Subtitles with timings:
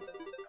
[0.00, 0.39] Ah,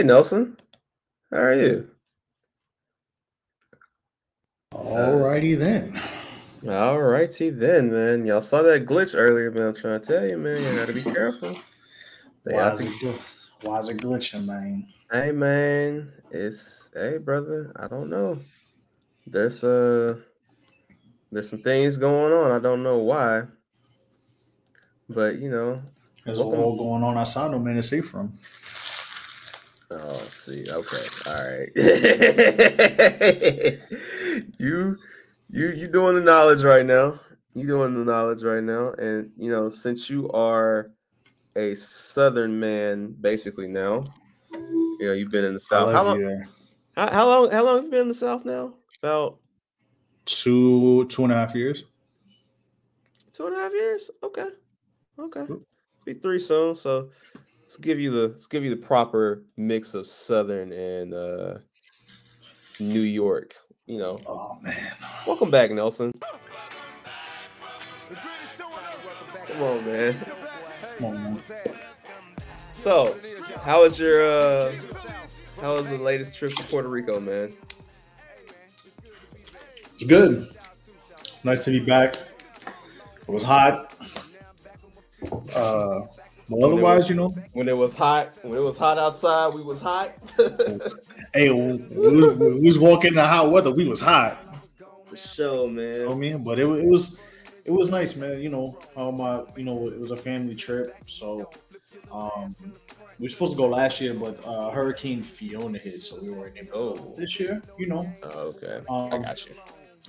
[0.00, 0.56] hey Nelson,
[1.30, 1.90] how are you?
[4.72, 6.00] Alrighty then.
[6.66, 8.24] All righty then, man.
[8.24, 9.66] Y'all saw that glitch earlier, man.
[9.66, 10.56] I'm trying to tell you, man.
[10.56, 11.54] You gotta be careful.
[12.46, 13.20] They Why is, it, gl-
[13.60, 14.86] why is it glitching, man?
[15.12, 16.10] Hey, man.
[16.30, 17.70] It's hey, brother.
[17.76, 18.38] I don't know.
[19.26, 20.16] There's uh,
[21.30, 22.52] there's some things going on.
[22.52, 23.42] I don't know why,
[25.10, 25.82] but you know.
[26.24, 28.38] There's a war going on outside no man is safe from.
[29.92, 30.64] Oh, see.
[30.70, 31.04] Okay.
[31.26, 31.68] All right.
[34.58, 34.96] you
[35.48, 37.18] you you doing the knowledge right now.
[37.54, 38.92] You doing the knowledge right now.
[38.92, 40.92] And you know, since you are
[41.56, 44.04] a southern man basically now,
[44.52, 45.92] you know, you've been in the south.
[45.92, 46.44] How long, Yeah.
[46.96, 48.74] how, how long how long have you been in the south now?
[49.02, 49.38] About
[50.26, 51.82] Two two and a half years.
[53.32, 54.10] two and a half years?
[54.22, 54.50] Okay.
[55.18, 55.46] Okay.
[56.04, 56.76] Be three soon.
[56.76, 57.10] So
[57.70, 61.54] let's give you the let's give you the proper mix of southern and uh
[62.80, 63.54] New York.
[63.86, 64.92] You know, Oh man.
[65.24, 66.10] Welcome back, Nelson.
[69.46, 70.16] Come on, man.
[70.98, 71.40] Come on, man.
[72.74, 73.16] So,
[73.62, 74.72] how was your uh
[75.60, 77.52] how was the latest trip to Puerto Rico, man?
[79.94, 80.48] It's good.
[81.44, 82.16] Nice to be back.
[82.16, 83.94] It was hot.
[85.54, 86.06] Uh
[86.50, 89.80] but otherwise, you know, When it was hot, when it was hot outside, we was
[89.80, 90.12] hot.
[91.34, 93.70] hey, we was, we was walking in the hot weather.
[93.70, 94.38] We was hot.
[95.08, 96.18] For sure, You know what I man.
[96.20, 96.44] mean?
[96.44, 97.18] But it, it was
[97.64, 98.40] it was nice, man.
[98.40, 101.50] You know, um, uh, you know, it was a family trip, so
[102.12, 102.54] um,
[103.18, 106.56] we were supposed to go last year, but uh, Hurricane Fiona hit, so we weren't
[106.56, 107.14] able to go Oh.
[107.16, 107.60] this year.
[107.78, 108.80] You know, Oh, okay.
[108.88, 109.54] um, I got you.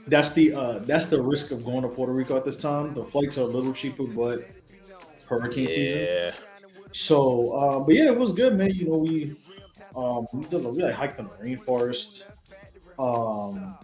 [0.08, 2.94] that's the uh, that's the risk of going to Puerto Rico at this time.
[2.94, 4.48] The flights are a little cheaper, but
[5.40, 6.00] hurricane season.
[6.00, 6.32] Yeah.
[6.92, 8.72] So, uh, but yeah, it was good, man.
[8.72, 9.36] You know, we
[9.96, 12.24] um, we did we like hiked in the rainforest.
[13.00, 13.78] Um,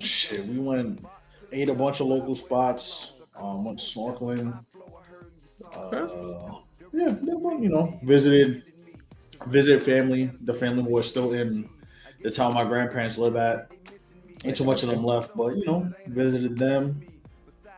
[0.00, 1.04] shit, we went
[1.52, 3.12] ate a bunch of local spots.
[3.36, 4.58] Um, went snorkeling.
[5.74, 6.56] Uh,
[6.92, 8.62] yeah, yeah, you know, visited
[9.46, 10.30] visited family.
[10.42, 11.68] The family was still in
[12.22, 13.70] the town my grandparents live at.
[14.44, 17.02] Ain't too much of them left, but you know, visited them.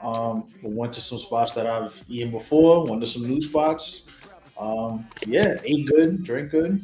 [0.03, 2.85] Um, but went to some spots that I've eaten before.
[2.87, 4.07] Went to some new spots.
[4.59, 6.81] Um, yeah, ate good, drank good.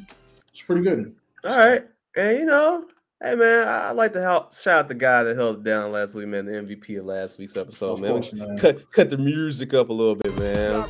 [0.50, 1.14] It's pretty good.
[1.44, 1.84] All right.
[2.16, 2.86] And you know,
[3.22, 5.90] hey man, I- I'd like to help shout out the guy that held it down
[5.92, 8.10] last week, man, the MVP of last week's episode, of man.
[8.12, 8.56] course, man.
[8.58, 10.84] Cut cut the music up a little bit, man.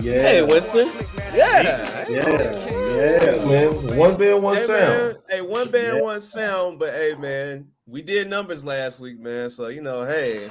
[0.00, 0.88] Yeah, Hey, Winston.
[1.34, 2.04] Yeah.
[2.08, 3.44] yeah, yeah.
[3.46, 3.96] man.
[3.96, 4.98] One band, one Hey, sound.
[5.12, 5.16] man.
[5.28, 6.02] Hey, one band, Yeah.
[6.02, 6.78] one sound.
[6.78, 9.50] But hey, man, we did numbers last week, man.
[9.50, 10.48] So you know, hey,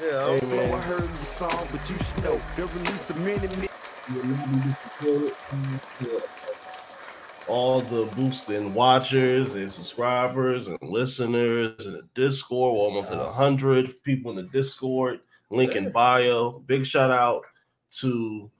[0.00, 0.74] you know, Hey, man.
[0.74, 3.68] I heard the song, but you should know the release of many
[7.48, 12.74] All the boosting watchers and subscribers and listeners in the Discord.
[12.74, 15.20] We're almost at hundred people in the Discord.
[15.50, 16.58] Link in bio.
[16.66, 17.44] Big shout out
[18.00, 18.50] to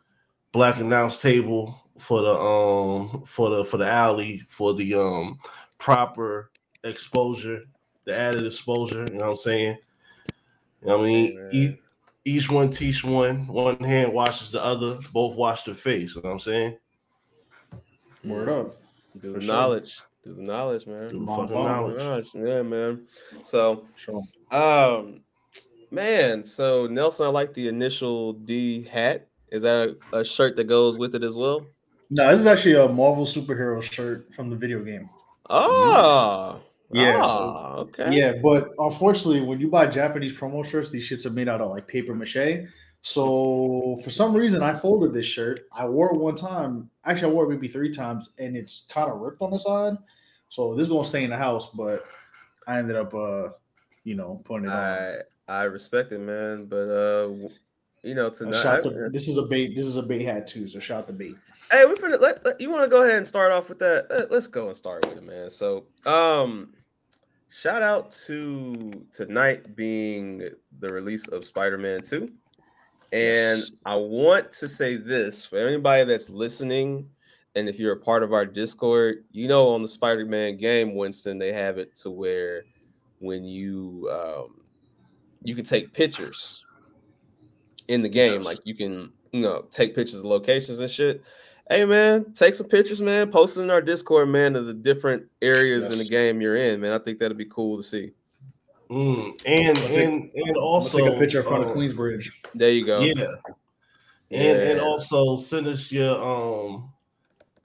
[0.52, 5.38] Black Announce Table for the um for the for the alley for the um
[5.78, 6.50] proper
[6.84, 7.62] exposure,
[8.04, 9.04] the added exposure.
[9.10, 9.78] You know what I'm saying?
[10.86, 11.48] You know what I mean?
[11.52, 11.78] Each,
[12.24, 13.46] each one teach one.
[13.48, 14.98] One hand washes the other.
[15.12, 16.14] Both wash their face.
[16.14, 16.76] You know what I'm saying?
[18.24, 18.76] Word up.
[19.20, 19.54] do For the sure.
[19.54, 21.08] knowledge, do the knowledge, man.
[21.08, 21.64] Do the fucking bomb.
[21.64, 21.98] knowledge.
[21.98, 22.28] Knowledge.
[22.34, 23.06] Yeah, man.
[23.42, 24.22] So, Sure.
[24.50, 25.20] um,
[25.90, 29.28] man, so Nelson, I like the initial D hat.
[29.50, 31.66] Is that a, a shirt that goes with it as well?
[32.10, 35.08] No, this is actually a Marvel superhero shirt from the video game.
[35.50, 36.60] Oh,
[36.92, 38.16] Yeah, so- Ah, okay.
[38.16, 41.70] Yeah, but unfortunately, when you buy Japanese promo shirts, these shits are made out of
[41.70, 42.66] like paper mache.
[43.02, 45.60] So for some reason, I folded this shirt.
[45.72, 46.90] I wore it one time.
[47.04, 49.96] Actually, I wore it maybe three times, and it's kind of ripped on the side.
[50.48, 52.04] So this is gonna stay in the house, but
[52.66, 53.48] I ended up, uh,
[54.04, 54.74] you know, putting it on.
[54.74, 55.18] I
[55.48, 56.66] I respect it, man.
[56.66, 57.48] But uh,
[58.06, 58.62] you know, tonight.
[58.62, 59.74] shot the, this is a bait.
[59.74, 60.68] This is a bait hat too.
[60.68, 61.34] So shout the bait.
[61.70, 64.06] Hey, we finna let, let- you want to go ahead and start off with that?
[64.08, 65.50] Let, us go and start with it, man.
[65.50, 66.72] So, um,
[67.50, 70.48] shout out to tonight being
[70.78, 72.28] the release of Spider-Man Two.
[73.12, 73.72] And Yes.
[73.84, 77.08] I want to say this for anybody that's listening,
[77.54, 81.38] and if you're a part of our Discord, you know, on the Spider-Man game, Winston,
[81.38, 82.62] they have it to where
[83.18, 84.60] when you um,
[85.42, 86.65] you can take pictures
[87.88, 88.44] in the game, Yes.
[88.44, 91.22] like you can you know take pictures of locations and shit.
[91.68, 93.30] Hey man, take some pictures, man.
[93.30, 96.80] Post it in our Discord, man, of the different areas in the game you're in,
[96.80, 96.92] man.
[96.92, 98.12] I think that'd be cool to see.
[98.90, 102.30] Mm, and I'll take- and and also take a picture in front um, of Queensbridge.
[102.54, 103.00] There you go.
[103.00, 103.34] Yeah.
[104.30, 106.92] And and also send us your um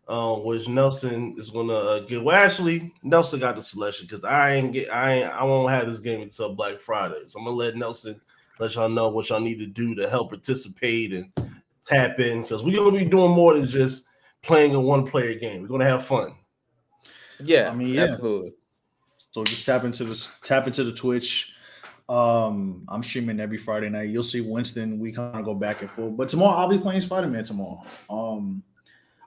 [0.07, 2.23] um which Nelson is gonna uh, get.
[2.23, 5.88] Well, actually, Nelson got the selection because I ain't get I ain't, I won't have
[5.89, 7.21] this game until Black Friday.
[7.27, 8.19] So I'm gonna let Nelson
[8.62, 11.31] let y'all know what y'all need to do to help participate and
[11.84, 14.08] tap in because we're gonna be doing more than just
[14.44, 15.63] playing a one player game.
[15.63, 16.36] We're gonna have fun.
[17.44, 18.04] Yeah, I mean, yeah.
[18.04, 18.54] absolutely.
[19.31, 21.56] So just tap into this, tap into the Twitch.
[22.08, 24.10] Um, I'm streaming every Friday night.
[24.10, 25.00] You'll see Winston.
[25.00, 26.16] We kind of go back and forth.
[26.16, 27.81] But tomorrow I'll be playing Spider Man tomorrow.
[28.10, 28.62] Um,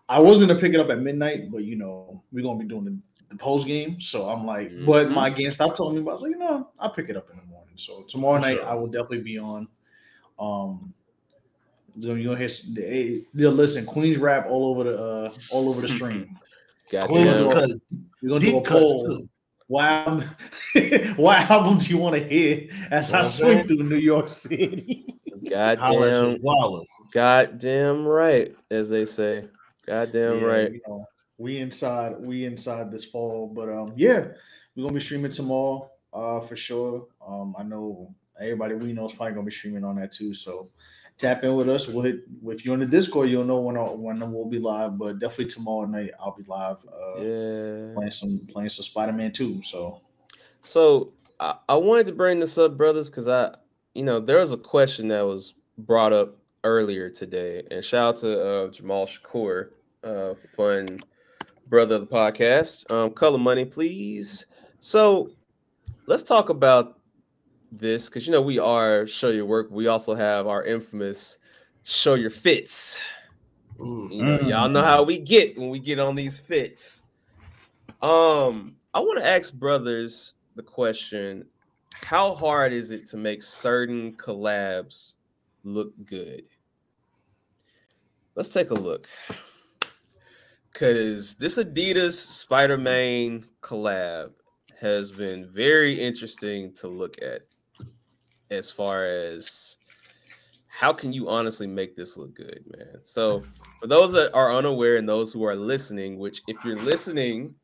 [0.08, 2.84] I was gonna pick it up at midnight, but you know we're gonna be doing
[2.84, 2.96] the,
[3.30, 4.00] the post game.
[4.00, 6.10] So I'm like, but my GameStop told me about.
[6.10, 7.53] I was like, you know, I'll pick it up in the morning.
[7.76, 8.66] So tomorrow For night sure.
[8.66, 9.68] I will definitely be on.
[10.38, 10.92] Um,
[11.98, 12.44] so you're gonna hear.
[12.46, 16.38] s- They, they'll listen Queens rap all over the uh, all over the stream.
[17.04, 17.52] Queen's Goddamn.
[17.52, 17.70] cut,
[18.22, 19.04] We're gonna do a deep poll.
[19.06, 19.28] too.
[19.66, 20.24] What album,
[21.16, 23.68] what album do you want to hear as I Well, swing man.
[23.68, 25.06] through New York City?
[25.52, 26.82] Holla at Goddamn, your
[27.12, 29.46] goddamn right, as they say.
[29.86, 30.72] Goddamn Yeah, right.
[30.72, 31.06] you know,
[31.38, 34.26] we inside, we inside this fall, but um, yeah,
[34.76, 37.06] we're gonna be streaming tomorrow, uh, for sure.
[37.26, 40.34] Um, I know everybody we know is probably gonna be streaming on that too.
[40.34, 40.70] So
[41.18, 41.86] tap in with us.
[41.88, 44.98] We'll hit, if you're on the Discord, you'll know when I, when we'll be live.
[44.98, 46.78] But definitely tomorrow night, I'll be live.
[46.86, 47.94] Uh, Yeah.
[47.94, 49.62] playing some playing some Spider Man too.
[49.62, 50.02] So
[50.62, 53.54] So I, I wanted to bring this up, brothers, because I,
[53.94, 58.16] you know, there was a question that was brought up earlier today, and shout out
[58.18, 59.70] to uh, Jamal Shakur,
[60.02, 60.98] uh, fun
[61.68, 62.90] brother of the podcast.
[62.90, 64.46] Um, color money, please.
[64.80, 65.28] So
[66.06, 66.98] let's talk about
[67.78, 69.68] this because you know we are show your work.
[69.70, 71.38] We also have our infamous
[71.82, 72.98] show your fits.
[73.78, 74.12] Mm.
[74.12, 77.02] You know, y'all know how we get when we get on these fits.
[78.02, 81.46] Um, I want to ask brothers the question:
[81.94, 85.14] How hard is it to make certain collabs
[85.62, 86.44] look good?
[88.34, 89.08] Let's take a look.
[90.72, 94.32] Cause this Adidas Spider-Man collab
[94.80, 97.42] has been very interesting to look at
[98.54, 99.78] as far as
[100.68, 102.98] how can you honestly make this look good, man?
[103.04, 103.44] So
[103.80, 107.54] for those that are unaware and those who are listening, which if you're listening,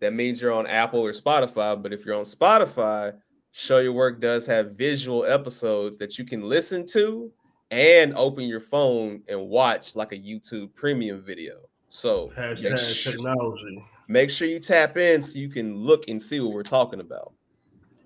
[0.00, 1.80] that means you're on Apple or Spotify.
[1.80, 3.14] But if you're on Spotify,
[3.52, 7.30] Show Your Work does have visual episodes that you can listen to
[7.70, 11.56] and open your phone and watch like a YouTube premium video.
[11.88, 13.84] So make, Hashtag technology.
[14.08, 17.32] make sure you tap in so you can look and see what we're talking about.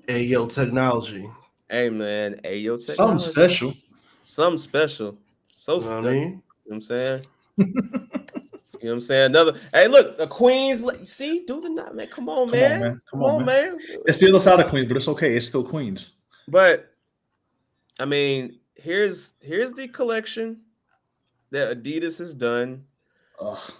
[0.08, 1.28] Hey yo, technology.
[1.72, 3.72] Hey man, hey yo, something special.
[4.24, 5.16] something special.
[5.54, 7.22] So You know what I mean, you know what I'm saying?
[7.56, 8.08] you know
[8.82, 9.24] what I'm saying?
[9.24, 10.84] Another hey, look, the Queens.
[10.84, 12.08] la- See, do the not man.
[12.08, 12.80] Come on, Come on, man.
[12.80, 13.00] man.
[13.10, 13.78] Come, on, man.
[14.04, 15.34] It's the other side of Queens, but it's okay.
[15.34, 16.10] It's still Queens.
[16.46, 16.92] But
[17.98, 20.60] I mean, here's here's the collection
[21.52, 22.84] that Adidas has done,
[23.40, 23.72] Ugh.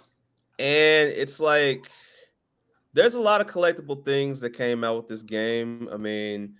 [0.57, 1.91] and it's like
[2.93, 5.87] there's a lot of collectible things that came out with this game.
[5.93, 6.55] I mean,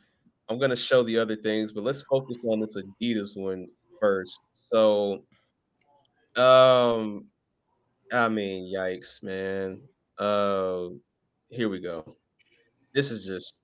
[0.50, 3.67] I'm gonna show the other things, but let's focus on this Adidas one
[4.00, 4.39] first.
[4.71, 5.23] So,
[6.35, 7.25] um,
[8.12, 9.81] I mean, yikes, man.
[10.17, 10.89] Uh,
[11.50, 12.15] here we go.
[12.93, 13.62] This is just.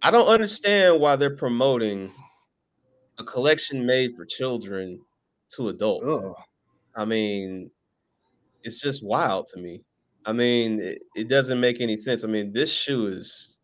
[0.00, 2.12] I don't understand why they're promoting
[3.18, 5.00] a collection made for children
[5.56, 6.06] to adults.
[6.06, 6.34] Ugh.
[6.96, 7.70] I mean,
[8.62, 9.82] it's just wild to me.
[10.24, 12.22] I mean, it, it doesn't make any sense.
[12.22, 13.57] I mean, this shoe is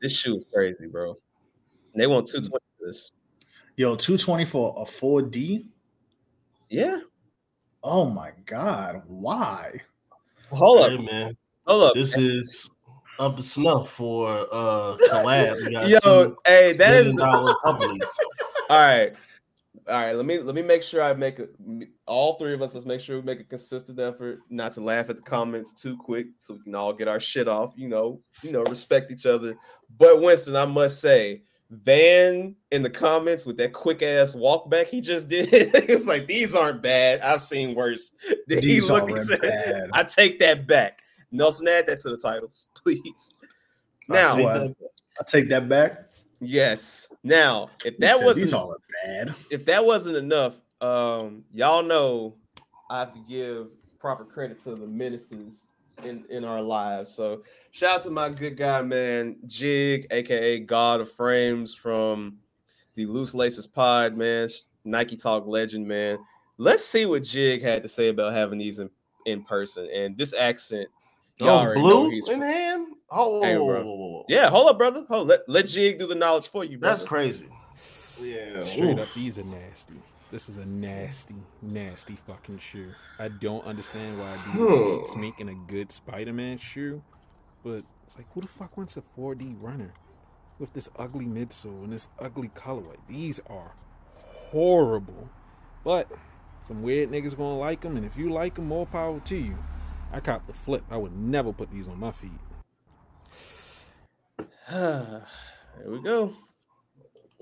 [0.00, 1.16] this shoe is crazy, bro.
[1.92, 3.12] And they want 220 for this.
[3.76, 5.66] Yo, 220 for a 4D?
[6.68, 7.00] Yeah.
[7.82, 9.02] Oh my god.
[9.06, 9.80] Why?
[10.50, 11.04] Hold Hey up.
[11.04, 11.94] man, Hold up.
[11.94, 12.70] this is
[13.18, 15.56] up to snuff for uh collab.
[15.64, 18.06] We got Yo, hey, that is billion the, dollar companies.
[18.70, 19.14] all right.
[19.88, 21.54] All right, let me let me make sure I make it.
[22.06, 25.10] All three of us, let's make sure we make a consistent effort not to laugh
[25.10, 27.72] at the comments too quick, so we can all get our shit off.
[27.76, 29.56] You know, you know, respect each other.
[29.98, 34.88] But Winston, I must say, Van in the comments with that quick ass walk back
[34.88, 37.20] he just did, it's like these aren't bad.
[37.20, 38.12] I've seen worse.
[38.48, 39.90] He These are and said, bad.
[39.92, 41.02] I take that back.
[41.30, 43.34] Nelson, add that to the titles, please.
[44.08, 44.76] Now, uh, that-
[45.20, 46.09] I take that back.
[46.40, 47.06] Yes.
[47.22, 49.34] Now, if that said, wasn't all bad.
[49.50, 52.34] if that wasn't enough, um, y'all know
[52.88, 53.68] I have to give
[53.98, 55.66] proper credit to the menaces
[56.02, 57.12] in in our lives.
[57.12, 62.38] So shout out to my good guy, man, Jig, aka God of Frames from
[62.94, 64.48] the Loose Laces Pod, man,
[64.84, 66.18] Nike Talk legend, man.
[66.56, 68.90] Let's see what Jig had to say about having these in,
[69.26, 69.88] in person.
[69.94, 70.88] And this accent,
[71.38, 72.40] y'all Those blue in from.
[72.40, 72.86] hand.
[73.10, 74.24] Oh, Hey, bro.
[74.28, 75.04] Yeah, hold up, brother.
[75.08, 76.94] Hold let, let Jig do the knowledge for you, brother.
[76.94, 77.48] that's crazy.
[78.22, 79.00] Yeah, Straight oof.
[79.00, 79.94] up, these are nasty.
[80.30, 82.90] This is a nasty, nasty fucking shoe.
[83.18, 85.20] I don't understand why Adidas hates Hmm.
[85.20, 87.02] making a good Spider-Man shoe,
[87.64, 89.92] but it's like, who the fuck wants a 4D runner
[90.60, 92.96] with this ugly midsole and this ugly colorway?
[93.08, 93.72] These are
[94.52, 95.28] horrible,
[95.84, 96.06] but
[96.62, 99.56] some weird niggas gonna like them, and if you like them, more power to you.
[100.12, 100.84] I cop the flip.
[100.90, 102.30] I would never put these on my feet.
[104.70, 105.22] there
[105.86, 106.34] we go.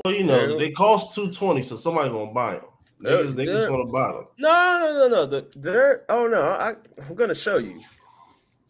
[0.05, 2.65] Well, you know, they cost two twenty, so somebody's gonna buy them.
[3.01, 4.27] Yeah, Niggas, niggas gonna buy them.
[4.39, 5.27] No, no, no, no.
[5.27, 6.75] The they're oh no, I
[7.07, 7.81] I'm gonna show you.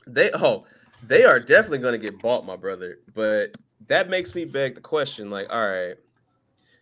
[0.07, 0.65] They oh
[1.07, 2.99] they are definitely gonna get bought, my brother.
[3.15, 3.57] But
[3.89, 5.97] that makes me beg the question, like, all right,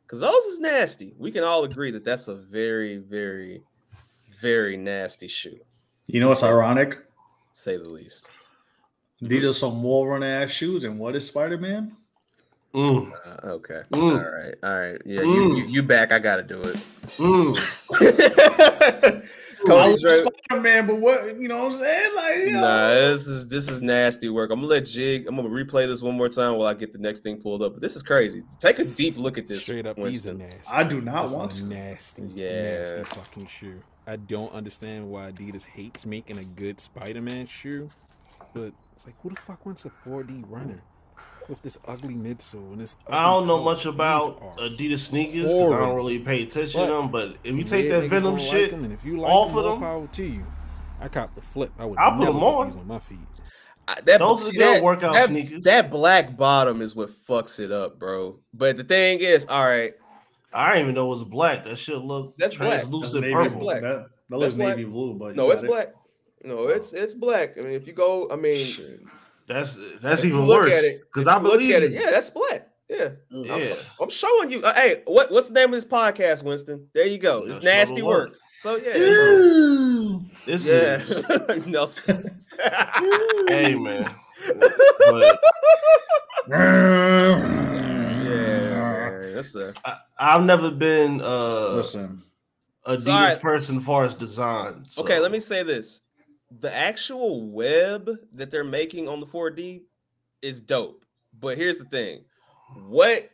[0.02, 1.14] because those is nasty.
[1.18, 3.62] We can all agree that that's a very, very,
[4.40, 5.56] very nasty shoe,
[6.06, 6.98] You know what's ironic?
[7.52, 8.28] say the least.
[9.20, 11.96] These are some wall run ass shoes, and what is Spider Man?
[12.74, 14.12] Mm, Uh, okay, Mm.
[14.12, 14.98] all right, all right.
[15.06, 15.56] Yeah, you, Mm.
[15.56, 16.12] you you back.
[16.12, 16.76] I gotta do it.
[17.16, 17.56] mm.
[19.66, 22.14] Cody Dre- Spider Man, but what you know what I'm saying?
[22.14, 24.50] Like, you know, Nah, this is this is nasty work.
[24.50, 25.26] I'm gonna let Jig.
[25.26, 27.72] I'm gonna replay this one more time while I get the next thing pulled up.
[27.72, 28.42] But this is crazy.
[28.60, 29.62] Take a deep look at this.
[29.62, 30.38] Straight up, Winston.
[30.38, 30.70] these are nasty.
[30.72, 31.64] I do not This want is to.
[31.64, 32.62] a nasty, Yeah.
[32.80, 33.80] nasty fucking shoe.
[34.06, 37.88] I don't understand why Adidas hates making a good Spider-Man shoe,
[38.56, 40.82] but it's like, who the fuck wants a 4D runner
[41.48, 42.96] with this ugly midsole and this?
[43.08, 47.10] I don't know much about Adidas sneakers because I don't really pay attention to them.
[47.10, 49.48] But if you take that Venom gonna like shit 'em, and if you like off
[49.50, 50.46] them, of more them, power to you.
[51.00, 51.72] I cop the flip.
[51.78, 52.68] I would I'll put them on.
[52.68, 53.18] these on my feet.
[53.88, 55.62] I- that, Those are see, good that, workout that, sneakers.
[55.62, 58.40] That black bottom is what fucks it up, bro.
[58.54, 59.92] But the thing is, all right,
[60.52, 61.64] I didn't even know it was black.
[61.64, 62.70] That shit look That's black.
[62.70, 63.60] That's translucent navy purple.
[63.60, 63.82] black.
[63.82, 64.76] That, that That's looks black.
[64.76, 65.66] navy blue, but no, it's it.
[65.68, 65.92] black.
[66.46, 67.58] No, it's it's black.
[67.58, 69.00] I mean, if you go, I mean, Shit.
[69.48, 72.10] That's that's even look worse at it, because I you look believe at it, yeah,
[72.10, 72.68] that's black.
[72.88, 73.74] Yeah, yeah.
[74.00, 74.62] I'm showing you.
[74.62, 76.86] Uh, hey, what what's the name of this podcast, Winston?
[76.94, 77.42] There you go.
[77.44, 78.14] It's That's nasty one.
[78.14, 78.32] work.
[78.58, 80.22] So yeah, bro.
[80.46, 81.00] This yeah.
[81.00, 82.30] is Nelson.
[83.48, 84.14] hey man.
[84.98, 85.40] But
[86.48, 87.38] Yeah,
[89.10, 89.34] man.
[89.34, 92.22] That's a I, I've never been uh Listen,
[92.86, 93.40] Adidas So, alright.
[93.40, 94.84] person far as design.
[94.88, 95.18] so- okay.
[95.18, 96.00] Let me say this:
[96.60, 99.82] the actual web that they're making on the 4D
[100.42, 101.04] is dope.
[101.40, 102.24] But here's the thing:
[102.88, 103.30] what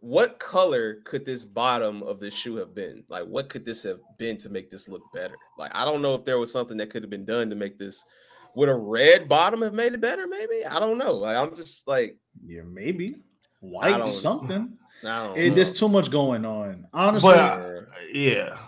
[0.00, 3.02] what color could this bottom of this shoe have been?
[3.08, 5.34] Like, what could this have been to make this look better?
[5.58, 7.78] Like, I don't know if there was something that could have been done to make
[7.78, 8.04] this.
[8.54, 10.26] Would a red bottom have made it better?
[10.26, 11.12] Maybe I don't know.
[11.12, 13.16] Like, I'm just like, yeah, maybe
[13.60, 14.76] white don't- something.
[15.04, 16.88] I don't It, there's too much going on.
[16.92, 18.58] Honestly, But yeah,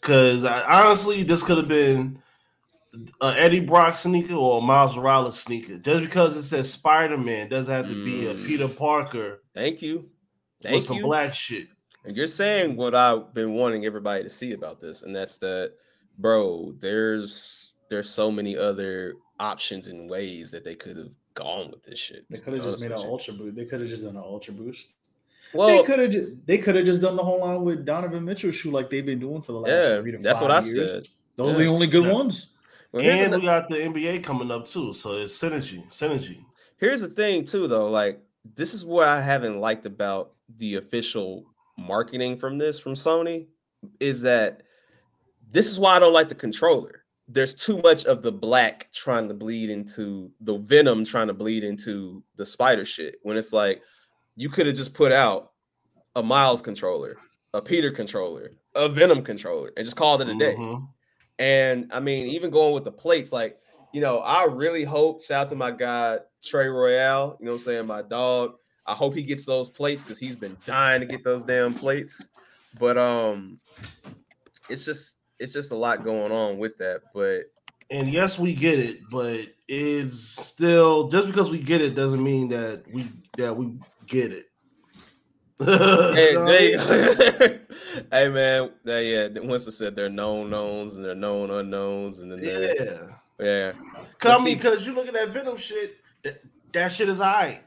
[0.00, 2.20] because honestly, this could have been
[2.92, 5.78] an Eddie Brock sneaker or a Miles Morales sneaker.
[5.78, 8.46] Just because it says Spider Man doesn't have to be a Mm.
[8.46, 9.96] Peter Parker Thank you.
[10.62, 11.02] with Thank some you.
[11.04, 11.68] black shit.
[12.04, 15.74] And you're saying what I've been wanting everybody to see about this, and that's that,
[16.18, 16.74] bro.
[16.80, 21.98] There's there's so many other options and ways that they could have gone with this
[21.98, 22.24] shit.
[22.30, 23.04] they could have just made an you.
[23.04, 23.56] ultra boost.
[23.56, 24.92] They could have just done an ultra boost.
[25.52, 26.10] Well, they could have.
[26.10, 29.04] Just, they could have just done the whole line with Donovan Mitchell shoe like they've
[29.04, 30.90] been doing for the last yeah, three to that's what I years.
[30.92, 31.08] said.
[31.36, 32.12] Those are the only good Yeah.
[32.12, 32.54] ones.
[32.92, 36.44] Well, and we got the NBA coming up too, so it's synergy, synergy.
[36.78, 37.88] here's the thing too, though.
[37.88, 38.20] Like
[38.56, 41.44] this is what I haven't liked about the official
[41.78, 43.46] marketing from this from Sony
[44.00, 44.62] is that
[45.50, 47.04] this is why I don't like the controller.
[47.28, 51.62] There's too much of the black trying to bleed into the venom trying to bleed
[51.64, 53.16] into the spider shit.
[53.22, 53.82] When it's like
[54.36, 55.52] you could have just put out
[56.16, 57.16] a Miles controller,
[57.54, 60.54] a Peter controller, a Venom controller, and just called it a day.
[60.56, 60.88] Mhm.
[61.40, 63.58] And I mean, even going with the plates, like,
[63.92, 67.60] you know, I really hope, shout out to my guy, Trey Royale, you know what
[67.60, 68.56] I'm saying, my dog.
[68.86, 72.28] I hope he gets those plates because he's been dying to get those damn plates.
[72.78, 73.58] But um,
[74.68, 77.02] it's just it's just a lot going on with that.
[77.14, 77.44] But
[77.90, 82.48] And yes, we get it, but is still just because we get it doesn't mean
[82.48, 84.49] that we that we get it.
[85.64, 87.58] hey, You know I there you go.
[88.12, 92.42] hey man, they, yeah, Winston said they're known knowns and they're known unknowns, and then
[92.42, 93.06] yeah.
[93.38, 93.72] yeah.
[94.18, 97.62] Cause, I mean, because you look at that Venom shit, that, that shit is alright.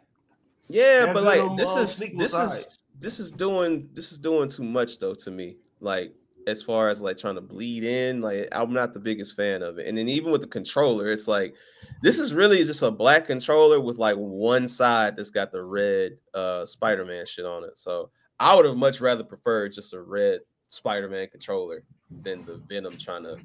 [0.69, 4.49] Yeah, That but like this uh, is this is this is doing this is doing
[4.49, 5.57] too much though to me.
[5.79, 6.15] Like
[6.47, 9.77] as far as like trying to bleed in, like I'm not the biggest fan of
[9.77, 9.87] it.
[9.87, 11.55] And then even with the controller, it's like
[12.01, 16.17] this is really just a black controller with like one side that's got the red
[16.33, 17.77] uh Spider-Man shit on it.
[17.77, 18.09] So
[18.39, 21.83] I would have much rather preferred just a red Spider-Man controller
[22.23, 23.37] than the Venom trying to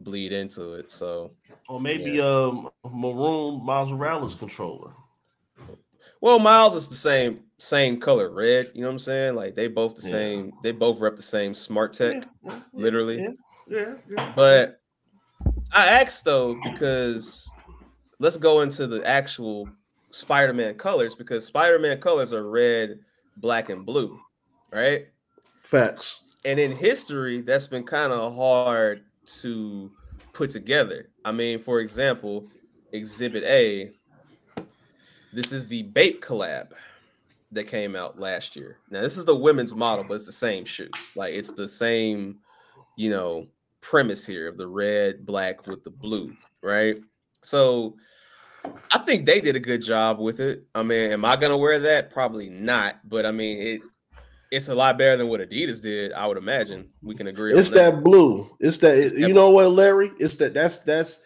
[0.00, 0.90] bleed into it.
[0.90, 1.32] So
[1.68, 4.92] Or maybe um maroon Miles Morales controller.
[6.24, 8.70] Well, Miles is the same same color, red.
[8.72, 9.34] You know what I'm saying?
[9.34, 10.10] Like they both the Yeah.
[10.10, 10.52] same.
[10.62, 13.18] They both rep the same smart tech, Yeah, yeah, literally.
[13.18, 13.32] Yeah,
[13.68, 14.32] yeah, yeah.
[14.34, 14.80] But
[15.70, 17.52] I asked though because
[18.20, 19.68] let's go into the actual
[20.12, 23.00] Spider-Man colors because Spider-Man colors are red,
[23.36, 24.18] black, and blue,
[24.72, 25.08] right?
[25.60, 26.22] Facts.
[26.46, 29.04] And in history, that's been kind of hard
[29.42, 29.92] to
[30.32, 31.10] put together.
[31.22, 32.48] I mean, for example,
[32.92, 33.90] Exhibit A.
[35.34, 36.68] This is the Bape collab
[37.50, 38.78] that came out last year.
[38.90, 40.90] Now this is the women's model, but it's the same shoe.
[41.16, 42.38] Like it's the same,
[42.96, 43.48] you know,
[43.80, 46.98] premise here of the red, black with the blue, right?
[47.42, 47.96] So
[48.92, 50.66] I think they did a good job with it.
[50.74, 52.12] I mean, am I gonna wear that?
[52.12, 53.82] Probably not, but I mean it
[54.52, 56.88] it's a lot better than what Adidas did, I would imagine.
[57.02, 57.94] We can agree it's that.
[57.94, 58.04] that.
[58.04, 58.48] blue.
[58.60, 59.54] It's that it's you that know blue.
[59.54, 60.12] what, Larry?
[60.20, 61.20] It's that that's that's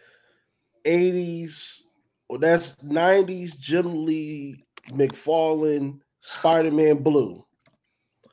[0.87, 1.83] 80s
[2.29, 7.45] well, that's 90s Jim Lee McFarlane Spider-Man Blue.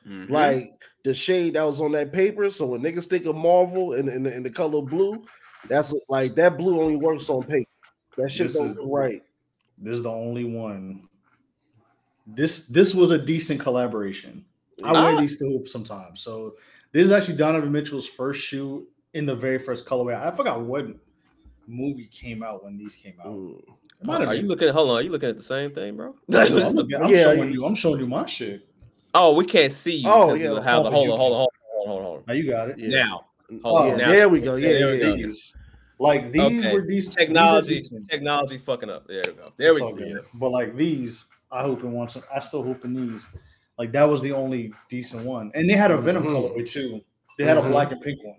[0.06, 0.32] Mm-hmm.
[0.32, 0.72] Like
[1.04, 2.50] the shade that was on that paper.
[2.50, 5.24] So when niggas think of Marvel and, and, and the color blue,
[5.68, 7.70] that's like that blue only works on paper.
[8.16, 9.22] That shit this don't is, right.
[9.78, 11.08] This is the only one.
[12.26, 14.44] This this was a decent collaboration.
[14.82, 15.02] I ah.
[15.02, 16.20] wear these two sometimes.
[16.20, 16.54] So
[16.92, 20.20] this is actually Donovan Mitchell's first shoe in the very first colorway.
[20.20, 20.86] I forgot what
[21.66, 23.28] movie came out when these came out.
[23.28, 23.62] Ooh.
[24.06, 24.68] It might have Are you looking?
[24.68, 26.14] Hold on, are you looking at the same thing, bro?
[26.28, 27.66] No, I'm, looking- I'm Yeah, showing you- you.
[27.66, 28.68] I'm showing you my shit.
[29.14, 30.08] oh, we can't see you.
[30.08, 32.16] Oh, yeah, of how the oh, hold on, hold on, hold on, hold on, hold
[32.18, 32.24] on.
[32.28, 32.78] Now you got it.
[32.78, 33.04] Yeah.
[33.04, 33.24] Now,
[33.64, 33.88] Oh, hold on.
[33.98, 34.12] Yeah, now.
[34.12, 34.54] there we go.
[34.56, 35.32] Yeah, There yeah, yeah.
[35.98, 36.72] Like these Okay.
[36.74, 37.16] were decent.
[37.16, 39.06] Technology, these are technology, fucking up.
[39.08, 39.52] There we go.
[39.56, 39.92] There we go.
[39.92, 40.24] good.
[40.34, 42.08] But like these, I hope in one.
[42.32, 43.26] I still hope in these.
[43.78, 46.30] Like that was the only decent one, and they had a Venom Mhm.
[46.30, 47.00] colorway too.
[47.38, 47.66] They had Mhm.
[47.66, 48.36] a black and pink one.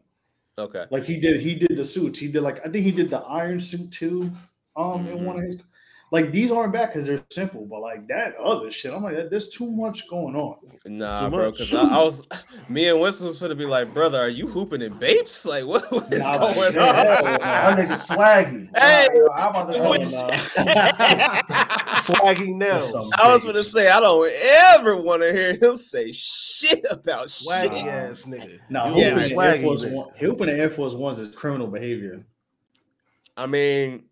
[0.60, 0.86] Okay.
[0.92, 2.20] Like he did, he did the suits.
[2.20, 4.32] He did like I think he did the Iron suit too.
[4.78, 5.24] Um, in Mhm.
[5.24, 5.62] one of his.
[6.10, 9.50] Like these aren't bad because they're simple, but like that other shit, I'm like, there's
[9.50, 10.56] too much going on.
[10.86, 12.24] Nah, So bro, because I, I was,
[12.70, 15.46] me and Winston was gonna be like, brother, are you hooping in Bapes?
[15.46, 17.32] Like, what, what is Nah, going yeah, hell on?
[17.34, 17.38] no.
[17.40, 18.70] That nigga swaggy.
[18.78, 20.14] Hey, I'm about to I go was-
[22.08, 22.80] Swaggy now.
[23.18, 27.82] I was gonna say I don't ever want to hear him say shit about Swaggy
[27.84, 27.88] shit.
[27.88, 28.60] ass nigga.
[28.70, 29.86] No, You Yeah, hooping in swaggy, Air Force.
[29.86, 32.24] One, hooping in Air Force Ones is criminal behavior.
[33.36, 34.07] I mean, I,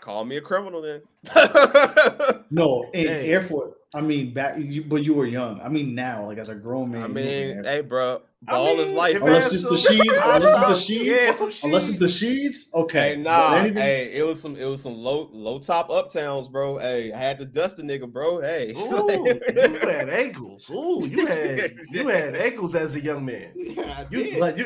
[0.00, 1.02] call me a criminal then.
[2.50, 3.28] No, in Hey.
[3.30, 3.74] Air Force.
[3.92, 5.60] I mean, back, you, but you were young.
[5.60, 7.02] I mean, now, like as a grown man.
[7.02, 9.16] I you hooping in mean, hey, bro, I ball is life.
[9.16, 12.58] Unless it's the some- sheets, unless it's the sheets, Yeah, unless it's the sheets.
[12.60, 12.70] sheets.
[12.74, 16.48] Okay, Hey, nah, anything- hey, it was some, it was some low, low top uptowns,
[16.48, 16.78] bro.
[16.78, 18.40] Hey, I had to dust a nigga, bro.
[18.40, 19.08] Hey, Ooh,
[19.54, 20.70] you had ankles.
[20.70, 23.50] Ooh, you had you had ankles as a young man.
[23.56, 24.64] Yeah, You like you,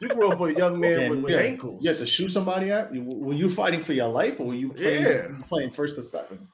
[0.00, 1.38] you grew up a young man Damn, with, with yeah.
[1.40, 1.84] ankles.
[1.84, 2.90] You have to shoot somebody out.
[2.92, 5.28] Were you fighting for your life, or were you playing, Yeah.
[5.48, 6.46] playing first or second?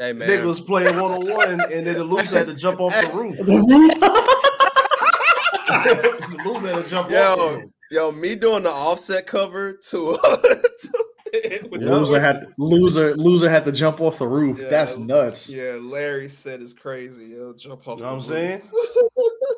[0.00, 0.28] Hey, man.
[0.28, 3.36] Niggas playing one on one, and then the loser had to jump off the roof.
[3.36, 4.00] The roof.
[6.30, 7.38] the loser had to jump Yo, off.
[7.38, 7.64] the roof.
[7.92, 14.00] Yo, me doing the offset cover to, to loser had loser loser had to jump
[14.00, 14.58] off the roof.
[14.60, 14.68] Yeah.
[14.68, 15.50] That's nuts.
[15.50, 17.26] yeah, Larry said it's crazy.
[17.26, 17.98] Yo, jump off.
[17.98, 18.72] You know the what I'm roof.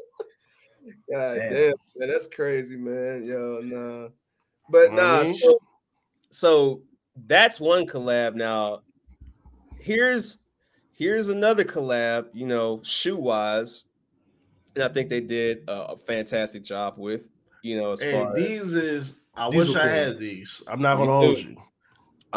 [1.12, 1.52] God Damn.
[1.52, 1.72] damn.
[1.96, 3.24] man, that's crazy, man.
[3.24, 4.08] Yo, nah,
[4.70, 5.32] but Know what I nah.
[5.32, 5.58] So,
[6.30, 6.82] so
[7.26, 8.34] that's one collab.
[8.34, 8.80] Now,
[9.82, 10.38] here's
[10.92, 12.28] here's another collab.
[12.32, 13.84] You know, shoe wise,
[14.74, 17.22] and I think they did a, a fantastic job with.
[17.62, 19.20] You know, as Hey, far as, these is.
[19.34, 20.62] I These wish I had these.
[20.66, 21.56] I'm not gonna hold you.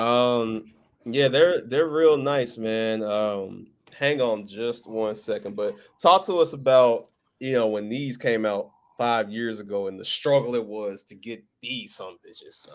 [0.02, 0.74] Um,
[1.06, 3.04] yeah, they're they're real nice, man.
[3.04, 8.18] Um, hang on just one second, but talk to us about you know when these
[8.18, 12.54] came out five years ago and the struggle it was to get these some bitches.
[12.54, 12.72] So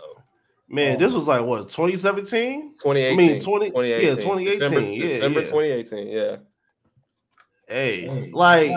[0.73, 0.99] Man, Oh.
[1.01, 2.75] this was like what 2017.
[2.81, 5.47] 2018, I mean, 20 yeah, 2018, 2018, December, yeah, December yeah.
[5.47, 6.37] 2018, yeah.
[7.69, 8.71] Hey, like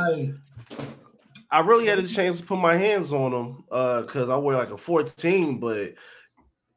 [1.51, 4.57] I really had a chance to put my hands on them uh, because I wear
[4.57, 5.93] like a 14, but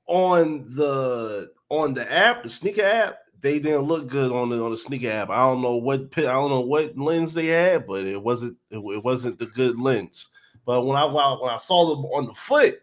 [0.06, 4.70] on the on the app, the sneaker app, they didn't look good on the on
[4.70, 5.30] the sneaker app.
[5.30, 8.76] I don't know what I don't know what lens they had, but it wasn't it,
[8.78, 10.28] it wasn't the good lens.
[10.66, 12.80] But when I when I- when I saw them on the foot,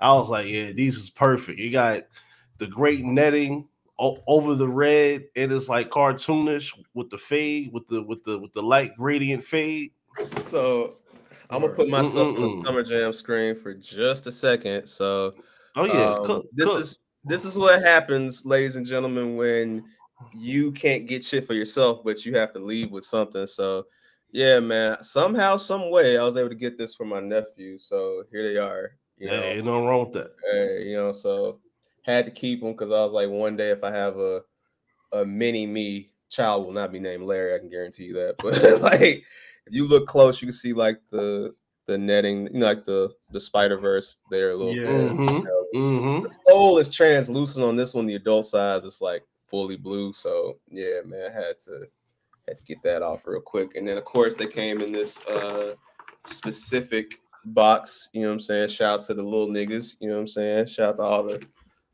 [0.00, 1.58] I was like, yeah, these is perfect.
[1.58, 2.04] You got
[2.58, 7.86] the great netting o- over the red, and it's like cartoonish with the fade, with
[7.88, 9.92] the with the with the light gradient fade.
[10.42, 10.96] So
[11.50, 12.60] I'm gonna put myself on Mm-mm-mm.
[12.60, 14.86] the Summer Jam screen for just a second.
[14.86, 15.32] So
[15.76, 16.80] Oh yeah, um, cook, this cook.
[16.80, 19.84] is this is what happens, ladies and gentlemen, when
[20.34, 23.46] you can't get shit for yourself, but you have to leave with something.
[23.46, 23.86] So
[24.30, 25.02] yeah, man.
[25.02, 27.78] Somehow, some way, I was able to get this for my nephew.
[27.78, 28.92] So here they are.
[29.18, 30.32] You yeah, know, ain't nothing wrong with that.
[30.50, 31.60] Hey, you know, so
[32.02, 34.42] had to keep them because I was like, one day if I have a
[35.12, 38.36] a mini me child will not be named Larry, I can guarantee you that.
[38.42, 39.24] But like,
[39.66, 41.54] if you look close, you can see like the
[41.86, 44.86] the netting, you know, like the the Spider Verse there a little Yeah.
[44.86, 45.16] bit.
[45.16, 46.22] Mhm, mhm.
[46.22, 48.06] The soul is translucent on this one.
[48.06, 50.12] The adult size is like fully blue.
[50.12, 51.88] So yeah, man, I had to
[52.46, 53.74] had to get that off real quick.
[53.74, 55.74] And then of course they came in this uh
[56.26, 57.20] specific
[57.54, 58.08] box.
[58.12, 58.68] You know what I'm saying?
[58.68, 59.96] Shout out to the little niggas.
[60.00, 60.66] You know what I'm saying?
[60.66, 61.40] Shout out to all the,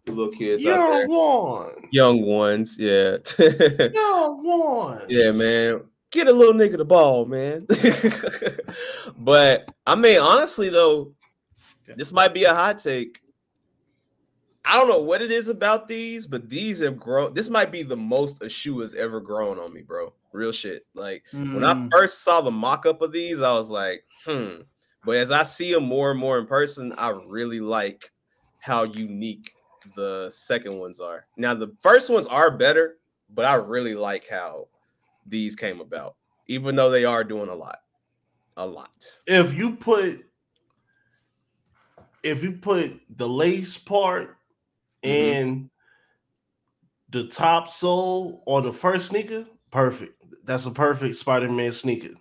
[0.07, 0.63] little kids.
[0.63, 3.17] Young one, Young ones, yeah.
[3.39, 5.03] young ones.
[5.09, 5.81] yeah, man.
[6.11, 7.67] Get a little nigga the ball, man.
[9.19, 11.13] but I mean, honestly though,
[11.97, 13.21] this might be a hot take.
[14.67, 17.35] I don't know what it is about these, but these have grown.
[17.35, 20.13] This might be the most a shoe has ever grown on me, bro.
[20.33, 20.87] Real shit.
[20.95, 21.91] Like when I Mm.
[21.93, 24.63] first saw the mock-up of these, I was like, hmm.
[25.05, 28.11] But as I see them more and more in person, I really like
[28.61, 29.53] how unique
[29.97, 31.27] the second ones are.
[31.37, 32.97] Now the first ones are better,
[33.29, 34.69] but I really like how
[35.27, 37.81] these came about, even though they are doing a lot.
[38.57, 39.05] A lot.
[39.27, 40.25] If you put,
[42.23, 44.39] if you put the lace part
[45.03, 45.11] Mhm.
[45.11, 45.71] and
[47.11, 50.15] the top sole on the first sneaker, perfect.
[50.45, 52.15] That's a perfect Spider-Man sneaker.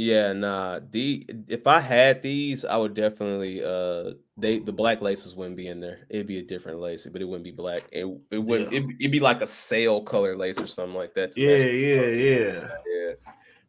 [0.00, 0.80] Yeah, nah.
[0.90, 5.68] The if I had these, I would definitely uh they the black laces wouldn't be
[5.68, 6.06] in there.
[6.08, 7.82] It'd be a different lace, but it wouldn't be black.
[7.92, 8.78] It it wouldn't Yeah.
[8.78, 11.36] it'd, it'd be like a sail color lace or something like that.
[11.36, 12.68] Yeah, yeah, yeah.
[12.86, 13.12] yeah.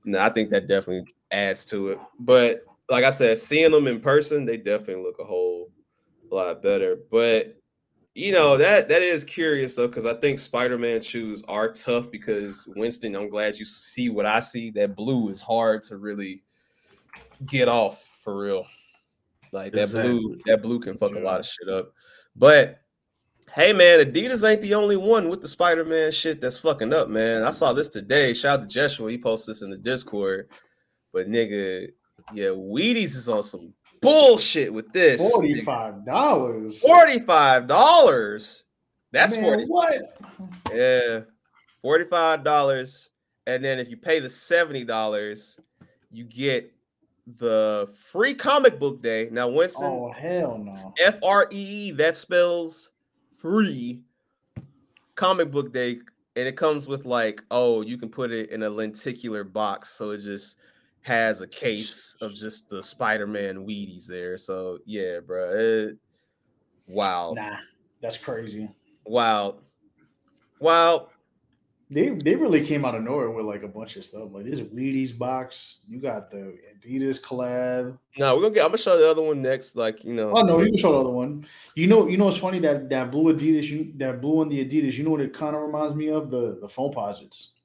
[0.05, 1.99] No, I think that definitely adds to it.
[2.17, 5.69] But like I said, seeing them in person, they definitely look a whole
[6.29, 6.95] lot better.
[7.11, 7.57] But
[8.13, 12.67] you know that that is curious though, because I think Spider-Man shoes are tough because
[12.75, 14.71] Winston, I'm glad you see what I see.
[14.71, 16.43] That blue is hard to really
[17.45, 18.65] get off for real.
[19.53, 21.93] Like that blue, that blue can fuck a lot of shit up.
[22.35, 22.81] But
[23.53, 27.43] hey man, Adidas ain't the only one with the Spider-Man shit that's fucking up, man.
[27.43, 28.33] I saw this today.
[28.33, 30.49] Shout out to Joshua, he posted this in the Discord.
[31.13, 31.87] But nigga,
[32.33, 35.21] yeah, Wheaties is on some bullshit with this.
[35.31, 36.79] Forty-five dollars.
[36.79, 38.63] Forty-five dollars.
[39.11, 39.65] That's Man, forty.
[39.65, 40.01] What?
[40.73, 41.21] Yeah,
[41.81, 43.09] forty-five dollars,
[43.47, 45.57] and then if you pay the seventy dollars,
[46.11, 46.73] you get
[47.37, 49.29] the free comic book day.
[49.31, 50.93] Now, Winston, Oh hell no.
[50.99, 52.89] F R E E, that spells
[53.37, 54.01] free
[55.15, 55.99] comic book day,
[56.35, 60.11] and it comes with like, oh, you can put it in a lenticular box, so
[60.11, 60.57] it just
[61.01, 64.37] has a case of just the Spider-Man Wheaties there.
[64.37, 65.51] So yeah, bro.
[65.53, 65.97] It,
[66.87, 67.33] wow.
[67.35, 67.57] Nah,
[68.01, 68.69] that's crazy.
[69.05, 69.57] Wow.
[70.59, 71.07] Wow.
[71.89, 74.29] They they really came out of nowhere with like a bunch of stuff.
[74.31, 75.81] Like this Wheaties box.
[75.89, 77.97] You got the Adidas collab.
[78.17, 79.75] No, we're gonna get I'm gonna show the other one next.
[79.75, 80.31] Like, you know.
[80.31, 81.45] Oh no, you can show the other one.
[81.75, 84.63] You know, you know it's funny that that blue Adidas, you that blue on the
[84.63, 84.93] Adidas.
[84.93, 87.55] You know what it kind of reminds me of the the Foamposites.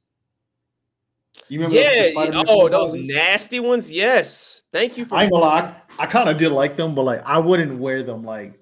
[1.48, 1.76] You remember?
[1.78, 2.11] yeah,
[2.48, 3.09] oh, those posits?
[3.09, 3.90] nasty ones.
[3.90, 4.62] Yes.
[4.72, 5.76] Thank you for I ain't gonna lie.
[5.98, 8.24] I kind of did like them, but like I wouldn't wear them.
[8.24, 8.59] Like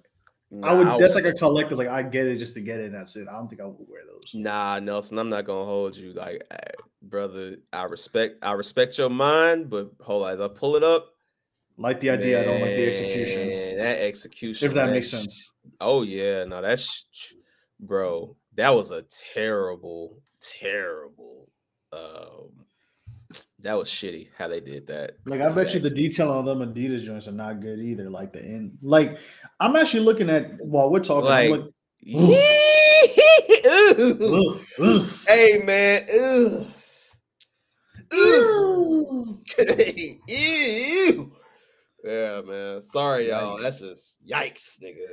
[0.63, 0.87] I would.
[0.87, 1.79] Nah, That's like a collector's.
[1.79, 2.87] Like I get it just to get it.
[2.87, 3.27] and That's it.
[3.29, 4.31] I don't think I would wear those.
[4.35, 6.13] Nah, Nelson, I'm not gonna hold you.
[6.13, 6.57] Like, eh,
[7.03, 11.11] brother, I respect I respect your mind, but hold on, as I pull it up.
[11.77, 12.41] Like the idea.
[12.41, 13.49] I don't like the execution.
[13.49, 14.69] Man, That execution.
[14.69, 15.55] If that man, makes sh- sense.
[15.81, 17.07] Oh yeah, no, that's
[17.81, 18.37] bro.
[18.55, 21.49] That was a terrible, terrible.
[21.93, 22.64] Um,
[23.65, 25.17] that was shitty how they did that.
[25.27, 28.09] Like I bet you the detail on them Adidas joints are not good either.
[28.09, 28.79] Like the end.
[28.83, 29.19] Like
[29.59, 31.25] I'm actually looking at while we're talking.
[31.29, 31.71] Like- look-
[33.67, 34.61] Ooh.
[34.81, 35.07] Ugh.
[35.27, 36.67] Hey man, Ugh.
[38.13, 39.39] Ugh.
[40.29, 41.33] Ew.
[42.05, 42.83] Yeah, man.
[42.83, 43.57] Sorry, y'all.
[43.57, 43.63] Yikes.
[43.63, 45.07] That's just yikes, nigga.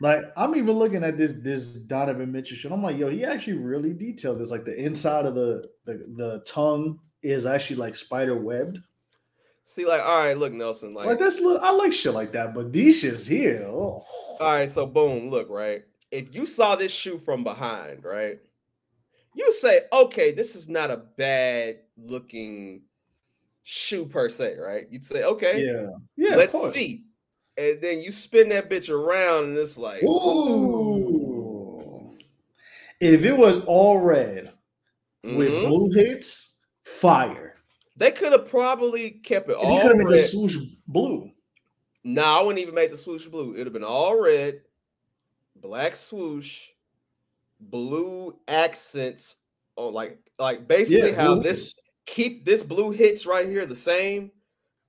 [0.00, 2.72] Like, Like I'm even looking at this this Donovan Mitchell shit.
[2.72, 4.50] I'm like, yo, he actually really detailed this.
[4.50, 8.78] Like the inside of the the, the tongue is actually like spider webbed.
[9.62, 12.54] see, like, all right, look, Nelson, like, Like that's li- I like shit like that,
[12.54, 13.62] but these shits here.
[13.66, 13.72] Oh.
[13.72, 14.06] all
[14.40, 15.84] right, so boom, look, right.
[16.10, 18.38] If you saw this shoe from behind, right,
[19.34, 22.82] you say, okay, this is not a bad looking
[23.62, 24.86] shoe per se, right?
[24.90, 26.36] You'd say, okay, Yeah, yeah.
[26.36, 27.04] let's see.
[27.58, 30.02] And then you spin that bitch around, and it's like,
[30.88, 32.16] Ooh.
[33.00, 34.52] If it was all red
[35.22, 35.68] with Mhm.
[35.68, 36.57] blue hits,
[37.00, 37.54] fire.
[37.96, 40.56] They could have probably kept it And all could have made the swoosh
[40.86, 41.30] blue.
[42.04, 43.54] No, I wouldn't even make the swoosh blue.
[43.54, 44.62] It'd have been all red,
[45.56, 46.68] black swoosh,
[47.60, 49.36] blue accents
[49.76, 51.74] on like like basically Yeah, how this
[52.06, 54.30] keep this blue hits right here the same,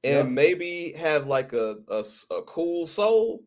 [0.03, 0.27] and Yep.
[0.27, 3.43] maybe have like a a cool soul.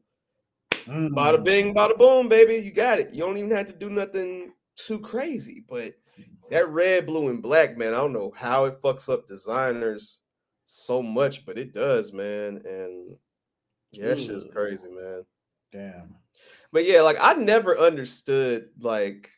[0.87, 1.11] Mm.
[1.11, 2.57] Bada bing, bada boom, baby.
[2.57, 3.15] You got it.
[3.15, 5.65] You don't even have to do nothing too crazy.
[5.69, 5.93] But
[6.53, 10.21] that red, blue, and black, man, I don't know how it fucks up designers
[10.67, 12.61] so much, but it does, man.
[12.67, 13.17] And
[13.93, 15.25] yeah, that shit's crazy, man.
[15.73, 16.15] Damn.
[16.71, 19.31] But yeah, like I never understood like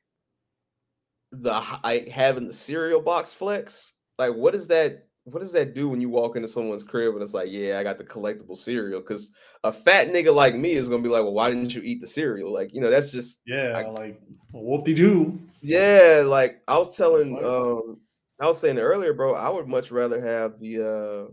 [1.31, 3.93] the I having the cereal box flex.
[4.19, 7.23] Like, what is that what does that do when you walk into someone's crib and
[7.23, 9.01] it's like, yeah, I got the collectible cereal?
[9.01, 9.33] Because
[9.65, 12.07] a fat nigga like me is gonna be like, well, why didn't you eat the
[12.07, 12.53] cereal?
[12.53, 14.21] Like, you know, that's just Yeah, I- like
[14.53, 15.39] whoop de doo.
[15.63, 16.23] yeah.
[16.27, 18.01] Like I was telling, um,
[18.41, 19.35] I was saying earlier, bro.
[19.35, 21.33] I would much rather have the uh,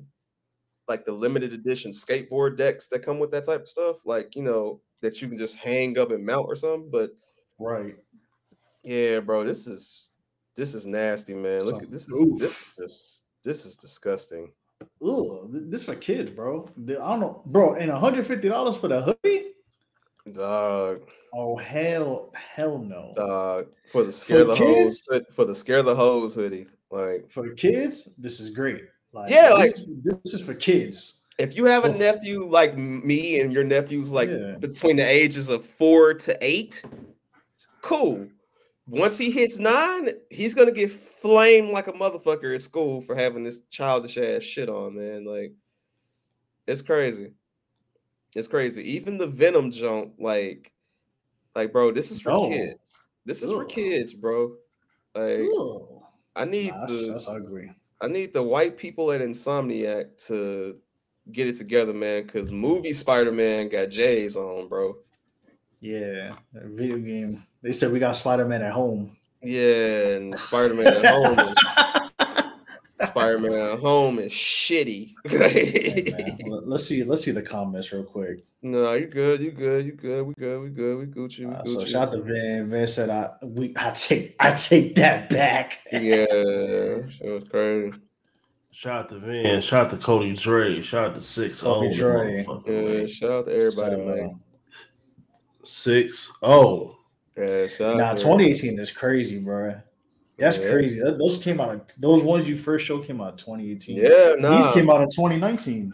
[0.88, 3.98] like the limited edition skateboard decks that come with that type of stuff.
[4.06, 6.90] Like, you know, that you can just hang up and mount or something.
[6.92, 7.12] But
[7.60, 7.96] Right.
[8.84, 10.12] Yeah, bro, this is
[10.56, 11.64] this is nasty, man.
[11.66, 14.52] Look at this is this is just this is disgusting.
[15.06, 16.68] Ugh, this for kids, bro.
[16.78, 17.76] I don't know, bro.
[17.76, 19.48] And one hundred fifty dollars for the hoodie?
[20.34, 21.02] Dog,
[21.34, 23.14] Oh hell, hell no.
[23.16, 25.26] dog for the scare the hose kids?
[25.34, 26.68] for the scare the hose hoodie.
[26.92, 28.84] Like For kids, this is great.
[29.14, 31.26] Like, Yeah, this like- is, this is for kids.
[31.38, 34.58] if you have a nephew like me and your nephew's like Yeah.
[34.60, 36.84] between the ages of four to eight,
[37.82, 38.28] cool.
[38.92, 43.44] Once he hits nine, he's gonna get flamed like a motherfucker at school for having
[43.44, 45.24] this childish ass shit on, man.
[45.24, 45.54] Like,
[46.68, 47.32] it's crazy.
[48.36, 48.84] It's crazy.
[48.92, 50.74] Even the Venom jump, like,
[51.56, 52.50] like, bro, this is for No.
[52.50, 53.08] kids.
[53.26, 54.56] This is for kids, bro.
[55.16, 56.02] Like, Ugh.
[56.36, 57.74] I need Nah, the that's ugly.
[58.02, 60.76] I need the white people at Insomniac to
[61.32, 62.24] get it together, man.
[62.24, 64.98] Because movie Spider Man got J's on, bro.
[65.82, 67.44] Yeah, that video game.
[67.64, 69.18] They said we got Spider Man at home.
[69.42, 75.14] Yeah, and Spider Man at home, is, Spider Man at home is shitty.
[75.26, 77.04] Hey, let- let's see.
[77.04, 78.44] Let's see the comments real quick.
[78.62, 80.24] no, you good, you good, you good.
[80.28, 81.74] We good, we good, we Gucci, we Uh, Gucci.
[81.74, 82.70] so shout out to Van.
[82.70, 86.26] Van said, "I we I take I take that back." yeah,
[87.10, 87.98] shit was crazy.
[88.72, 89.62] Shout out to Van.
[89.62, 90.82] Shout out to Cody Dre.
[90.84, 92.46] Shout out to Six Cody Dre.
[92.68, 94.40] Yeah, shout out to everybody, So, man.
[95.72, 96.52] Six oh.
[96.52, 96.98] O.
[97.38, 99.76] Yeah, shout Nah, 2018 is crazy, bro.
[100.38, 100.70] That's Yeah.
[100.70, 101.00] crazy.
[101.00, 101.74] That- those came out.
[101.74, 103.96] Of, those ones you first showed came out 2018.
[103.96, 104.62] Yeah, nah.
[104.62, 105.94] These came out in 2019.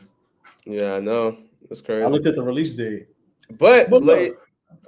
[0.65, 1.37] Yeah, I know.
[1.69, 2.03] That's crazy.
[2.03, 3.07] I looked at the release date.
[3.59, 4.33] but But late,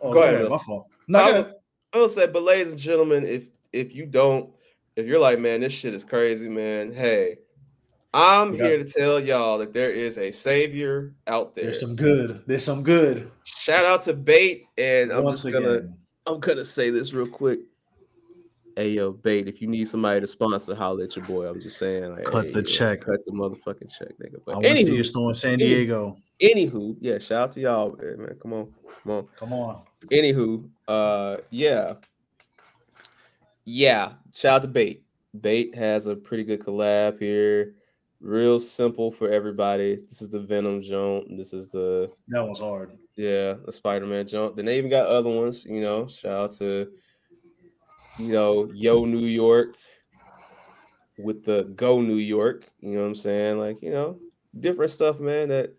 [0.01, 0.87] oh, Go ahead, My fault.
[1.07, 1.53] No, I, was,
[1.93, 4.49] I will say, but ladies and gentlemen, if if you don't,
[4.95, 6.91] if you're like, man, this shit is crazy, man.
[6.91, 7.37] Hey,
[8.13, 8.63] I'm Yeah.
[8.63, 11.65] here to tell y'all that there is a savior out there.
[11.65, 12.43] There's some good.
[12.47, 13.29] There's some good.
[13.43, 15.97] Shout out to Bait, and I'm Once just gonna again.
[16.25, 17.59] I'm gonna say this real quick.
[18.75, 21.47] Hey yo, Bait, if you need somebody to sponsor, holler at your boy.
[21.47, 23.01] I'm just saying, like, Cut hey, the yo, check.
[23.01, 24.35] cut the motherfucking check, nigga.
[24.47, 26.17] I But your anywho, store in San Diego.
[26.41, 28.37] anywho, yeah, shout out to y'all, man.
[28.41, 29.27] Come on, come on.
[29.37, 29.83] Come on.
[30.11, 31.95] anywho, uh, yeah,
[33.65, 34.13] yeah.
[34.33, 35.03] Shout out to Bait.
[35.39, 37.75] Bait has a pretty good collab here.
[38.21, 39.95] Real simple for everybody.
[40.07, 41.37] This is the Venom joint.
[41.37, 42.97] This is the That was hard.
[43.15, 44.55] yeah the Spider Man joint.
[44.55, 45.65] Then they even got other ones.
[45.65, 46.89] You know, shout out to
[48.17, 49.75] you know Yo New York
[51.17, 52.65] with the Go New York.
[52.81, 53.57] You know what I'm saying?
[53.57, 54.19] Like you know
[54.59, 55.47] different stuff, man.
[55.49, 55.73] That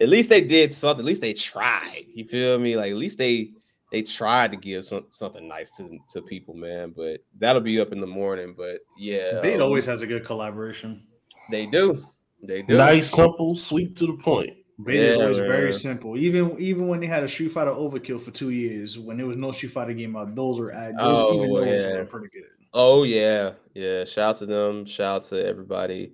[0.00, 1.04] at least they did something.
[1.04, 2.04] At least they tried.
[2.14, 2.76] You feel me?
[2.76, 3.50] Like at least they
[3.90, 6.92] they tried to give some, something nice to to people, man.
[6.96, 8.54] But that'll be up in the morning.
[8.56, 11.02] But yeah, Bait um, always has a good collaboration.
[11.50, 12.06] They do.
[12.42, 12.76] They do.
[12.76, 14.50] Nice, simple, sweet to the point.
[14.88, 15.46] Is Yeah, always man.
[15.48, 16.16] very simple.
[16.18, 19.38] Even even when they had a Street Fighter Overkill for two years, when there was
[19.38, 21.92] no Street Fighter game out, those were those Oh, even those yeah.
[21.98, 22.42] were pretty good.
[22.72, 24.04] Oh yeah, yeah.
[24.04, 24.84] Shout out to them.
[24.84, 26.12] Shout out to everybody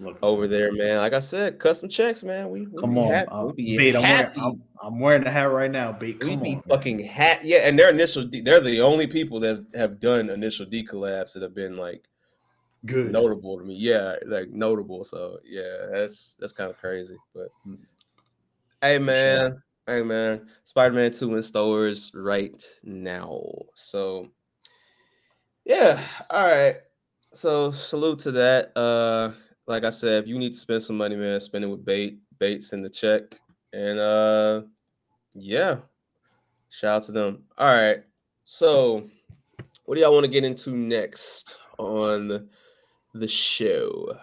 [0.00, 0.98] Look, over there, man.
[0.98, 2.50] Like I said, custom checks, man.
[2.50, 3.28] We, we Come on, happy.
[3.30, 3.94] uh, we be Bait.
[3.96, 4.30] I'm wearing.
[4.40, 5.92] I'm, I'm wearing the hat right now.
[5.92, 6.18] Bait.
[6.24, 6.62] we Come be on.
[6.62, 7.48] fucking happy.
[7.48, 11.32] Yeah, and their initial, D, they're the only people that have done initial D collabs
[11.34, 12.02] that have been like
[12.86, 13.12] Good.
[13.12, 13.74] notable to me.
[13.74, 15.04] Yeah, like notable.
[15.04, 17.16] So yeah, that's that's kind of crazy.
[17.34, 17.78] But Mm.
[18.80, 23.42] hey, man, hey man, Spider Man Two in stores right now.
[23.74, 24.28] So
[25.64, 26.76] yeah, all right.
[27.32, 28.76] So salute to that.
[28.76, 29.32] Uh,
[29.66, 32.18] like I said, if you need to spend some money, man, spend it with bait.
[32.38, 33.38] Baits in the check,
[33.74, 34.62] and uh,
[35.34, 35.76] yeah,
[36.70, 37.44] shout out to them.
[37.58, 37.98] All right,
[38.46, 39.10] so
[39.84, 42.48] What do y'all want to get into next on
[43.14, 44.16] the show?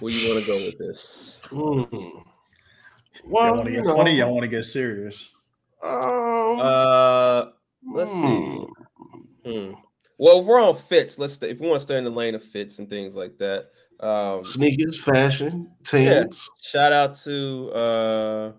[0.00, 1.40] Where you want to go with this?
[1.46, 1.90] Mm.
[1.92, 2.22] Y'all
[3.26, 4.16] Well, want to you get know, funny?
[4.16, 5.30] Y'all want to get serious?
[5.82, 7.46] Um, Uh,
[7.94, 8.64] let's see.
[9.44, 9.72] hmm.
[10.18, 12.34] Well, if we're on fits, let's stay, if we want to stay in the lane
[12.34, 13.70] of fits and things like that.
[14.00, 16.48] Um, sneakers, fashion, teens.
[16.60, 18.52] shout out to uh,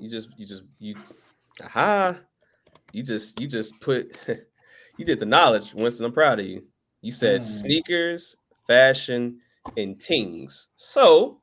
[0.00, 0.96] you just you just you,
[1.62, 2.16] aha,
[2.92, 4.18] you just you just put
[4.96, 6.06] you did the knowledge, Winston.
[6.06, 6.64] I'm proud of you.
[7.00, 7.44] You said Mm.
[7.44, 9.40] sneakers, fashion,
[9.76, 10.68] and tings.
[10.76, 11.40] So.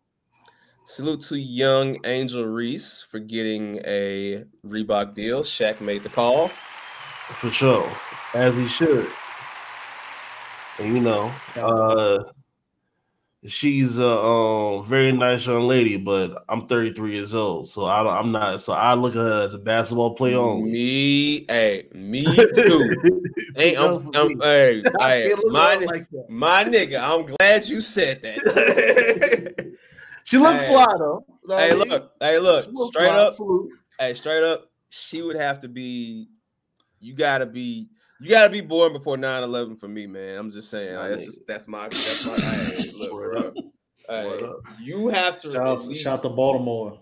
[0.87, 5.41] Salute to young Angel Reese for getting a Reebok deal.
[5.41, 6.49] Shaq made the call.
[6.49, 7.91] For sure,
[8.35, 9.11] as he should.
[10.77, 12.19] And you know, uh,
[13.47, 18.31] she's a um, very nice young lady, but I'm 33 years old, so I, I'm
[18.31, 18.62] not.
[18.62, 20.71] So I look at her as a basketball player only.
[20.71, 22.23] Me, hey, me
[22.55, 23.23] too.
[23.55, 24.36] hey, I'm, I'm, me.
[24.41, 29.65] hey, my, at her ni- like my nigga, I'm glad you said that.
[30.25, 30.67] She look Hey.
[30.67, 31.23] fly though.
[31.43, 31.88] You know hey, I mean?
[31.88, 33.69] look, hey, look, straight fly, up, salute.
[33.99, 36.29] hey, straight up, she would have to be,
[36.99, 37.89] you gotta be,
[38.21, 40.38] you gotta be born before 9-11 for me, man.
[40.38, 43.39] I'm just saying, like, that's just that's my that's my hey, look, bro.
[43.39, 43.54] up.
[44.08, 44.58] Hey, Word up.
[44.80, 46.99] you have to Shout out, shout to Baltimore.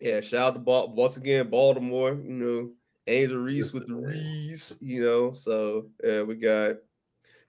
[0.00, 2.10] Yeah, shout out to Bal- once again Baltimore.
[2.12, 2.70] You know,
[3.06, 4.76] Angel Reese with the Reese.
[4.80, 6.76] You know, so yeah, we got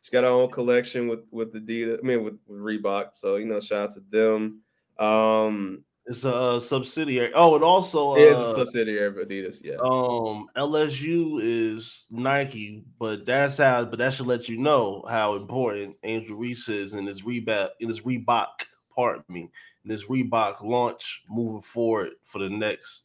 [0.02, 2.00] she's got her own collection with with Adidas.
[2.00, 3.10] I mean, with, with Reebok.
[3.14, 4.62] So you know, shout out to them.
[4.98, 7.34] Um, It's a uh, subsidiary.
[7.36, 9.62] Oh, and also it is a uh, subsidiary of Adidas.
[9.62, 15.36] Yeah, um LSU is Nike, but that's how but that should let you know how
[15.36, 18.48] important Angel Reese is in his Reebok in his Reebok,
[18.96, 19.50] pardon me,
[19.84, 23.04] in his Reebok launch moving forward for the next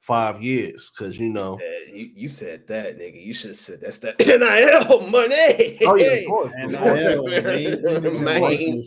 [0.00, 0.90] five years.
[0.90, 3.24] Cause you you, know said, you, you said that, nigga.
[3.24, 5.78] You should have said that's that NIL money.
[5.86, 6.52] Oh yeah, of course.
[6.54, 6.98] And of course.
[6.98, 8.24] NIL, man.
[8.24, 8.82] Man.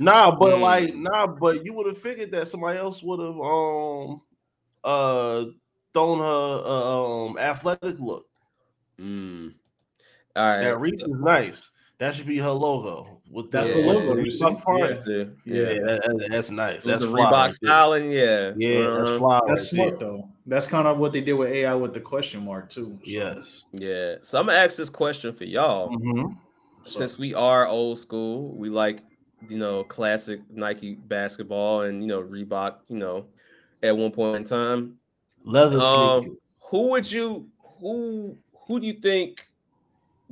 [0.00, 0.60] Nah, but Mm.
[0.62, 4.22] like, nah, but you would have figured that somebody else would have um
[4.82, 5.44] uh
[5.92, 8.26] thrown her uh, um athletic look.
[8.98, 9.52] Mm.
[10.36, 10.62] All right.
[10.62, 11.70] That Reese is nice.
[11.98, 13.20] That should be her logo.
[13.30, 14.64] With That's the logo, you Reebok see?
[14.64, 14.80] part.
[14.80, 14.98] Yes.
[15.44, 16.82] Yeah, that- that- that's nice.
[16.82, 17.70] That's the fly Reebok right there.
[17.70, 18.10] styling.
[18.10, 18.52] Yeah.
[18.56, 19.18] Yeah, that's Uh-huh.
[19.18, 19.40] fly.
[19.46, 20.08] That's right smart there.
[20.08, 20.28] though.
[20.46, 22.98] That's kind of what they did with AI with the question mark too.
[23.04, 23.66] So, Yes.
[23.72, 24.14] Yeah.
[24.22, 25.90] So I'm gonna ask this question for y'all.
[25.90, 26.36] Mhm.
[26.84, 29.02] Since we are old school, we like
[29.48, 32.76] you know classic Nike basketball and you know Reebok.
[32.88, 33.26] You know,
[33.82, 34.96] at one point in time,
[35.44, 37.48] Leather Um, who would you
[37.80, 39.46] who who do you think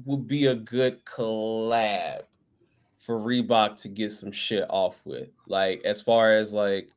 [0.05, 2.23] would be a good collab
[2.97, 5.29] for Reebok to get some shit off with?
[5.47, 6.90] Like as far as like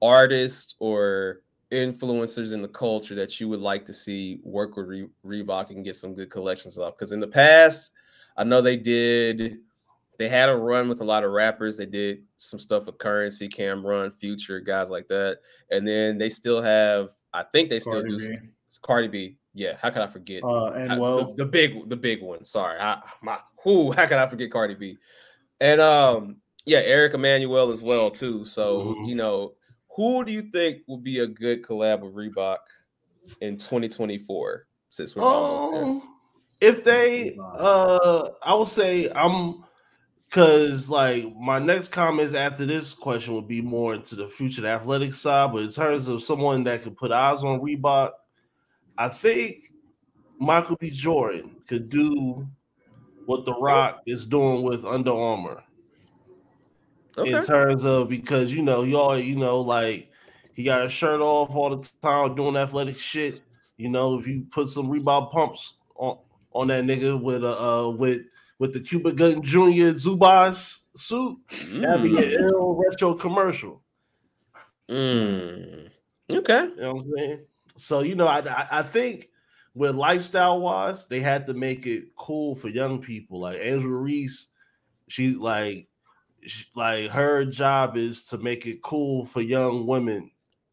[0.00, 5.08] artists or influencers in the culture that you would like to see work with Re-
[5.24, 6.96] Reebok and get some good collections off.
[6.96, 7.92] Because in the past,
[8.36, 9.58] I know they did.
[10.18, 11.76] They had a run with a lot of rappers.
[11.76, 15.38] They did some stuff with Currency, Cameron, Future, guys like that.
[15.70, 17.10] And then they still have.
[17.32, 18.18] I think they still Cardi do.
[18.18, 18.24] B.
[18.68, 19.36] s- Cardi B.
[19.54, 19.76] Yeah.
[19.80, 20.42] How could I forget?
[20.42, 22.44] Uh, and the- well, the, big, the big one.
[22.44, 23.92] Sorry, I, my who?
[23.92, 24.96] How can I forget Cardi B?
[25.60, 28.44] And um, yeah, Eric Emanuel as well too.
[28.44, 29.08] So Mhm.
[29.08, 29.54] you know,
[29.94, 32.58] who do you think would be a good collab with Reebok
[33.40, 34.66] in 2024?
[34.90, 35.84] Since we're almost there.
[35.84, 36.02] Um,
[36.60, 39.64] if they, uh, I would say I'm,
[40.28, 44.68] because like my next comments after this question would be more into the future the
[44.68, 48.10] athletic side, but in terms of someone that could put eyes on Reebok,
[48.96, 49.72] I think
[50.38, 50.90] Michael B.
[50.90, 52.46] Jordan could do
[53.24, 55.62] what The Rock is doing with Under Armour
[57.16, 57.32] Okay.
[57.32, 60.08] in terms of because you know y'all you know like
[60.52, 63.42] he got his shirt off all the time doing athletic shit.
[63.76, 66.18] You know if you put some Reebok pumps on
[66.52, 68.22] on that nigga with a uh, with
[68.58, 69.94] with the Cuba Gooding Jr.
[69.96, 71.38] Zubaz suit,
[71.80, 72.18] that'd be Mm.
[72.18, 73.82] an ill retro commercial.
[74.88, 75.90] Mm.
[76.34, 76.62] Okay.
[76.64, 77.40] You know what I'm saying?
[77.76, 79.28] So you know I I, I think
[79.74, 83.40] with lifestyle wise they had to make it cool for young people.
[83.40, 84.48] Like Angela Reese,
[85.08, 85.88] she like
[86.46, 90.30] she, like her job is to make it cool for young women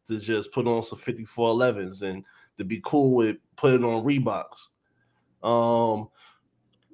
[0.08, 2.24] to just put on some 5411s and
[2.58, 4.68] to be cool with putting on Reeboks.
[5.44, 6.10] Um,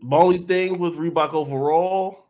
[0.01, 2.25] the only thing with Reebok overall,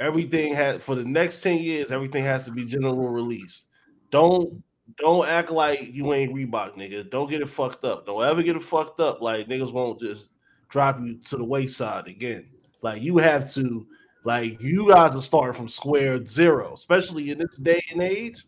[0.00, 3.64] everything had for the next 10 years, everything has to be general release.
[4.10, 4.62] Don't
[4.98, 7.08] don't act like you ain't Reebok, nigga.
[7.08, 8.04] Don't get it fucked up.
[8.04, 9.20] Don't ever get it fucked up.
[9.22, 10.30] Like niggas won't just
[10.68, 12.48] drop you to the wayside again.
[12.82, 13.86] Like you have to,
[14.24, 18.44] like you guys are starting from square zero, especially in this day and age.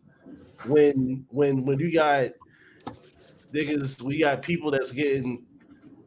[0.67, 2.31] When when when you got
[3.53, 5.45] niggas, we got people that's getting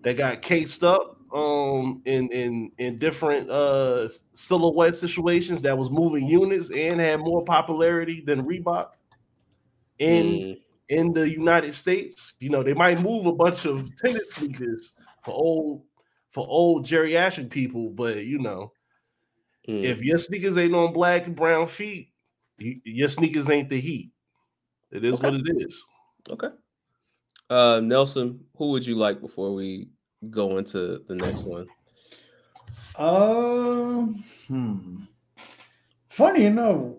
[0.03, 6.25] that got cased up um in in in different uh silhouette situations that was moving
[6.25, 8.88] units and had more popularity than Reebok
[9.99, 10.57] in Mm,
[10.89, 12.34] in the United States.
[12.39, 15.84] You know, they might move a bunch of tennis sneakers for old
[16.30, 18.71] for old Jerry geriatric people, but you know,
[19.67, 19.84] mm.
[19.84, 22.13] if your sneakers ain't on black and brown feet,
[22.57, 24.11] you, your sneakers ain't the heat.
[24.91, 25.84] It is what it is.
[26.30, 26.49] Okay.
[27.49, 29.88] Uh, Nelson, who would you like before we
[30.30, 31.68] go into the next one?
[32.95, 34.07] Uh,
[34.47, 35.03] hmm.
[36.09, 36.93] Funny enough,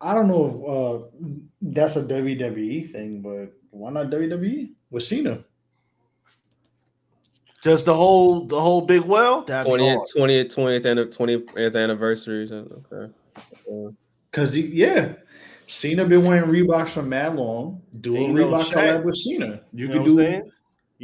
[0.00, 1.06] I don't know if uh,
[1.60, 5.44] that's a WWE thing, but why not WWE with Cena?
[7.62, 9.42] Just the whole the whole big well.
[9.42, 10.08] That'd be 20th, hard.
[10.30, 12.48] 20th, 20th, anni- 20th anniversary.
[12.52, 13.94] Okay.
[14.32, 15.14] Cause he, yeah,
[15.66, 17.80] Cena been wearing Reeboks for mad long.
[18.00, 19.62] Do a And you know Reebok collab with Cena.
[19.72, 20.52] You You could know do what I'm saying?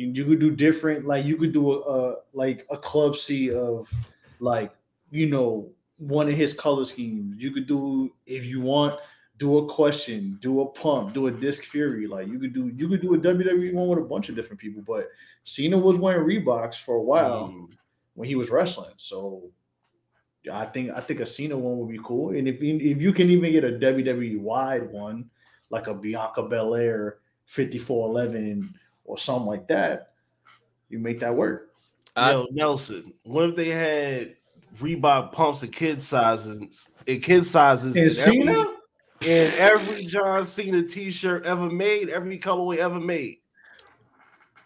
[0.01, 3.53] You, you could do different like you could do a, a like a club C
[3.53, 3.93] of
[4.41, 4.73] like
[5.11, 7.37] you know one of his color schemes.
[7.43, 8.99] You could do if you want
[9.39, 12.07] do a question, do a pump, do a disc fury.
[12.07, 14.61] Like you could do you could do a WWE one with a bunch of different
[14.61, 14.83] people.
[14.87, 15.09] But
[15.45, 17.69] Cena was wearing Reeboks for a while Mm.
[18.15, 18.95] when he was wrestling.
[18.97, 19.51] So
[20.51, 22.31] I think I think a Cena one would be cool.
[22.37, 25.31] And if if you can even get a WWE wide one,
[25.71, 28.75] like a Bianca Belair 5411
[29.05, 30.13] or something like that,
[30.89, 31.71] you make that work.
[32.17, 34.37] I- Yo, Nelson, what if they had
[34.79, 38.75] Reebok pumps in kid sizes in kid sizes And in Cena, every,
[39.23, 43.39] in every John Cena t-shirt ever made, every colorway ever made?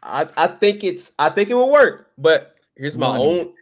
[0.02, 3.40] I, I think it's I think it will work, but here's my Money.
[3.40, 3.52] own.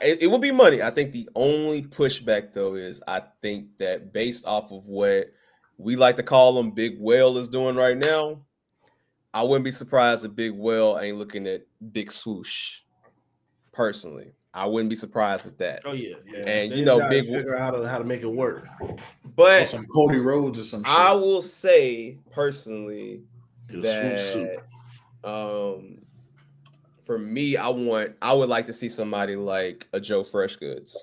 [0.00, 0.80] It, it will be money.
[0.82, 5.32] I think the only pushback though is I think that based off of what
[5.78, 8.42] we like to call them, Big Whale is doing right now.
[9.34, 11.62] I wouldn't be surprised if Big Well ain't looking at
[11.92, 12.80] Big Swoosh.
[13.72, 15.82] Personally, I wouldn't be surprised at that.
[15.86, 16.36] Oh yeah, yeah.
[16.46, 18.66] And, They you know, gotta Big- figure out how to how to make it work.
[18.80, 18.96] or
[19.34, 20.92] But some Cody Rhodes or some shit.
[20.92, 23.22] I will say personally
[23.68, 24.62] Get that
[25.24, 25.98] um
[27.04, 30.96] for me i want i would like to see somebody like a Joe Freshgoods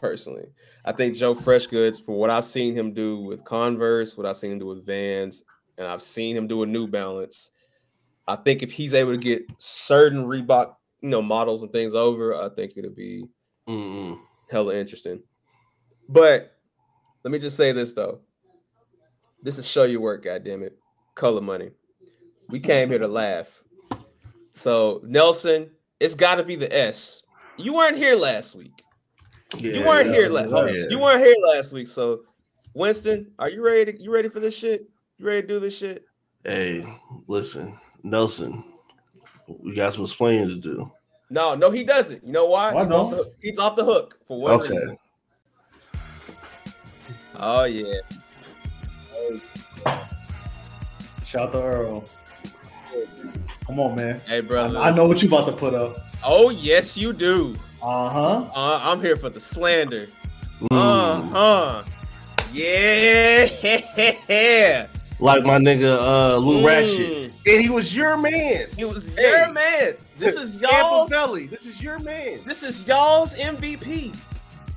[0.00, 0.46] personally
[0.84, 4.50] i think Joe Freshgoods for what i've seen him do with converse what i've seen
[4.52, 5.44] him do with vans
[5.78, 7.50] and i've seen him do a new balance
[8.28, 12.34] i think if he's able to get certain reebok you know models and things over
[12.34, 13.28] i think it'll be
[13.68, 14.18] Mm-mm.
[14.50, 15.20] hella interesting.
[16.08, 16.56] But
[17.24, 18.20] let me just say this though.
[19.42, 20.78] This is show your work, goddamn it.
[21.14, 21.70] Color money.
[22.48, 23.62] We came here to laugh.
[24.52, 25.70] So Nelson,
[26.00, 27.22] it's got to be the S.
[27.58, 28.82] You weren't here last week.
[29.56, 30.48] Yeah, you weren't yeah, here last.
[30.50, 30.84] Oh, yeah.
[30.88, 31.88] You weren't here last week.
[31.88, 32.22] So
[32.74, 33.92] Winston, are you ready?
[33.92, 34.88] To, you ready for this shit?
[35.18, 36.04] You ready to do this shit?
[36.44, 36.86] Hey,
[37.26, 38.62] listen, Nelson,
[39.48, 40.92] we got some explaining to do.
[41.30, 42.22] No, no, he doesn't.
[42.22, 42.74] You know why?
[42.74, 43.16] Why he's, off not?
[43.16, 44.68] the, he's off the hook for one Okay.
[44.74, 44.98] reason.
[47.36, 48.00] Oh yeah.
[51.24, 52.04] Shout out to Earl.
[53.66, 54.20] Come on, man.
[54.26, 54.78] Hey I, brother.
[54.78, 55.96] I know what you about to put up.
[56.24, 57.56] Oh yes, you do.
[57.82, 58.50] Uh huh.
[58.54, 60.08] Uh, I'm here for the slander.
[60.60, 60.68] Mm.
[60.72, 61.84] Uh huh.
[62.52, 63.46] Yeah.
[65.18, 66.98] Like my nigga uh Lou Ratchet.
[67.00, 67.32] Mm.
[67.46, 68.66] And he was your man.
[68.76, 69.30] He was Hey.
[69.30, 69.94] your man.
[70.18, 71.10] This is y'all's.
[71.10, 71.46] Belly.
[71.46, 72.40] This is your man.
[72.46, 74.14] This is y'all's MVP.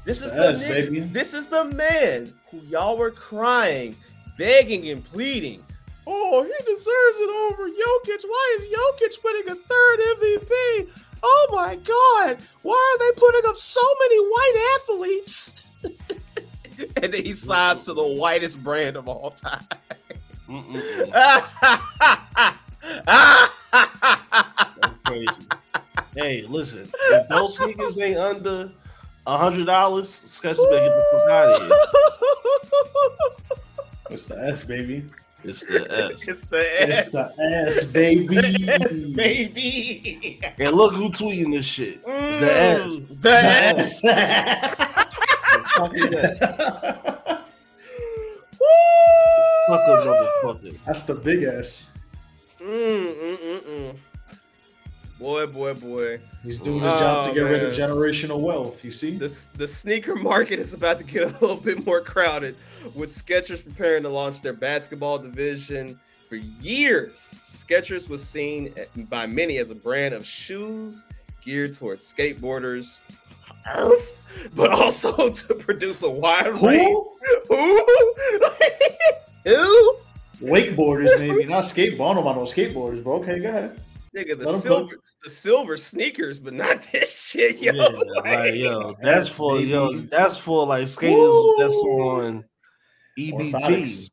[0.06, 1.00] This is the Yes, nigga- baby.
[1.02, 3.96] This is the man who y'all were crying,
[4.38, 5.64] begging, and pleading.
[6.08, 8.24] Oh, he deserves it over Jokic.
[8.28, 10.90] Why is Jokic winning a third MVP?
[11.22, 12.38] Oh my God!
[12.62, 15.54] Why are they putting up so many white athletes?
[15.84, 19.66] and then he signs to the whitest brand of all time.
[24.82, 25.44] That's crazy.
[26.16, 28.72] hey, listen, if those sneakers ain't under
[29.28, 31.78] a hundred dollars, Skechers better get the fuck out of here.
[34.12, 35.06] It's the S, baby.
[35.44, 36.28] It's the S.
[36.28, 37.14] it's the S.
[37.14, 38.38] It's the S, baby.
[38.38, 40.42] It's the S, baby.
[40.58, 42.04] And look who tweeting this shit.
[42.06, 42.98] Mm, The S.
[43.22, 44.04] The S.
[44.04, 45.06] S.
[45.52, 46.04] The fuck is
[49.70, 50.42] that?
[50.44, 50.78] Fuck a motherfucker.
[50.86, 51.98] That's the big ass.
[52.60, 52.68] Mm,
[53.16, 53.96] mm, mm, mm.
[55.20, 56.20] Boy, boy, boy.
[56.44, 58.86] He's doing his job Oh, to get rid of generational wealth.
[58.86, 59.18] You see?
[59.18, 62.56] The, the sneaker market is about to get a little bit more crowded
[62.96, 66.00] with Skechers preparing to launch their basketball division.
[66.30, 68.74] For years, Skechers was seen
[69.10, 71.04] by many as a brand of shoes
[71.42, 73.00] geared towards skateboarders,
[73.76, 74.22] Earth,
[74.56, 76.98] but also to produce a wide range.
[77.50, 77.84] Who?
[79.46, 79.54] Who?
[79.56, 79.98] Who?
[80.46, 81.94] Wakeboarders, maybe not skateboard.
[82.12, 83.16] I don't know about no skateboarders, bro.
[83.16, 83.82] Okay, go ahead.
[84.16, 87.74] Nigga, the Let 'em silver, the silver sneakers, but not this shit, yo.
[87.74, 87.88] Yeah,
[88.24, 92.46] like, yo, that's Yes, for yo, that's for like skaters that's on
[93.18, 94.10] EBT.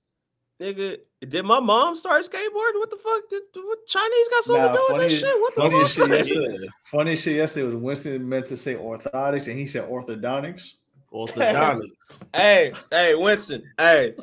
[0.61, 0.97] Nigga,
[1.29, 2.79] did my mom start skateboarding?
[2.79, 3.29] What the fuck?
[3.31, 5.41] Did, what Chinese got something Nah, to do with funny- this shit?
[5.41, 5.91] What the funny fuck?
[5.93, 6.68] shit yesterday.
[6.85, 10.72] Funny shit yesterday was Winston meant to say orthotics and he said orthodontics.
[11.12, 11.91] Orthodontics.
[12.35, 13.62] hey, hey, Winston.
[13.79, 14.14] Hey,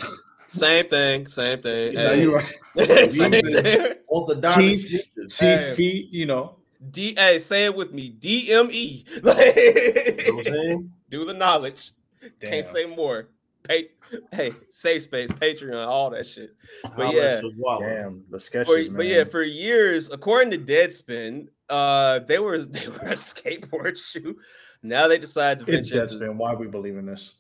[0.54, 1.94] same thing, same thing.
[1.94, 2.22] Yeah, Hey.
[2.22, 2.54] you right.
[3.12, 3.94] same thing.
[4.12, 4.56] orthodontic.
[4.56, 5.10] Teeth.
[5.30, 5.74] Teeth, Hey.
[5.76, 6.58] feet, you know.
[6.92, 8.12] D hey, say it with me.
[8.20, 9.06] DME.
[9.08, 10.92] You know what I'm Like, saying?
[11.10, 11.92] do the knowledge.
[12.40, 12.52] Damn.
[12.52, 13.30] Can't say more.
[13.64, 13.92] Pay,
[14.34, 16.54] hey, safe space, Patreon, all that shit.
[16.84, 17.78] Holla at yeah.
[17.80, 18.98] Damn, the For, Skechers, man.
[18.98, 24.38] but yeah, for years, according to Deadspin, uh, they were they were a skateboard shoe.
[24.82, 26.36] Now they decide to it's venture into- Deadspin.
[26.36, 27.36] Why we believe in this?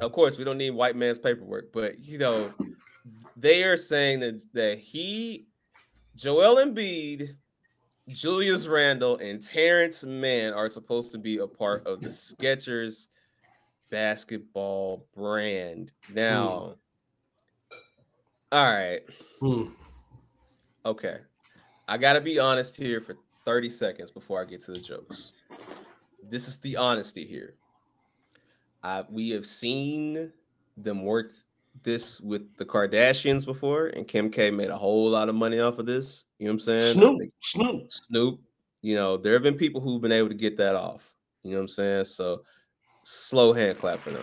[0.00, 2.52] Of course, we don't need white man's paperwork, but you know,
[3.36, 5.46] they are saying that that he,
[6.16, 7.36] Joel Embiid,
[8.08, 13.06] Julius Randle, and Terance Mann are supposed to be a part of the Skechers
[13.90, 15.92] basketball brand.
[16.12, 16.74] Now,
[18.52, 19.00] all right,
[19.40, 19.66] Hmm.
[20.84, 21.18] okay,
[21.88, 25.32] I gotta be honest here for 30 seconds before I get to the jokes.
[26.22, 27.54] This is the honesty here.
[28.84, 30.30] I, we have seen
[30.76, 31.32] them work
[31.82, 35.78] this with the Kardashians before, and Kim K made a whole lot of money off
[35.78, 36.24] of this.
[36.38, 36.92] You know what I'm saying?
[36.92, 37.82] Snoop, Snoop.
[37.88, 38.40] Snoop.
[38.82, 41.10] You know, there have been people who've been able to get that off.
[41.42, 42.04] You know what I'm saying?
[42.04, 42.42] So
[43.04, 44.22] slow hand clap for them.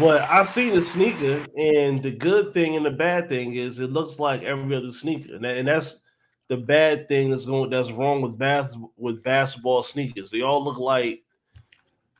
[0.00, 3.92] But I've seen the sneaker, and the good thing and the bad thing is it
[3.92, 6.00] looks like every other sneaker, and, that- and that's
[6.48, 10.30] the bad thing that's going that's wrong with bath with basketball sneakers.
[10.30, 11.22] They all look like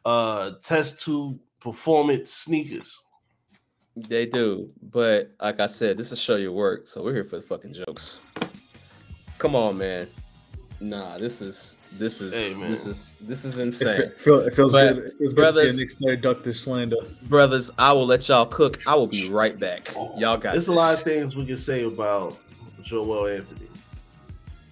[0.04, 3.02] uh test tube performance sneakers.
[3.96, 7.36] They do, but like I said, this is show your work, so we're here for
[7.36, 8.20] the fucking jokes.
[9.38, 10.06] Come on, man.
[10.80, 13.96] Nah, this is this is Hey, this is this is insane.
[13.96, 15.04] fe- feel, it feels But, good.
[15.06, 16.96] It feels good to see brothers- a Knicks player duck this slander.
[17.22, 18.86] Brothers, I will let y'all cook.
[18.86, 19.88] I will be right back.
[19.94, 20.68] Y'all got There's this.
[20.68, 22.36] a lot of things we can say about
[22.82, 23.65] Joel Anthony.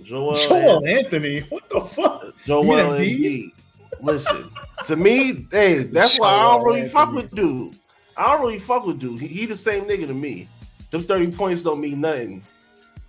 [0.05, 2.35] Joel, Joel Anthony, what the fuck?
[2.45, 3.53] Joel You Embiid.
[4.01, 4.51] Listen,
[4.85, 7.79] to me, hey, that's why I don't Joel really fuck with dude.
[8.17, 9.21] I don't really fuck with dude.
[9.21, 10.49] He, he the same nigga to me.
[10.91, 12.43] Them 30 points don't mean nothing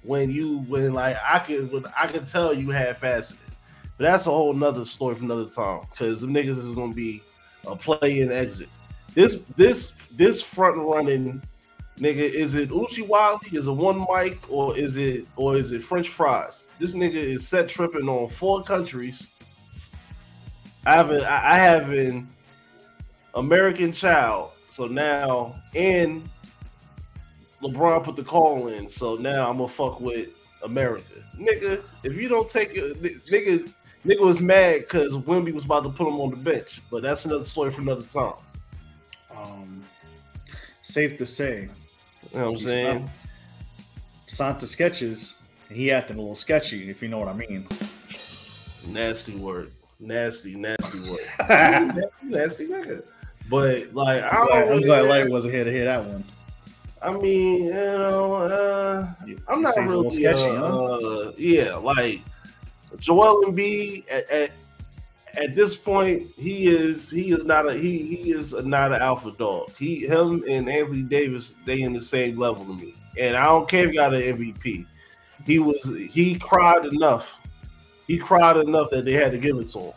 [0.04, 3.38] when you when like I can when I can tell you half assed it.
[3.98, 5.82] But that's a whole nother story for another time.
[5.96, 7.22] Cause the niggas is gonna be
[7.68, 8.70] a play and exit.
[9.14, 11.42] This this this front running
[12.00, 13.40] nigga, is it Uchi Wiley?
[13.52, 16.68] Is it one mic or is it or is it French fries?
[16.80, 19.30] This nigga is set tripping on four countries.
[20.86, 22.30] I have a, I have an
[23.34, 26.30] American child, so now and
[27.64, 30.30] LeBron put the call in, so now I'm gonna fuck with
[30.64, 31.82] America, nigga.
[32.04, 33.72] If you don't take it, nigga,
[34.06, 37.26] nigga was mad because Wemby was about to put him on the bench, but that's
[37.26, 38.36] another story for another time.
[39.36, 39.84] Um,
[40.82, 41.70] safe to say,
[42.36, 43.10] You know what I'm saying?
[44.28, 45.38] Santa sketches.
[45.72, 47.66] He acting a little sketchy, if you know what I mean.
[48.90, 49.72] Nasty word,
[50.02, 51.20] nasty, nasty word,
[51.50, 53.04] nasty, nasty nigga.
[53.50, 56.26] But like, I I'm glad, I'm glad Light wasn't here to hear that one.
[57.02, 59.14] I mean, you know, uh,
[59.48, 60.94] I'm not say he's a really sketchy, uh, huh?
[60.94, 62.20] uh, yeah, like
[62.98, 64.52] Joel Embiid at, at
[65.38, 69.32] at this point, he is he is not a he he is not an alpha
[69.32, 69.72] dog.
[69.78, 73.68] He him and Anthony Davis they in the same level to me, and I don't
[73.68, 74.86] care if got an MVP.
[75.46, 77.40] He was he cried enough.
[78.08, 79.94] He cried enough that they had to give it to him.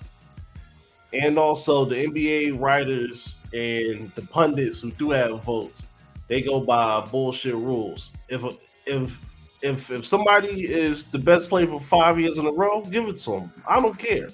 [1.12, 5.86] And also the NBA writers and the pundits who do have votes,
[6.28, 8.12] they go by bullshit rules.
[8.28, 8.44] If
[8.86, 9.20] if
[9.62, 13.18] if if somebody is the best player for five years in a row, give it
[13.18, 13.52] to them.
[13.66, 14.28] I don't care.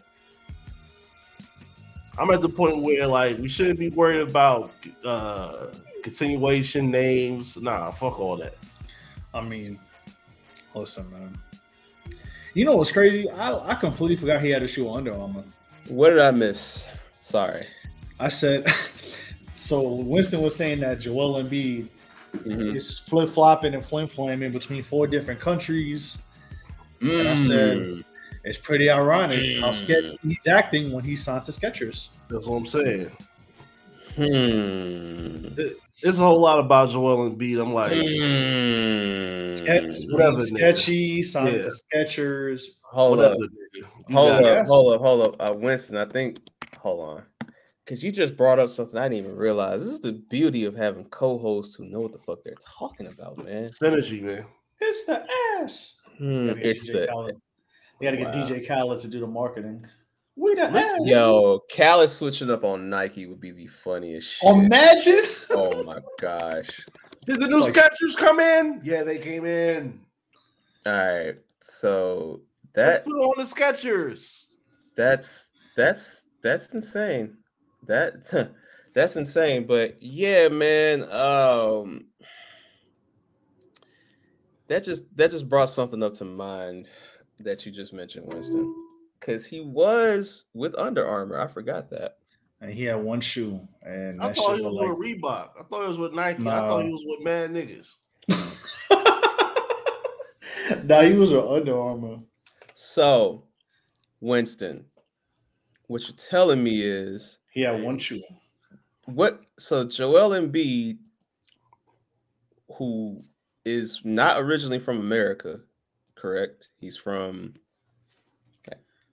[2.18, 4.72] I'm at the point where like we shouldn't be worried about
[5.04, 5.66] uh
[6.02, 7.56] continuation names.
[7.56, 8.56] Nah, fuck all that.
[9.32, 9.78] I mean,
[10.74, 11.36] listen, man.
[12.54, 13.28] You know what's crazy?
[13.30, 15.42] I, I completely forgot he had a shoe Under Armour.
[15.88, 16.88] What did I miss?
[17.20, 17.66] Sorry.
[18.20, 18.70] I said,
[19.56, 21.88] so Winston was saying that Joel Embiid
[22.44, 22.74] Mhm.
[22.74, 26.18] is flip flopping and flim flamming between four different countries.
[27.00, 28.04] And I said, Mm.
[28.44, 32.08] It's pretty ironic how sketchy he's acting when he's signed to Skechers.
[32.28, 33.10] That's what I'm saying.
[34.16, 35.54] Hmm.
[36.02, 37.60] There's a whole lot about Joel Embiid.
[37.60, 39.54] I'm like, Hmm.
[39.54, 41.62] Sketch, whatever, sketchy, signed Yeah.
[41.62, 42.62] to Skechers.
[42.82, 43.34] Hold whatever.
[43.34, 43.50] up.
[44.12, 44.40] Hold up.
[44.42, 44.68] Yes.
[44.68, 45.00] Hold up.
[45.00, 45.36] Hold up.
[45.50, 46.38] Uh, Winston, I think.
[46.78, 47.22] Hold on.
[47.84, 49.84] Because you just brought up something I didn't even realize.
[49.84, 53.42] This is the beauty of having co-hosts who know what the fuck they're talking about,
[53.44, 53.68] man.
[53.68, 54.44] Synergy, man.
[54.80, 55.24] It's the
[55.60, 56.00] ass.
[56.18, 57.34] Hmm, it's DJ the
[58.00, 58.18] Khaled.
[58.18, 58.56] They gotta get Wow.
[58.56, 59.86] DJ Khaled to do the marketing.
[60.36, 61.08] We the Listen, ass.
[61.08, 61.60] yo.
[61.74, 64.50] Khaled switching up on Nike would be the funniest shit.
[64.50, 65.22] Imagine.
[65.50, 66.84] oh my gosh.
[67.24, 68.80] Did the new Like- Skechers come in?
[68.84, 70.00] Yeah, they came in.
[70.86, 71.38] All right.
[71.62, 72.40] So
[72.76, 74.46] Let's that put on the Skechers.
[74.96, 77.36] that's that's that's insane.
[77.86, 78.52] That
[78.94, 79.66] that's insane.
[79.66, 81.04] But yeah, man.
[81.10, 82.06] Um
[84.68, 86.88] that just that just brought something up to mind
[87.40, 88.74] that you just mentioned, Winston.
[89.20, 91.38] Because he was with Under Armour.
[91.40, 92.18] I forgot that.
[92.60, 94.98] And he had one shoe, and I that thought shit he was was like.
[94.98, 95.48] with Reebok.
[95.60, 96.40] I thought he was with Nike.
[96.42, 97.94] I thought he was with mad niggas.
[100.84, 102.18] nah, he was with Under Armour.
[102.74, 103.44] So,
[104.20, 104.84] Winston,
[105.88, 108.22] what you're telling me is He had one shoe.
[109.06, 110.98] what so Joel Embiid,
[112.76, 113.20] who
[113.64, 115.60] is not originally from America,
[116.24, 116.68] correct?
[116.76, 117.52] He's from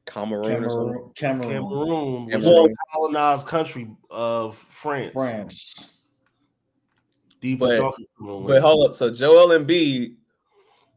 [0.05, 1.11] Cameroon, or something.
[1.15, 2.65] Cameroon, Cameroon, Cameroon, which Cameroon.
[2.71, 5.11] is a colonized country of France.
[5.11, 5.89] France.
[7.41, 10.15] Deep But- dark But hold up, so Joel Embiid,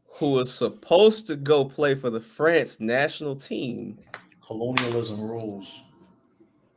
[0.07, 3.99] who was supposed to go play for the France national team,
[4.41, 5.83] Colonialism rules.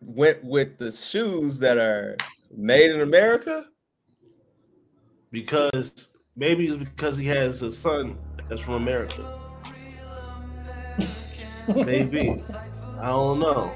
[0.01, 2.17] went with the shoes that are
[2.51, 3.67] made in America.
[5.31, 8.17] because maybe it's because he has a son
[8.49, 9.39] that's from America.
[11.75, 12.43] maybe.
[13.01, 13.71] I don't know.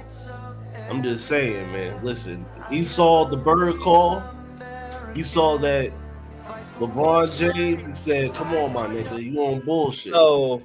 [0.88, 2.02] I'm just saying, man.
[2.04, 4.22] Listen, he saw the bird call.
[5.14, 5.92] He saw that
[6.78, 7.86] LeBron James.
[7.86, 10.14] He said, "Come on, my nigga, you on bullshit.
[10.14, 10.62] So,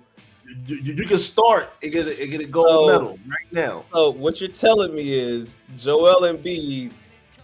[0.65, 3.51] you, you- you can start and get a, and get a gold So- medal right
[3.53, 6.91] now." so what you're telling me is Joel Embiid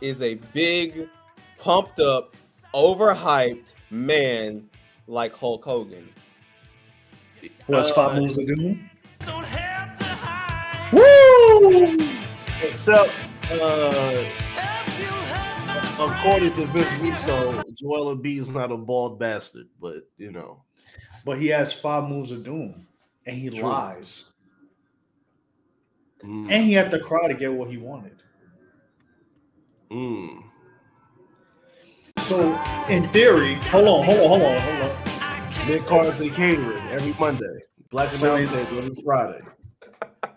[0.02, 1.08] is a big,
[1.60, 2.36] pumped up,
[2.74, 4.68] overhyped man
[5.08, 6.10] like Hulk Hogan.
[7.68, 8.80] Who has Uh, five moves to do?
[12.64, 13.12] Except,
[13.52, 14.26] uh,
[16.00, 20.64] according to Vince Russo, Joel Embiid is not a bald bastard, but you know.
[21.26, 22.88] But he has five moves of doom,
[23.26, 23.62] and he True.
[23.64, 24.34] lies,
[26.24, 28.16] Mm, and he had to cry to get what he wanted.
[29.92, 30.42] mm.
[32.24, 32.58] So,
[32.88, 35.68] in theory, hold on, hold on, hold on, hold on.
[35.68, 37.46] Nick Carson catering every Monday.
[37.92, 39.42] Black Announce he's- every Friday.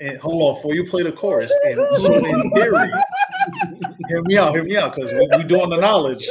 [0.01, 2.91] And hold on, before you play the chorus, and so in theory,
[4.09, 6.29] hear me out, hear me out, because we, we doing the knowledge.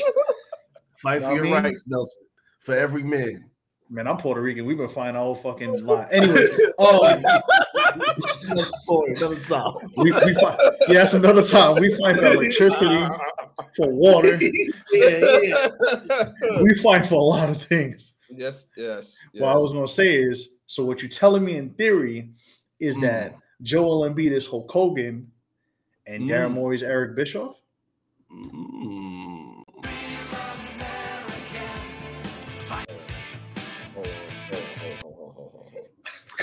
[0.98, 1.64] Fight Know for what your I mean?
[1.64, 2.24] rights, Nelson.
[2.60, 3.50] For every man.
[3.90, 4.66] Man, I'm Puerto Rican.
[4.66, 6.08] We've been our whole fucking lie.
[6.12, 6.48] Anyway,
[6.80, 7.24] um,
[8.46, 9.74] Another story, another time.
[9.98, 11.80] we, we find, yeah, that's another time.
[11.82, 13.06] We find electricity
[13.76, 14.40] for water.
[14.92, 16.32] Yeah, yeah.
[16.62, 18.20] We find for a lot of things.
[18.30, 19.18] yes, yes.
[19.34, 22.30] What I was gonna say is, so what you're telling me in theory
[22.80, 23.02] is Mm.
[23.02, 25.32] that Joel Embiid is Hulk Hogan
[26.08, 26.54] and Daryl Mm.
[26.54, 27.56] Morey's Eric Bischoff.
[28.32, 29.05] Mm.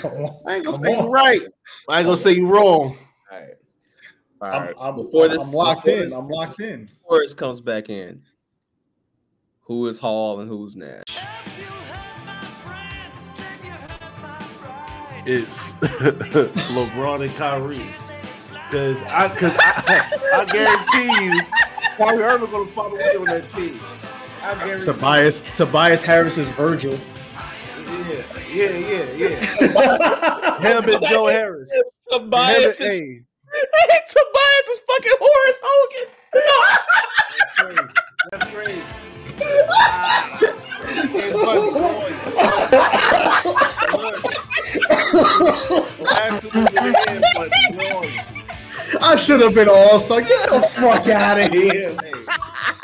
[0.03, 1.05] Come on, I ain't gonna Come say on.
[1.05, 1.41] you right.
[1.87, 2.97] I ain't gonna say you wrong.
[3.31, 3.53] All right.
[4.41, 4.75] All I'm, right.
[4.79, 6.03] I'm, before this, I'm locked before in.
[6.03, 6.85] this- I'm locked in.
[6.85, 8.21] before this comes back in,
[9.61, 11.03] who is Hall and who's Nash?
[15.25, 15.73] It's
[16.73, 17.85] LeBron and Kyrie.
[18.69, 21.39] Cause I cause I, I guarantee you
[21.95, 23.79] Kyrie Irving gonna follow me on that team.
[24.41, 26.99] I guarantee Tobias Tobias Harris is Virgil.
[28.13, 29.39] Yeah, yeah, yeah,
[29.71, 30.59] yeah.
[30.81, 31.71] Him and Joe Harris.
[32.09, 33.25] Tobias Him is and-
[34.07, 36.07] Tobias is fucking Horace Hogan.
[38.31, 38.81] that's crazy.
[40.39, 41.03] That's crazy.
[41.13, 42.11] Hey, buddy, boy.
[46.09, 48.07] Absolutely, yeah, but boy.
[49.01, 50.21] I should have been all star.
[50.21, 51.95] Get the fuck out of here.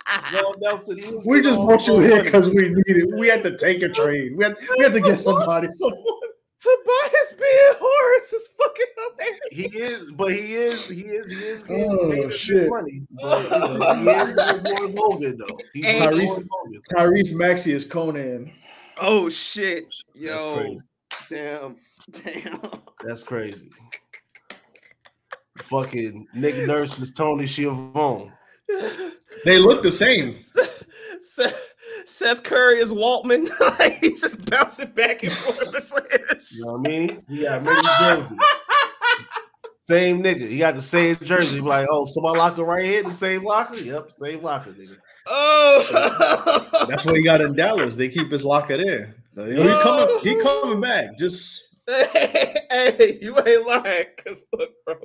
[0.32, 3.10] Hey, Nelson, he We just all brought you here because we needed.
[3.18, 4.36] We had to take a trade.
[4.36, 5.68] We had, we had to get somebody.
[5.72, 6.04] someone.
[6.62, 9.40] Tobias being Horace is fucking hilarious.
[9.50, 12.70] He is, but he is, he is, he is getting Oh, paid shit.
[12.70, 13.02] money.
[13.12, 15.58] But, he is he is Morris Hogan though.
[15.74, 16.82] He's Tyrese- Hogan.
[16.94, 18.52] Tyrese Maxey is Konnan.
[19.00, 19.86] Oh shit.
[19.86, 20.58] That's Yo.
[20.58, 20.84] crazy.
[21.30, 21.76] Damn.
[22.26, 22.82] Damn.
[23.06, 23.70] That's crazy.
[25.60, 28.32] Fucking Nick Nurse is Tony Schiavone.
[29.46, 30.42] They look the same.
[31.22, 31.74] Seth,
[32.06, 33.50] Seth Curry is Waltman.
[33.80, 35.94] like he's just bouncing back and forth.
[36.52, 37.24] You know what I mean?
[37.28, 38.38] He got many jerseys.
[39.84, 40.50] Same nigga.
[40.50, 41.60] He got the same jersey.
[41.60, 43.76] Like, oh, so my locker right here, the same locker?
[43.76, 44.98] Yep, same locker, nigga.
[45.28, 46.86] Oh.
[46.88, 47.96] That's what he got in Dallas.
[47.96, 49.16] They keep his locker there.
[49.38, 51.18] Uh, he coming, he coming back.
[51.18, 54.06] Just hey, you ain't lying.
[54.26, 54.96] Cause look, bro.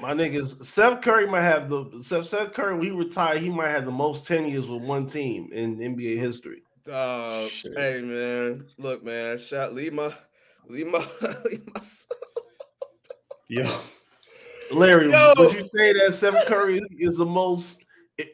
[0.00, 2.74] My niggas, Seth Curry might have the Seth, Seth Curry.
[2.74, 6.18] When he retired, he might have the most ten years with one team in NBA
[6.18, 6.62] history.
[6.90, 7.72] Uh, Shit.
[7.76, 9.38] hey man, look, man.
[9.38, 10.12] Shot, leave my,
[10.66, 10.98] leave my,
[11.44, 11.80] leave my.
[11.80, 12.16] son-
[13.48, 13.80] yo.
[14.72, 15.34] Larry, Yo.
[15.36, 17.84] would you say that Seth Curry is the most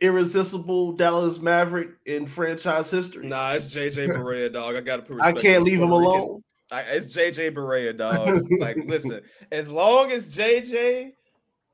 [0.00, 3.26] irresistible Dallas Maverick in franchise history?
[3.26, 4.76] Nah, it's JJ Barea, dog.
[4.76, 5.22] I gotta put.
[5.22, 6.42] I can't leave him alone.
[6.70, 8.46] I, it's JJ Barea, dog.
[8.60, 11.12] like, listen, as long as JJ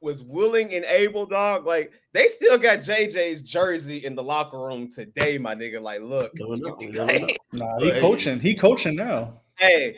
[0.07, 4.89] was willing and able, dog, like they still got JJ's jersey in the locker room
[4.89, 5.81] today, my nigga.
[5.83, 7.27] Like, look, Never know, you never.
[7.53, 8.39] Nah, he coaching.
[8.39, 9.41] He coaching now.
[9.59, 9.97] hey,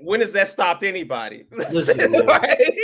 [0.00, 1.44] when has that stopped anybody?
[1.52, 2.14] Listen.
[2.26, 2.78] Right?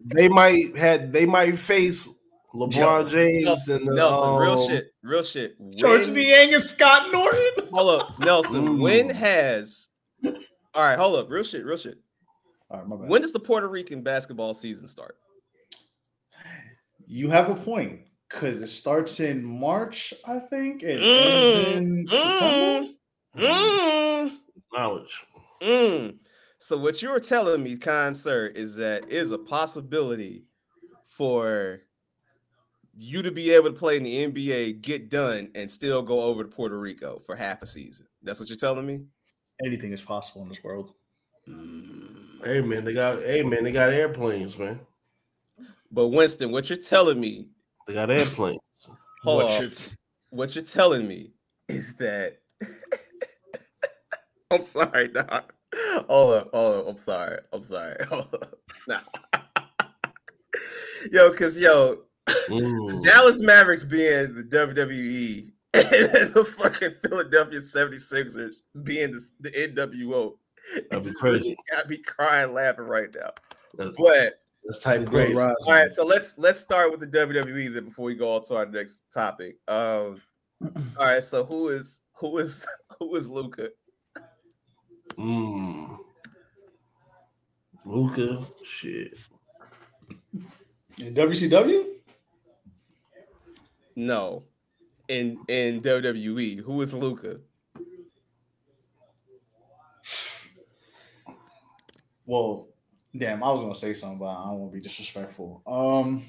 [0.00, 2.08] They might had they might face
[2.54, 5.76] LeBron James Nelson, and the, Nelson, real um, shit, real shit.
[5.76, 7.68] Georges When- Niang and Scott Norton.
[7.72, 8.66] Hold up, Nelson.
[8.66, 8.80] Mm.
[8.80, 9.88] When has?
[10.24, 10.32] All
[10.74, 11.98] right, hold up, real shit, real shit.
[12.70, 13.08] All right, my bad.
[13.08, 15.18] When does the Puerto Rican basketball season start?
[17.08, 22.06] You have a point because it starts in March, I think, and Mm, ends in
[22.06, 22.88] September.
[23.36, 24.38] Mm,
[24.72, 25.24] knowledge.
[25.62, 26.18] mm.
[26.58, 30.44] So what you were telling me, kind sir, is that is a possibility
[31.06, 31.80] for
[32.94, 36.42] you to be able to play in the NBA, get done, and still go over
[36.42, 38.06] to Puerto Rico for half a season.
[38.22, 39.06] That's what you're telling me.
[39.64, 40.92] Anything is possible in this world.
[41.48, 42.44] Mm.
[42.44, 44.80] Hey man, they got hey man, they got airplanes, man.
[45.90, 47.48] But Winston, what you're telling me,
[47.86, 48.60] They got airplanes.
[49.22, 49.62] hold What on.
[49.62, 49.74] you're-
[50.30, 51.32] what you're telling me
[51.68, 52.38] is that
[54.50, 55.54] I'm sorry, Doc.
[56.08, 56.88] Hold up, hold up.
[56.88, 57.38] I'm sorry.
[57.52, 57.96] I'm sorry.
[58.08, 58.58] Hold up.
[58.86, 59.00] Nah.
[61.12, 62.02] yo, cause yo,
[62.48, 63.02] Mm.
[63.04, 70.34] Dallas Mavericks being the WWE and the fucking Philadelphia 76ers being the, the NWO.
[70.74, 71.38] That'd be It's crazy.
[71.40, 73.30] really got me crying laughing right now.
[73.78, 75.34] That's, But that's type Go crazy.
[75.34, 78.42] Rise, all right, so let's let's start with the WWE then before we go on
[78.44, 79.56] to our next topic.
[79.66, 80.20] Um,
[80.98, 82.66] all right, so who is who is
[82.98, 83.70] who is Luka?
[85.16, 85.96] Mm.
[87.86, 89.14] Luka, shit.
[90.98, 91.84] In WCW?
[93.96, 94.44] No,
[95.08, 97.38] in in WWE, who is Luka?
[102.26, 102.68] Well,
[103.16, 105.62] damn, I was gonna say something, but I don't want to be disrespectful.
[105.66, 106.24] Um,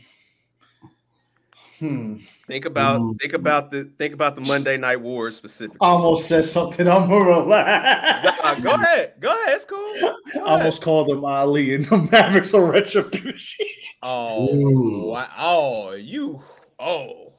[1.79, 2.17] hmm,
[2.47, 3.19] Think about Mm.
[3.19, 5.77] think about the think about the Monday Night Wars specifically.
[5.81, 6.87] I almost said something.
[6.87, 8.61] I'm gonna Nah, relax.
[8.61, 9.77] go ahead, go ahead, it's cool.
[10.01, 10.43] Go I ahead.
[10.59, 13.65] almost called them Ali and the Mavericks are retribution.
[14.03, 15.07] Oh, Ooh.
[15.09, 15.29] wow.
[15.37, 16.41] oh, you,
[16.79, 17.33] oh,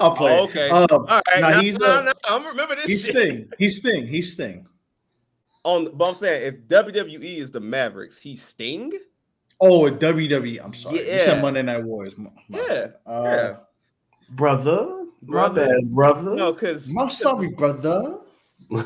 [0.00, 0.38] I'll play.
[0.38, 0.68] Oh, okay.
[0.70, 1.22] Um, all right.
[1.40, 3.14] Nah, now, he's, now, uh, now, I'm remember this he's shit.
[3.14, 3.50] Sting.
[3.58, 4.06] He's Sting.
[4.06, 4.66] He's Sting.
[5.68, 8.92] On, but I'm saying if WWE is the Mavericks, he's Sting.
[9.60, 10.60] Oh, WWE.
[10.64, 10.98] I'm sorry.
[10.98, 12.16] You said Monday Night Wars.
[12.16, 12.86] My- my Yeah.
[13.06, 13.56] Uh, yeah.
[14.30, 15.62] Brother, Brother.
[15.62, 16.34] my bad, brother.
[16.36, 18.18] No, because My sorry, brother.
[18.70, 18.84] Dick.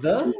[0.00, 0.32] Brother.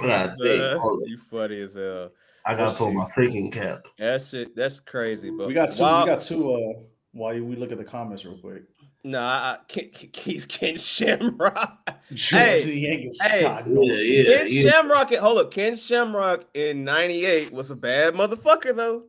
[0.00, 1.08] God dang, hold up.
[1.08, 2.10] you funny as hell.
[2.46, 3.86] I gotta Let's pull my freaking cap.
[3.98, 5.30] That shit, that's crazy.
[5.30, 5.82] But We got two.
[5.82, 6.52] while- We got two.
[6.54, 6.72] Uh,
[7.12, 8.62] while we look at the comments real quick.
[9.06, 11.90] Nah, I, Ken, Ken, he's Ken Shamrock.
[12.08, 13.42] Georges Hey, Niang and hey.
[13.42, 14.62] Yeah, yeah, Ken yeah.
[14.62, 15.50] Shamrock, hold up.
[15.50, 19.04] Ken Shamrock in '98 was a bad motherfucker though.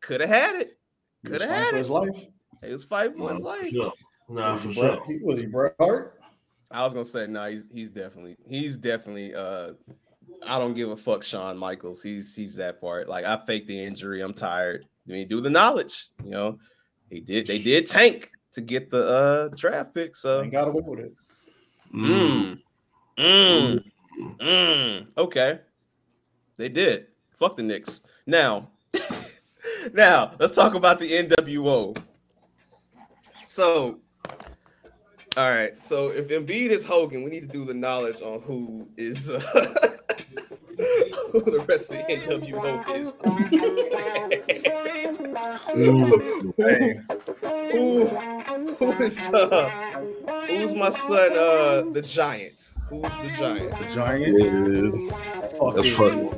[0.00, 0.78] Could have had it.
[1.22, 1.78] He was Coulda fighting had for it.
[1.78, 2.26] his life.
[2.64, 3.68] He was fighting for his life.
[3.68, 3.92] sure.
[4.30, 4.96] Nah, for sure.
[5.06, 6.18] Bret, was he Bret Hart?
[6.70, 7.44] I was gonna say no.
[7.50, 9.34] he's he's definitely he's definitely.
[9.34, 9.72] uh
[10.46, 12.02] I don't give a fuck, Shawn Michaels.
[12.02, 13.06] He's he's that part.
[13.08, 14.22] Like I faked the injury.
[14.22, 14.86] I'm tired.
[15.08, 16.08] I mean, do the knowledge.
[16.24, 16.58] You know,
[17.10, 17.46] he did.
[17.46, 20.16] They did tank to get the uh draft pick.
[20.16, 21.14] So And got away with it.
[21.94, 22.58] Mm.
[23.18, 23.84] Mm.
[24.18, 24.38] Mm.
[24.38, 25.08] Mm.
[25.16, 25.60] Okay.
[26.56, 27.06] They did.
[27.38, 28.00] Fuck the Knicks.
[28.26, 28.70] Now,
[29.92, 31.96] now let's talk about the NWO.
[33.46, 33.98] So,
[35.36, 35.78] all right.
[35.78, 39.38] So if Embiid is Hogan, we need to do the knowledge on who is uh,
[39.40, 39.88] who
[41.32, 43.14] the rest of the NWO is.
[45.76, 47.02] Mm.
[47.72, 48.06] who,
[48.74, 49.70] who is uh,
[50.48, 51.32] who's my son?
[51.32, 52.72] Uh, the Giant.
[52.88, 53.70] Who's the Giant?
[53.78, 54.38] The Giant.
[54.38, 56.30] Yeah, Fucking, That's funny.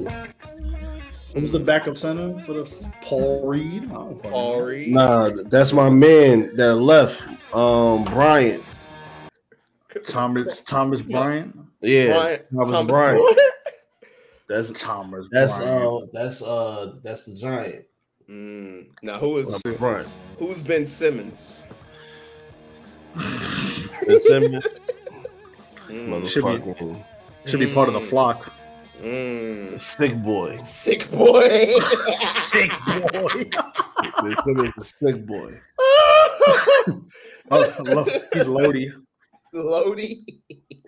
[1.35, 3.85] Who's the backup center for the Paul Reed?
[3.85, 4.23] I don't.
[4.23, 4.93] Paul Reed.
[4.93, 7.23] Nah, that's my man that left.
[7.55, 8.63] Um, Bryant.
[10.07, 11.57] Thomas Thomas Bryant.
[11.81, 13.39] Yeah, Bryant, Thomas Thomas Bryant.
[14.49, 14.67] Bryant.
[14.67, 15.83] That's Thomas that's Bryant.
[15.85, 17.85] uh that's uh that's the giant.
[18.29, 20.09] Mm, now who is Thomas Bryant.
[20.39, 21.57] who's Ben Simmons?
[23.15, 24.65] Ben Simmons.
[25.89, 28.05] Mm, Should be- Should be part of the Mm.
[28.11, 28.53] flock.
[29.01, 29.81] mm.
[29.81, 30.59] sick boy.
[30.63, 31.49] Sick boy.
[32.11, 33.29] Sick boy.
[34.23, 35.55] They said it's the sick boy.
[37.51, 38.93] Oh, lo- he's Lodi.
[39.55, 40.27] Lodi.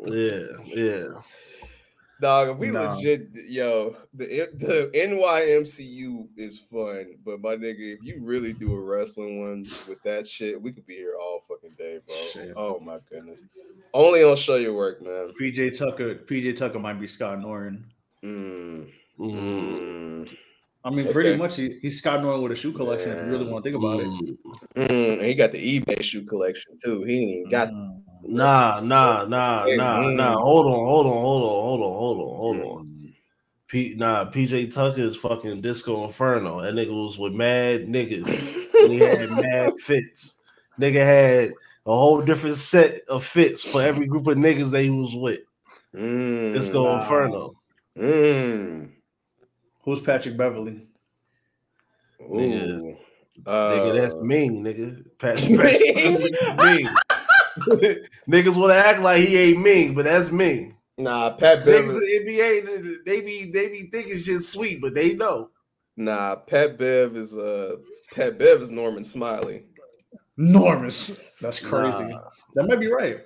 [0.05, 1.07] Yeah, yeah.
[2.21, 2.95] Dog, if we Nah.
[2.95, 8.81] legit, yo, the the NYMCU is fun, but my nigga, if you really do a
[8.81, 12.17] wrestling one with that shit, we could be here all fucking day, bro.
[12.33, 12.53] Shit.
[12.57, 13.43] Oh my goodness.
[13.95, 15.33] Only on Show Your Work, man.
[15.41, 16.15] PJ Tucker.
[16.17, 17.87] PJ Tucker might be Scott Norton.
[18.25, 18.87] Mm,
[19.19, 19.35] Mhm.
[20.29, 20.37] mm,
[20.85, 23.13] I mean, pretty much he, he's Scott Norton with a shoe collection.
[23.13, 24.07] If you really want to think about it.
[24.07, 24.37] Mm.
[24.89, 25.13] mm.
[25.15, 27.03] And he got the eBay shoe collection too.
[27.05, 27.71] He ain't even got.
[28.23, 30.35] Nah, nah, nah, nah, nah.
[30.37, 32.87] Hold on, hold on, hold on, hold on, hold on, hold on.
[32.87, 33.13] Mm.
[33.67, 36.61] P, nah, PJ Tucker is fucking Disco Inferno.
[36.61, 38.27] That nigga was with mad niggas.
[38.83, 40.39] and he had mad fits.
[40.79, 41.51] Nigga had
[41.87, 45.41] a whole different set of fits for every group of niggas that he was with.
[45.95, 47.01] Mm, Disco wow.
[47.01, 47.53] Inferno.
[47.99, 48.91] mm.
[49.83, 50.87] Who's Patrick Beverley?
[52.21, 52.69] Nigga.
[52.69, 52.97] Ooh.
[53.47, 55.05] nigga, that's Uh, mean, nigga.
[55.19, 55.59] Patrick Mean?
[55.59, 56.95] Beverley is mean.
[58.29, 60.77] Niggas want to act like he ain't mean, but that's mean.
[60.99, 61.85] Nah, Pat Niggas Bev.
[61.85, 65.51] in the NBA, they be they be thinking shit sweet, but they know.
[65.97, 67.77] Nah, Pat Bev is uh
[68.15, 69.65] Pat Bev is Norman Smiley.
[70.39, 71.23] Enormous.
[71.41, 72.05] That's crazy.
[72.05, 72.23] Nah.
[72.55, 73.21] That might be right.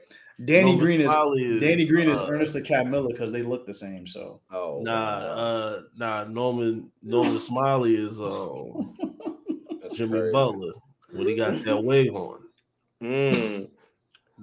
[0.44, 3.42] Danny Norman Green is is, Danny Green is uh, Ernest the Cat Miller because they
[3.42, 4.06] look the same.
[4.06, 6.24] So Oh Nah, uh, nah.
[6.24, 8.96] Norman Norman Smiley is um
[9.82, 10.32] That's Jimmy crazy.
[10.32, 10.72] Butler
[11.12, 12.40] when he got that wig on.
[13.02, 13.70] Mm,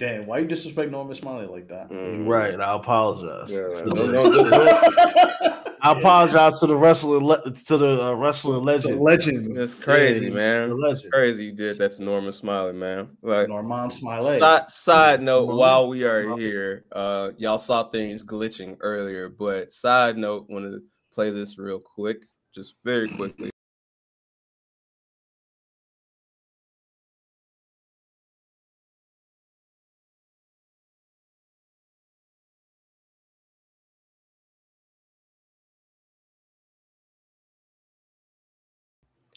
[0.01, 1.89] damn, why you disrespect Norman Smiley like that?
[1.89, 2.27] mm.
[2.27, 3.51] Right, I apologize.
[3.51, 3.89] Yeah, To man.
[3.89, 8.85] the- Don't- don't- don't- I apologize to the wrestling le- to the uh, wrestling It's
[8.85, 9.01] a legend.
[9.01, 9.57] legend.
[9.57, 10.69] It's crazy, Yeah, man.
[10.69, 11.13] the It's legend.
[11.13, 13.09] crazy you did that to Norman Smiley, man.
[13.23, 14.37] Like Norman Smiley.
[14.39, 16.41] side, side note, Norman while we are Smiley.
[16.41, 20.81] here, uh y'all saw things glitching earlier, but side note, want to
[21.13, 22.23] play this real quick,
[22.53, 23.50] just very quickly.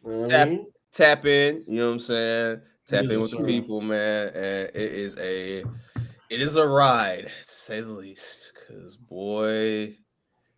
[0.06, 0.58] You know Tap-
[0.92, 2.60] tap in, you know what I'm saying?
[2.86, 4.28] Tap in with the people, man.
[4.28, 5.64] And it is a
[6.30, 8.52] it is a ride, to say the least.
[8.66, 9.96] Cause boy,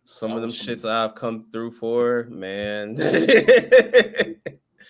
[0.05, 2.95] some of them shits I've come through for, man.
[2.95, 3.27] Dirt.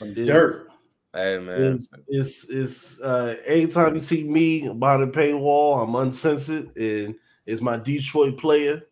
[0.03, 0.69] hey Dirt.
[1.13, 1.73] man.
[1.73, 7.61] It's, it's, it's uh, anytime you see me behind the paywall, I'm uncensored, and it's
[7.61, 8.83] my Detroit player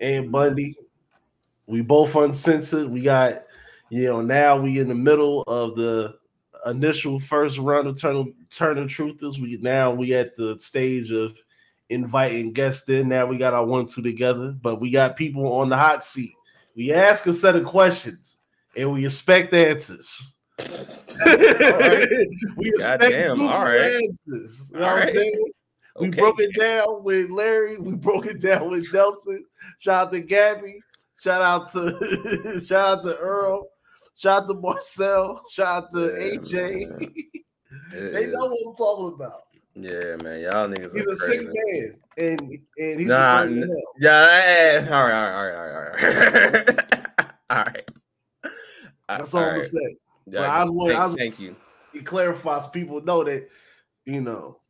[0.00, 0.76] and Bundy.
[1.66, 2.90] We both uncensored.
[2.90, 3.44] We got,
[3.90, 6.14] you know, now we in the middle of the
[6.66, 9.38] initial first round of Turn Turn of Truthers.
[9.38, 11.36] We now we at the stage of
[11.90, 13.08] inviting guests in.
[13.08, 16.34] Now we got our one two together, but we got people on the hot seat.
[16.74, 18.38] We ask a set of questions
[18.76, 20.36] and we expect answers.
[20.58, 20.66] we
[22.68, 23.80] expect Goddamn, truthful all right.
[23.80, 24.70] answers.
[24.72, 25.12] You know All what I'm right.
[25.12, 25.44] saying?
[26.00, 27.78] We broke it down with Larry.
[27.78, 29.44] We broke it down with Nelson.
[29.78, 30.80] Shout out to Gabby.
[31.16, 33.68] Shout out to shout out to Earl.
[34.16, 35.42] Shout out to Marcel.
[35.50, 37.30] Shout out to Yeah, AJ.
[37.92, 39.42] They know what I'm talking about.
[39.74, 40.40] Yeah, man.
[40.40, 42.40] Y'all niggas He's a sick man, and
[42.78, 47.30] and he's Nah, n- Yeah, eh, all right, all right, all right, all right.
[47.50, 47.90] all right.
[49.06, 49.54] Uh, That's all, I'm right.
[49.56, 49.96] gonna say.
[50.26, 51.56] Yeah, But I was thank, I was- thank you.
[51.92, 53.48] He clarifies people know that
[54.06, 54.60] you know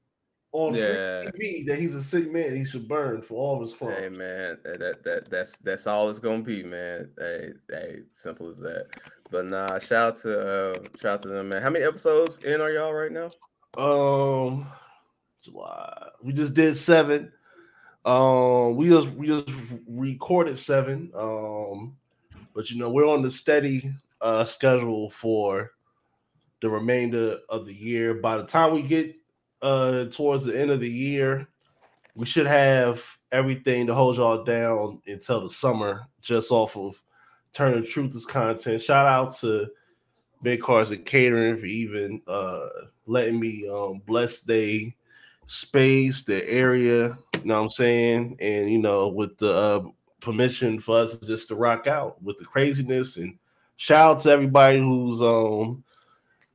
[0.53, 1.23] on Yeah.
[1.39, 2.57] TV that he's a sick man.
[2.57, 3.97] He should burn for all of his crimes.
[4.01, 7.11] Hey man, that, that that that's that's all it's gonna be, man.
[7.19, 8.87] Hey, hey, simple as that.
[9.31, 11.63] But nah, shout out to uh shout out to them, man.
[11.63, 13.31] How many episodes in are y'all right now?
[13.77, 14.67] Um,
[15.43, 16.09] July.
[16.23, 17.33] We just did seven.
[18.05, 19.49] Um, we just we just
[19.87, 21.11] recorded seven.
[21.15, 21.97] Um,
[22.55, 25.73] but you know we're on the steady uh schedule for
[26.61, 28.15] the remainder of the year.
[28.15, 29.15] By the time we get
[29.63, 31.49] uh towards the end of the year,
[32.15, 37.03] we should have everything to hold y'all down until the summer, just off of
[37.55, 38.83] Turn the Truthers content.
[38.83, 39.69] Shout out to
[40.45, 42.69] Midcarders and Catering for even uh
[43.07, 44.95] letting me um bless they
[45.47, 48.37] space, the area, you know what I'm saying?
[48.41, 49.85] And you know, with the uh
[50.21, 53.39] permission for us just to rock out with the craziness and
[53.77, 55.85] shout out to everybody who's um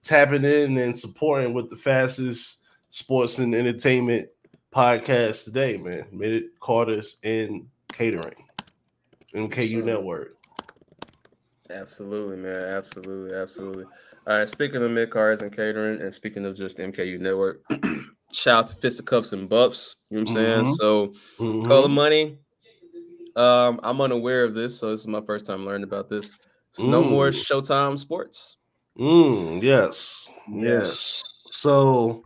[0.03, 4.27] tapping in and supporting with the fastest sports and entertainment
[4.73, 6.05] podcast today, man.
[6.13, 8.45] Midcarders and catering.
[9.33, 9.85] MKU sir.
[9.85, 10.38] Network.
[11.69, 12.55] Absolutely, man.
[12.55, 13.85] Absolutely, absolutely.
[14.27, 14.49] All right.
[14.49, 17.61] Speaking of Midcarders and catering, and speaking of just MKU Network,
[18.33, 19.97] shout out to fisticuffs and buffs.
[20.09, 20.63] You know what I'm saying?
[20.65, 20.75] Mhm.
[20.75, 21.67] So Mhm.
[21.67, 22.39] color money.
[23.35, 26.35] Um, I'm unaware of this, so this is my first time learning about this.
[26.73, 27.31] So no more Ooh.
[27.31, 28.57] Showtime Sports.
[28.97, 30.63] Mm, yes, Yes.
[30.63, 31.23] yes.
[31.51, 32.25] So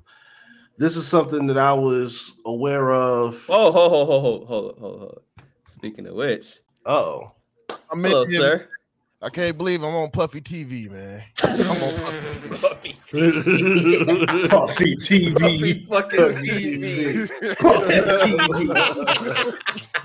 [0.77, 3.45] this is something that I was aware of.
[3.49, 5.21] Oh, hold, hold, hold, hold, hold, hold, hold.
[5.67, 7.31] Speaking of which, Oh,
[7.69, 8.69] I mean, hello, sir.
[9.23, 11.23] I can't believe I'm on Puffy TV, man.
[11.41, 12.93] I'm on Puffy Puffy,
[14.03, 15.87] Puffy Puffy TV.
[15.87, 17.57] fucking TV.
[17.57, 17.99] Puffy
[18.35, 19.53] TV.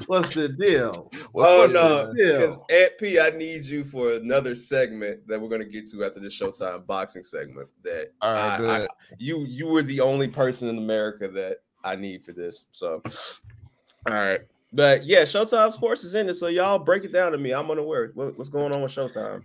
[0.06, 1.10] what's the deal?
[1.34, 5.64] Oh no, the because Ed P, I need you for another segment that we're gonna
[5.64, 7.68] get to after the Showtime boxing segment.
[7.82, 8.88] That All right, I- I-
[9.18, 12.66] you you were the only person in America that I need for this.
[12.72, 13.02] So,
[14.08, 14.40] all right,
[14.72, 16.34] but yeah, Showtime Sports is in it.
[16.34, 17.52] So y'all break it down to me.
[17.52, 18.10] I'm unaware.
[18.14, 19.42] What, what's going on with Showtime?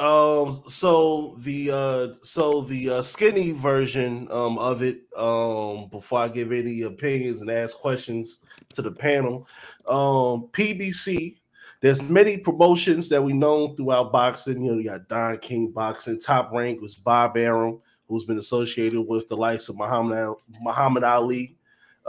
[0.00, 5.02] Um, so the uh, so the uh, skinny version um of it.
[5.14, 8.40] Um, before I give any opinions and ask questions
[8.70, 9.46] to the panel,
[9.86, 11.36] um, PBC.
[11.82, 14.62] There's many promotions that we know throughout boxing.
[14.62, 16.20] You know, you got Don King Boxing.
[16.20, 21.56] Top rank was Bob Arum, who's been associated with the likes of Muhammad Muhammad Ali,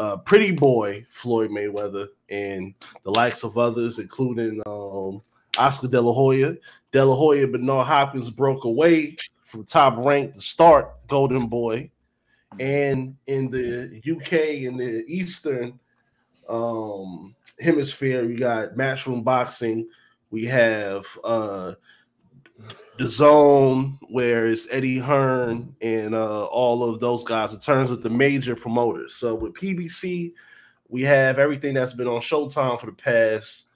[0.01, 2.73] uh, Pretty Boy Floyd Mayweather, and
[3.03, 5.21] the likes of others, including um,
[5.59, 6.55] Oscar De La Hoya.
[6.91, 11.91] De La Hoya, Bernard Hopkins broke away from top rank to start Golden Boy.
[12.59, 15.79] And in the UK and the Eastern
[16.49, 19.87] um, hemisphere, we got Matchroom Boxing.
[20.31, 21.73] We have uh,
[23.01, 28.09] DAZN, where it's Eddie Hearn and uh, all of those guys in terms of the
[28.09, 29.15] major promoters.
[29.15, 30.33] So with PBC,
[30.87, 33.67] we have everything that's been on Showtime for the past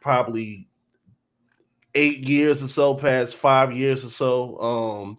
[0.00, 0.68] probably
[1.94, 5.18] eight years or so, past five years or so, um,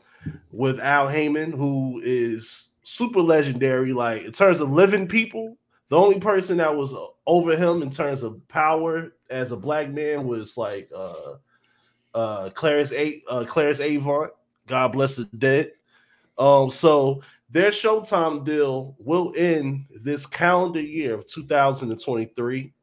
[0.52, 3.94] with Al Haymon, who is super legendary.
[3.94, 5.58] Like in terms of living people,
[5.90, 6.94] the only person that was
[7.26, 11.36] over him in terms of power as a black man was like uh
[12.14, 14.32] uh Clarence A uh Clarence Avant.
[14.68, 15.72] God bless the dead.
[16.38, 22.74] Um, so their Showtime deal will end this calendar year of 2023.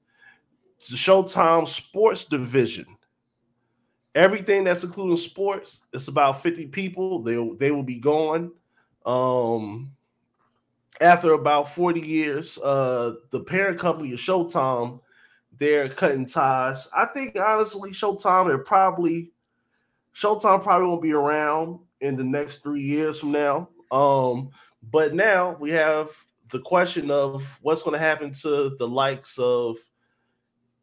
[0.89, 2.87] The Showtime Sports Division
[4.15, 8.51] everything that's including sports it's about 50 people they they will be gone
[9.07, 9.93] um
[11.01, 15.01] after about 40 years uh the parent company of showtime
[15.61, 16.89] they're cutting ties.
[16.93, 19.31] I think honestly showtime it probably
[20.17, 23.69] showtime probably won't be around in the next three years from now.
[23.93, 24.51] Um
[24.91, 26.09] but now we have
[26.51, 29.77] the question of what's going to happen to the likes of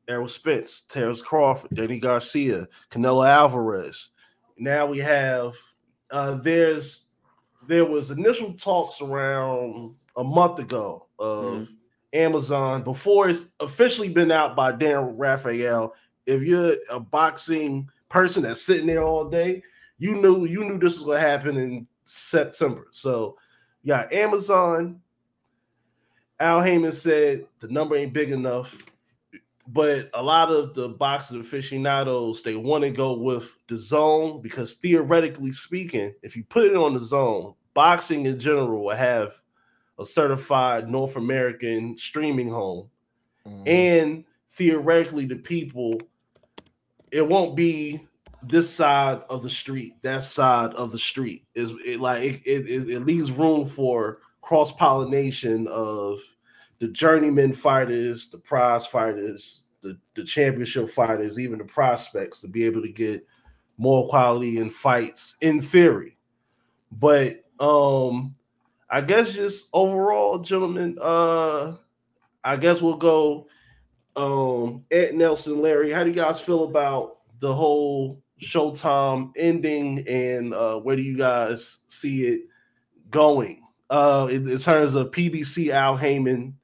[0.08, 4.12] Errol Spence, Terrence Crawford, Danny Garcia, Canelo Alvarez.
[4.58, 5.56] Now we have
[6.12, 7.08] uh there's
[7.68, 11.68] there was initial talks around a month ago of
[12.14, 15.94] Amazon before it's officially been out by Dan Rafael.
[16.26, 19.64] If you're a boxing person that's sitting there all day,
[19.98, 22.88] you knew you knew this was gonna happen in September.
[22.92, 23.38] So
[23.84, 25.02] yeah, Amazon.
[26.40, 28.78] Al Haymon said the number ain't big enough
[29.68, 35.52] but a lot of the boxing aficionados they want to go with DAZN because theoretically
[35.52, 39.42] speaking, if you put it on DAZN, boxing in general will have
[40.00, 42.90] a certified North American streaming home,
[43.46, 43.68] Mhm.
[43.68, 46.00] and theoretically, the people
[47.12, 48.06] it won't be
[48.44, 51.46] this side of the street, that side of the street.
[51.56, 56.20] Is it like it, it, it, it leaves room for cross pollination of
[56.80, 62.66] the journeyman fighters, the prize fighters, the, the championship fighters, even the prospects to be
[62.66, 63.26] able to get
[63.78, 66.18] more quality in fights in theory.
[66.92, 68.36] But um
[68.90, 71.76] I guess just overall, gentlemen, uh
[72.44, 73.48] I guess we'll go
[74.16, 75.92] um Ed Nelson, Larry.
[75.92, 81.18] How do you guys feel about the whole Showtime ending and uh where do you
[81.18, 82.42] guys see it
[83.10, 83.62] going?
[83.90, 86.56] Uh in, in terms of PBC Al Haymon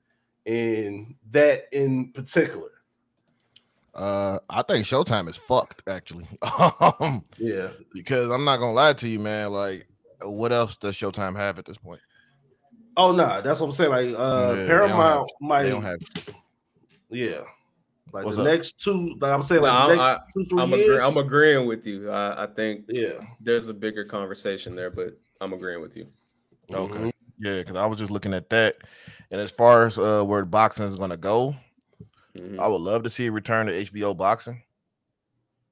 [0.45, 2.69] and that in particular.
[3.95, 6.27] Uh, I think Showtime is fucked actually.
[6.99, 7.69] um, Yeah.
[7.93, 9.51] because I'm not gonna lie to you, man.
[9.51, 9.85] Like,
[10.23, 12.01] what else does Showtime have at this point?
[12.95, 13.89] Oh no, nah, that's what I'm saying.
[13.91, 15.99] Like uh Yeah, they Paramount might They don't have.
[17.09, 17.41] yeah.
[18.11, 18.47] Like What's the up?
[18.47, 20.89] next two, like I'm saying, No, like the I'm- next two, three I'm, years.
[20.89, 22.11] agree- I'm agreeing with you.
[22.11, 23.13] I, I think yeah.
[23.39, 26.05] there's a bigger conversation there, but I'm agreeing with you.
[26.71, 26.93] Okay.
[26.93, 27.11] Mhm.
[27.39, 28.75] Yeah, because I was just looking at that,
[29.31, 31.55] and as far as uh where boxing is gonna go,
[32.37, 34.61] Mhm, I would love to see a return to HBO boxing.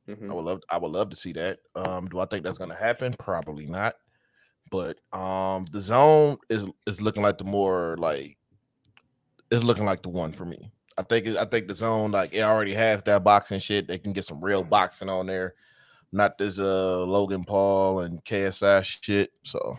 [0.07, 0.33] I mhm.
[0.33, 1.59] would love I would love to see that.
[1.75, 3.15] Um, do I think that's gonna happen?
[3.19, 3.93] Probably not.
[4.71, 8.37] But um, DAZN is is looking like the more like
[9.51, 10.71] is looking like the one for me.
[10.97, 13.87] I think it- I think DAZN like it already has that boxing shit.
[13.87, 15.55] They can get some real boxing on there,
[16.13, 19.31] not this uh Logan Paul and KSI shit.
[19.43, 19.77] So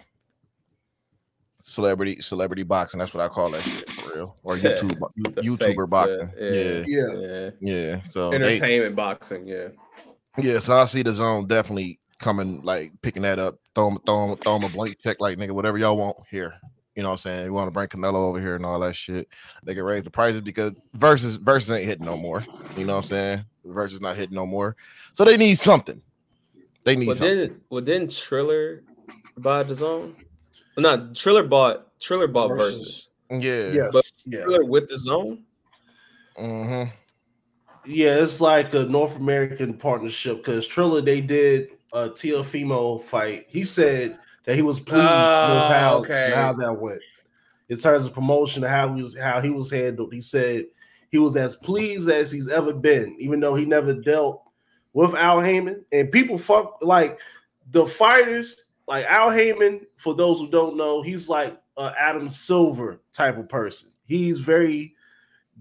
[1.59, 2.99] celebrity celebrity boxing.
[2.99, 4.37] That's what I call that shit for real.
[4.45, 6.33] Or Yeah, YouTube YouTuber fake, boxing.
[6.39, 6.51] yeah.
[6.51, 7.07] yeah, Yeah.
[7.15, 7.51] Yeah.
[7.61, 8.01] yeah.
[8.09, 9.69] So they- Entertainment boxing, yeah.
[10.39, 14.37] yeah, so I see DAZN definitely coming, like picking that up, throw him, throw him,
[14.39, 16.55] throw him a blank check, like nigga, whatever y'all want here.
[16.97, 17.45] You know what I'm saying?
[17.47, 19.27] You want to bring Canelo over here and all that shit.
[19.63, 22.45] They can raise the prices because Verzuz Verzuz ain't hitting no more.
[22.77, 23.45] You know what I'm saying?
[23.67, 24.77] Verzuz not hitting no more.
[25.13, 26.01] So they need something.
[26.85, 27.37] They need Well, something.
[27.39, 28.83] didn't well didn't Triller
[29.39, 29.81] buy DAZN?
[29.81, 30.15] Well,
[30.79, 33.09] not Triller bought Triller bought Verzuz.
[33.31, 33.43] Verzuz.
[33.43, 33.73] yeah.
[33.85, 33.91] Yes.
[33.93, 34.45] But- Yeah.
[34.45, 35.39] Triller with DAZN.
[36.39, 36.91] Mm-hmm.
[37.85, 43.47] Yeah, it's like a North American partnership because Triller they did a Teofimo fight.
[43.49, 46.33] He said that he was pleased with Oh, how, okay.
[46.35, 47.01] how that went
[47.69, 50.13] in terms of promotion and how he was how he was handled.
[50.13, 50.67] He said
[51.11, 54.43] he was as pleased as he's ever been, even though he never dealt
[54.93, 55.85] with Al Haymon.
[55.93, 57.19] And people fuck like
[57.71, 59.83] the fighters, like Al Haymon.
[59.99, 63.91] For those who don't know, he's like a Adam Silver type of person.
[64.07, 64.95] He's very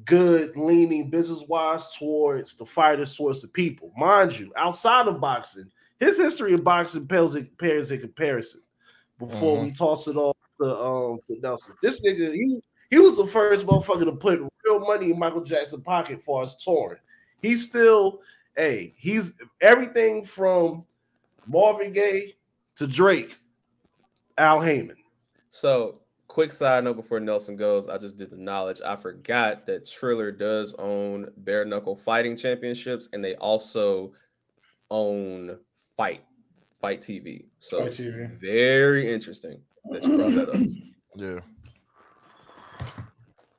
[0.06, 3.92] good leaning business wise towards the fighters, towards the people.
[3.98, 5.70] Mind you, outside of boxing,
[6.02, 8.62] his history of boxing pales in, pales in comparison.
[9.20, 13.28] Before we toss it off to um to Nelson, this nigga he he was the
[13.28, 17.00] first motherfucker to put real money in Michael Jackson's pocket for his touring.
[17.42, 18.22] He's still,
[18.58, 20.84] hey, he's everything from
[21.48, 22.36] Marvin Gaye
[22.76, 23.38] to Drake,
[24.38, 24.98] Al Haymon.
[25.50, 28.82] So, quick side note before Nelson goes, I just did the knowledge.
[28.86, 34.14] I forgot that Triller does own bare knuckle fighting championships, and they also
[34.90, 35.58] own
[35.98, 36.24] Fight
[36.82, 37.46] FITE TV.
[37.60, 38.40] So, FITE TV.
[38.40, 40.56] very interesting that you brought that up.
[41.18, 41.42] Yeah.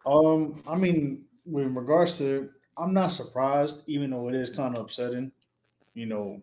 [0.07, 4.85] Um, I mean, with regards to, I'm not surprised, even though it is kind of
[4.85, 5.33] upsetting,
[5.93, 6.41] you know,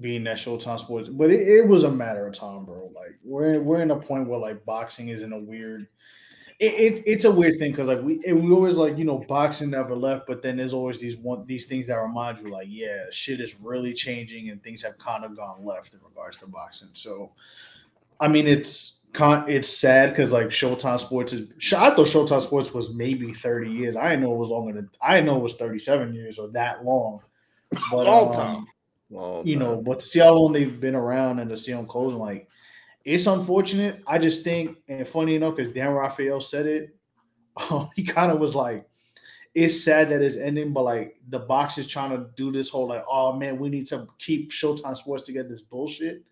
[0.00, 2.92] being that Showtime Sports, but it, it was a matter of time, bro.
[2.94, 5.88] Like we're we're in a point where like boxing is in a weird.
[6.62, 9.70] It, it it's a weird thing because like we we always like you know boxing
[9.70, 13.06] never left, but then there's always these one these things that remind you like yeah
[13.10, 16.90] shit is really changing and things have kind of gone left in regards to boxing.
[16.92, 17.32] So,
[18.20, 21.50] I mean it's con it's sad because like Showtime Sports is.
[21.72, 23.96] I thought Showtime Sports was maybe thirty years.
[23.96, 24.88] I didn't know it was longer than.
[25.00, 27.22] I didn't know it was thirty seven years or that long.
[27.90, 28.66] But Long um, time.
[29.10, 31.86] Long you know, but to see how long they've been around and to see them
[31.86, 32.48] closing, like
[33.04, 34.02] it's unfortunate.
[34.06, 36.96] I just think, and funny enough, because Dan Rafael said it,
[37.70, 38.86] um, he kind of was like,
[39.54, 42.86] it's sad that it's ending, but like the box is trying to do this whole
[42.88, 46.24] like, oh man, we need to keep Showtime Sports to get this bullshit.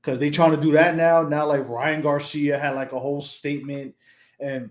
[0.00, 1.22] Cause they trying to do that now.
[1.22, 3.94] Now, like Ryan Garcia had like a whole statement
[4.38, 4.68] and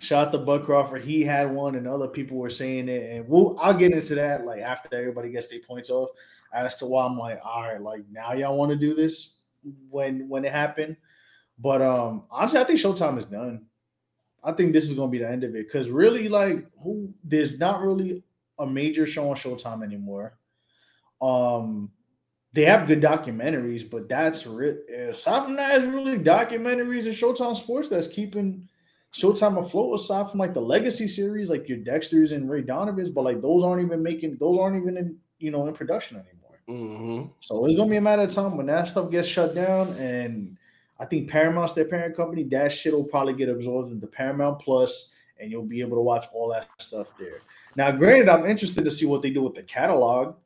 [0.00, 1.02] shout out to Bud Crawford.
[1.02, 3.10] He had one, and other people were saying it.
[3.10, 6.10] And we'll I'll get into that like after everybody gets their points off
[6.52, 9.36] as to why I'm like, all right, like now y'all want to do this
[9.88, 10.96] when when it happened.
[11.58, 13.66] But um honestly, I think Showtime is done.
[14.42, 17.58] I think this is gonna be the end of it because really, like, who there's
[17.58, 18.22] not really
[18.58, 20.38] a major show on Showtime anymore.
[21.20, 21.90] Um,
[22.52, 24.78] they have good documentaries, but that's re-
[25.10, 28.68] aside from that, it's really documentaries and Showtime Sports that's keeping
[29.12, 30.00] Showtime afloat.
[30.00, 33.62] Aside from like the Legacy series, like your Dexter's and Ray Donovan's, but like those
[33.62, 36.39] aren't even making those aren't even in you know in production anymore.
[36.66, 39.88] Hmm So it's gonna be a matter of time when that stuff gets shut down,
[39.94, 40.56] and
[40.98, 42.44] I think Paramount's their parent company.
[42.44, 46.26] That shit will probably get absorbed into Paramount Plus, and you'll be able to watch
[46.32, 47.40] all that stuff there.
[47.74, 50.36] Now, granted, I'm interested to see what they do with the catalog.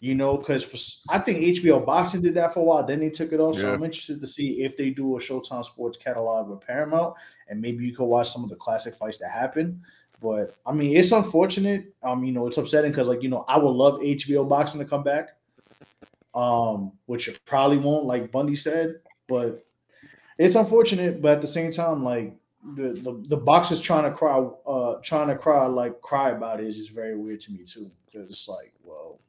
[0.00, 2.84] You know, because I think HBO Boxing did that for a while.
[2.84, 3.56] Then they took it off.
[3.56, 7.16] So I'm interested to see if they do a Showtime Sports catalog with Paramount,
[7.48, 9.82] and maybe you could watch some of the classic fights that happen.
[10.22, 11.92] But I mean, it's unfortunate.
[12.04, 14.86] Um, you know, it's upsetting because like you know, I would love HBO Boxing to
[14.86, 15.30] come back
[16.34, 18.96] um, which it probably won't, like Bundy said,
[19.28, 19.64] but
[20.38, 21.20] it's unfortunate.
[21.20, 22.36] But at the same time, like
[22.76, 26.66] the the, the boxers trying to cry, uh, trying to cry like cry about it
[26.66, 29.20] is just very weird to me too, because it's like, well,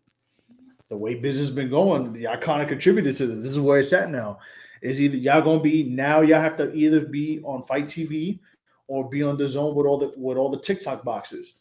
[0.89, 3.39] the way business has been going, kind of contributed to this.
[3.39, 4.39] This is where it's at now.
[4.81, 6.21] Is either y'all gonna be now?
[6.21, 8.39] Y'all have to either be on FITE TV
[8.87, 11.55] or be on DAZN with all the with all the TikTok boxes.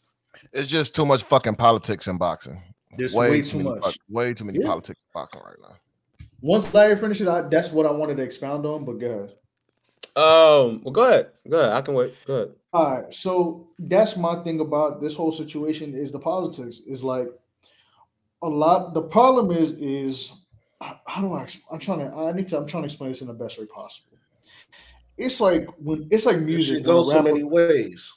[0.53, 2.61] It's just too much fucking politics in boxing.
[2.97, 3.83] There's way, too many much.
[3.83, 4.67] fuck- way too many Yeah.
[4.67, 5.75] politics in boxing right now.
[6.41, 8.85] Once Larry finishes, I, that's what I wanted to expound on.
[8.85, 9.33] But go ahead.
[10.15, 11.31] Um, well, go ahead.
[11.47, 11.71] Go ahead.
[11.73, 12.13] I can wait.
[12.25, 12.51] Go ahead.
[12.73, 17.27] All right, so that's my thing about this whole situation is the politics is like
[18.41, 18.93] a lot.
[18.93, 20.31] The problem is is
[20.81, 21.47] how how do I?
[21.71, 22.15] I'm trying to.
[22.15, 22.57] I need to.
[22.57, 24.17] I'm trying to explain this in the best way possible.
[25.17, 26.77] It's like when it's like music.
[26.77, 28.13] shit When a goes so many ways.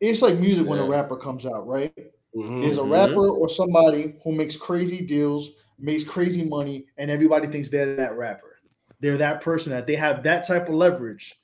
[0.00, 1.92] it's like music when a rapper comes out, right?
[2.34, 2.62] Mhm.
[2.62, 2.90] There's a Mhm.
[2.90, 8.16] rapper or somebody who makes crazy deals, makes crazy money, and everybody thinks they're that
[8.16, 8.60] rapper.
[9.00, 11.40] They're that person that they have that type of leverage.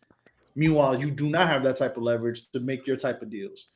[0.54, 3.66] Meanwhile, you do not have that type of leverage to make your type of deals.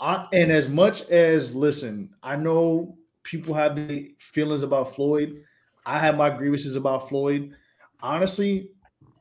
[0.00, 5.44] I, and as much as listen, I know people have the feelings about Floyd.
[5.86, 7.54] I have my grievances about Floyd.
[8.00, 8.70] Honestly,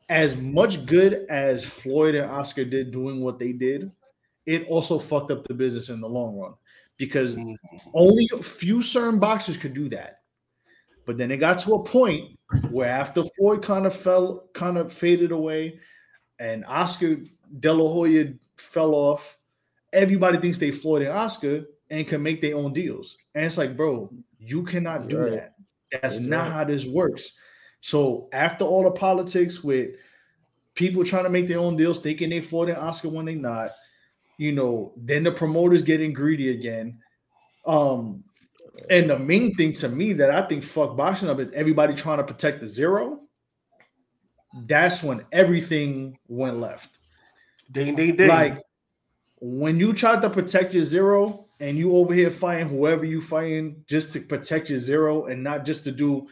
[0.09, 3.91] as much good as Floyd and Oscar did doing what they did,
[4.45, 6.53] it also fucked up the business in the long run
[7.01, 7.57] because Mhm.
[7.95, 10.21] only a few certain boxers could do that.
[11.07, 12.37] But then it got to a point
[12.69, 15.79] where after Floyd kind of fell, kind of faded away,
[16.37, 17.17] and Oscar
[17.59, 19.39] De La Hoya fell off,
[19.91, 23.17] everybody thinks they Floyd and Oscar and can make their own deals.
[23.33, 25.31] And it's like, bro, you cannot do right.
[25.31, 25.55] that.
[25.91, 26.51] That's not right.
[26.51, 27.37] how this works.
[27.81, 29.95] So after all the politics with
[30.75, 33.71] people trying to make their own deals, thinking they Floyd and Oscar when they not,
[34.41, 36.97] you know, then the promoters getting greedy again.
[37.68, 38.23] Um,
[38.89, 42.18] and the main thing to me that I think fuck boxing up is everybody trying
[42.18, 43.19] to protect the zero.
[44.65, 46.97] That's when everything went left.
[47.72, 48.30] Ding ding ding.
[48.30, 48.57] Like
[49.39, 53.84] when you try to protect your zero and you over here fighting whoever you fighting
[53.85, 56.27] just to protect your zero and not just to do,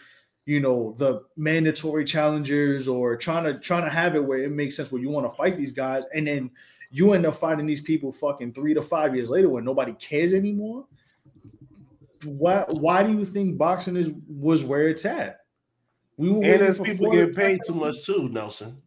[0.47, 4.77] you know, the mandatory challengers or trying to trying to have it where it makes
[4.77, 6.49] sense where you want to fight these guys and then
[6.91, 10.33] you end up finding these people fucking three to five years later when nobody cares
[10.33, 10.85] anymore.
[12.23, 15.41] Why why do you think boxing is was where it's at?
[16.17, 18.81] We were and there's people getting paid too much too, Nelson.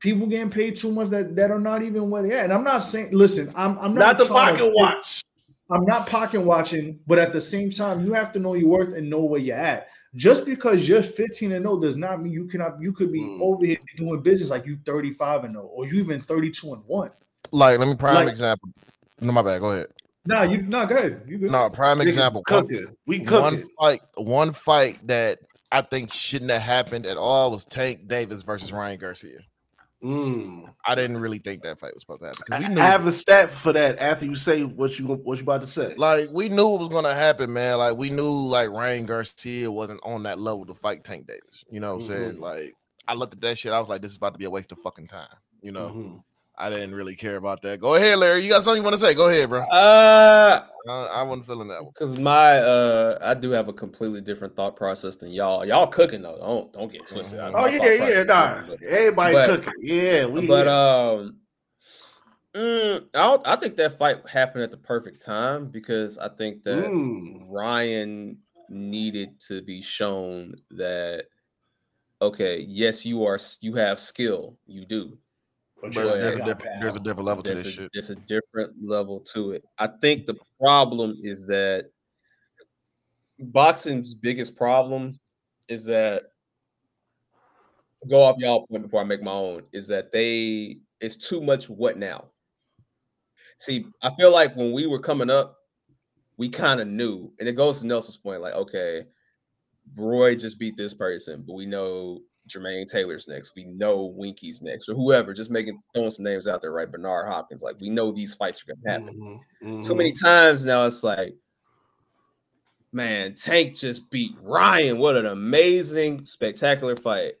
[0.00, 2.44] people getting paid too much that, that are not even where they at.
[2.44, 5.22] And I'm not saying, listen, I'm I'm Not not, the pocket watch.
[5.70, 8.92] I'm not pocket watching, but at the same time, you have to know your worth
[8.92, 9.88] and know where you're at.
[10.14, 13.40] Just because you're 15 and 0 does not mean you cannot you could be Mm.
[13.40, 17.10] over here doing business like you 35 and 0 or you even 32 and 1.
[17.54, 18.68] Like, let me prime Like- example.
[19.20, 19.60] No, my bad.
[19.60, 19.86] Go ahead.
[20.26, 21.22] Nah, you not good.
[21.26, 21.50] You good.
[21.50, 22.42] No, prime Niggas example.
[22.48, 22.96] One, cooking.
[23.06, 23.68] We one cooking.
[23.78, 25.38] fight, one fight that
[25.70, 29.38] I think shouldn't have happened at all was Tank Davis versus Ryan Garcia.
[30.02, 30.68] Mm.
[30.86, 32.80] I didn't really think that fight was supposed to happen I, because I we knew,
[32.80, 35.94] have a stat for that after you say what you what you about to say.
[35.96, 37.78] like, we knew it was gonna happen, man.
[37.78, 41.64] Like, we knew like Ryan Garcia wasn't on that level to fight Tank Davis.
[41.70, 42.32] You know what I'm saying?
[42.36, 42.40] Mhm.
[42.40, 42.74] Like,
[43.08, 43.72] I looked at that shit.
[43.72, 45.28] I was like, this is about to be a waste of fucking time.
[45.62, 46.22] You know, Mhm.
[46.56, 47.80] I didn't really care about that.
[47.80, 48.42] Go ahead, Larry.
[48.44, 49.12] You got something you want to say?
[49.14, 49.62] Go ahead, bro.
[49.62, 51.92] Uh, Uh, I wasn't feeling that one.
[51.98, 55.64] Because my uh, I do have a completely different thought process than y'all.
[55.64, 56.36] Y'all cooking though.
[56.38, 57.40] Don't don't get twisted.
[57.40, 57.52] Mhm.
[57.54, 58.54] Oh yeah, yeah, nah.
[58.56, 59.72] is different, Everybody but- cooking.
[59.80, 60.46] Yeah, we.
[60.46, 61.36] But, but um,
[62.54, 66.84] mm, I I think that fight happened at the perfect time because I think that
[66.84, 67.46] Mm.
[67.48, 71.26] Ryan needed to be shown that
[72.22, 75.18] okay, yes, you are you have skill, you do.
[75.84, 77.90] But But there's, a different, there's a different level to There's this a, shit.
[77.92, 79.64] there's a different level to it.
[79.78, 81.90] I think the problem is that
[83.38, 85.18] boxing's biggest problem
[85.68, 86.24] is that
[88.08, 91.68] go off y'all point before I make my own is that they it's too much
[91.68, 92.26] what now.
[93.58, 95.56] See, I feel like when we were coming up,
[96.36, 99.06] we kind of knew, and it goes to Nelson's point, like, okay,
[99.96, 103.54] Roy just beat this person, but we know Jermaine Taylor's next.
[103.56, 105.32] We know Winky's next, or whoever.
[105.32, 106.90] Just making throwing some names out there, right?
[106.90, 107.62] Bernard Hopkins.
[107.62, 109.40] Like we know these fights are gonna happen.
[109.62, 109.98] Mhm, So mhm.
[109.98, 111.36] many times now, it's like,
[112.92, 114.98] man, Tank just beat Ryan.
[114.98, 117.34] What an amazing, spectacular fight.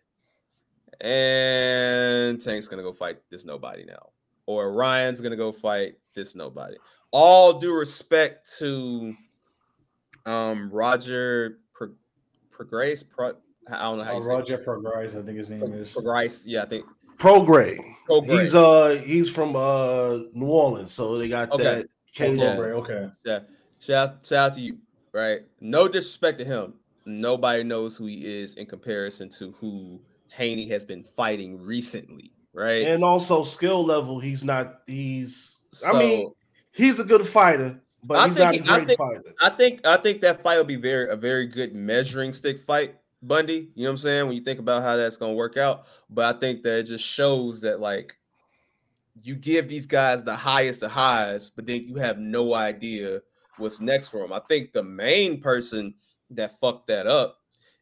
[1.00, 4.10] And Tank's gonna go fight this nobody now,
[4.46, 6.76] or Ryan's gonna go fight this nobody.
[7.10, 9.14] All due respect to
[10.24, 11.94] um Roger Pro-
[12.50, 13.04] Prograis.
[13.08, 13.34] Pro,
[13.70, 15.92] I don't know how Uh, you say Roger Progrise, I think his name is.
[15.92, 16.42] Prograis.
[16.46, 16.84] Yeah, I think
[17.18, 17.80] Prograde.
[18.08, 18.40] Prograis.
[18.40, 21.62] He's uh he's from uh New Orleans, so they got Okay.
[21.62, 22.38] that Cajun.
[22.38, 22.56] Yeah.
[22.56, 23.08] Prograis, okay.
[23.24, 23.38] Yeah.
[23.78, 24.78] Shout, shout out to you,
[25.12, 25.42] right?
[25.60, 26.74] No disrespect to him.
[27.06, 32.86] Nobody knows who he is in comparison to who Haney has been fighting recently, right?
[32.86, 34.80] And also skill level, he's not.
[34.86, 35.56] He's.
[35.86, 36.32] I mean,
[36.72, 39.34] he's a good fighter, but I he's think not a he- I great think- fighter.
[39.40, 42.96] I think I think that fight will be very a very good measuring stick fight,
[43.26, 43.70] Bundy.
[43.74, 44.26] You know what I'm saying?
[44.26, 47.04] When you think about how that's gonna work out, but I think that it just
[47.04, 48.16] shows that like
[49.22, 53.20] you give these guys the highest of highs, but then you have no idea
[53.58, 54.32] what's next for them.
[54.32, 55.94] I think the main person
[56.30, 57.38] that fucked that up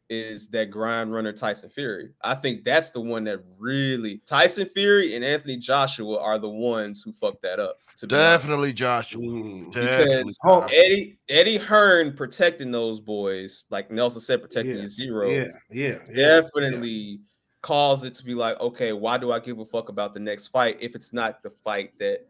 [0.09, 2.09] is that grind runner Tyson Fury.
[2.21, 7.01] I think that's the one that really Tyson Fury and Anthony Joshua are the ones
[7.01, 7.77] who fucked that up.
[7.97, 8.15] To be.
[8.15, 9.21] Definitely Joshua.
[9.21, 9.71] Mm.
[9.71, 10.15] Definitely.
[10.15, 15.47] Because Oh, Eddie Eddie Hearn protecting those boys, like Nelson said, protecting Yeah, zero, Yeah,
[15.71, 16.41] yeah, yeah.
[16.41, 17.21] definitely
[17.61, 20.47] cause it to be like, okay, why do I give a fuck about the next
[20.49, 22.27] fight if it's not the fight that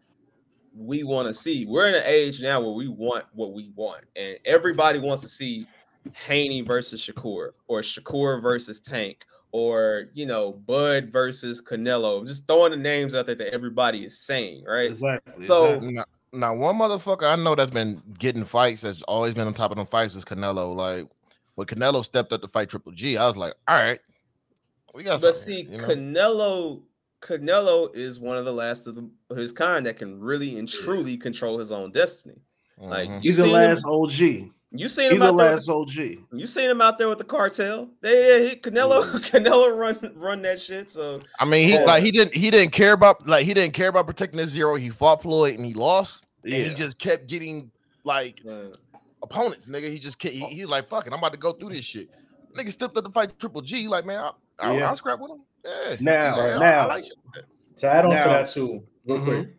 [0.75, 1.65] we want to see?
[1.65, 5.29] We're in an age now where we want what we want, and everybody wants to
[5.29, 5.67] see
[6.13, 9.25] Haney versus Shakur or Shakur versus Tank.
[9.51, 12.19] Or you know, Bud versus Canelo.
[12.19, 14.89] I'm just throwing the names out there that everybody is saying, right?
[14.91, 15.45] Exactly.
[15.47, 15.93] So- exactly.
[15.93, 16.03] Now,
[16.35, 19.77] now, one motherfucker I know that's been getting fights, that's always been on top of
[19.77, 20.75] them fights, is Canelo.
[20.75, 21.07] Like
[21.53, 23.99] when Canelo stepped up to fight Triple G, I was like, all right,
[24.95, 25.21] we got.
[25.21, 25.87] But see, here, you know?
[25.87, 26.81] Canelo,
[27.21, 30.67] Canelo is one of the last of, the, of his kind that can really and
[30.67, 32.41] truly control his own destiny.
[32.79, 33.15] Like Mhm.
[33.23, 34.51] you he's the seen him, last OG.
[34.75, 35.51] You seen He's him the out there.
[35.53, 35.95] last OG.
[35.97, 37.89] With, you seen him out there with the cartel.
[38.01, 40.89] They, yeah, he, Canelo, Canelo run run that shit.
[40.89, 41.83] So I mean, he Yeah.
[41.83, 44.75] like he didn't he didn't care about like he didn't care about protecting his zero.
[44.75, 46.57] He fought Floyd and he lost, Yeah.
[46.57, 47.71] and he just kept getting
[48.03, 48.75] like uh,
[49.21, 49.89] opponents, nigga.
[49.91, 52.09] He just kept, he, he's like, fuck it, I'm about to go through this shit.
[52.55, 54.89] Nigga stepped up to fight Triple G, like man, I'll, I'll, Yeah.
[54.89, 55.41] I'll scrap with him.
[55.65, 57.45] Yeah, Now- yeah, I- I now- like shit like.
[57.77, 59.23] To add on to that too, real Mhm.
[59.23, 59.55] quick.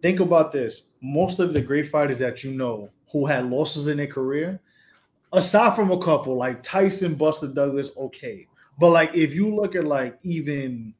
[0.00, 0.90] Think about this.
[1.02, 4.60] Most of the great fighters that you know who had losses in their career,
[5.32, 8.46] aside from a couple like Tyson, Buster Douglas, okay.
[8.78, 10.94] But like if you look at like even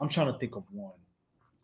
[0.00, 0.92] I'm trying to think of one.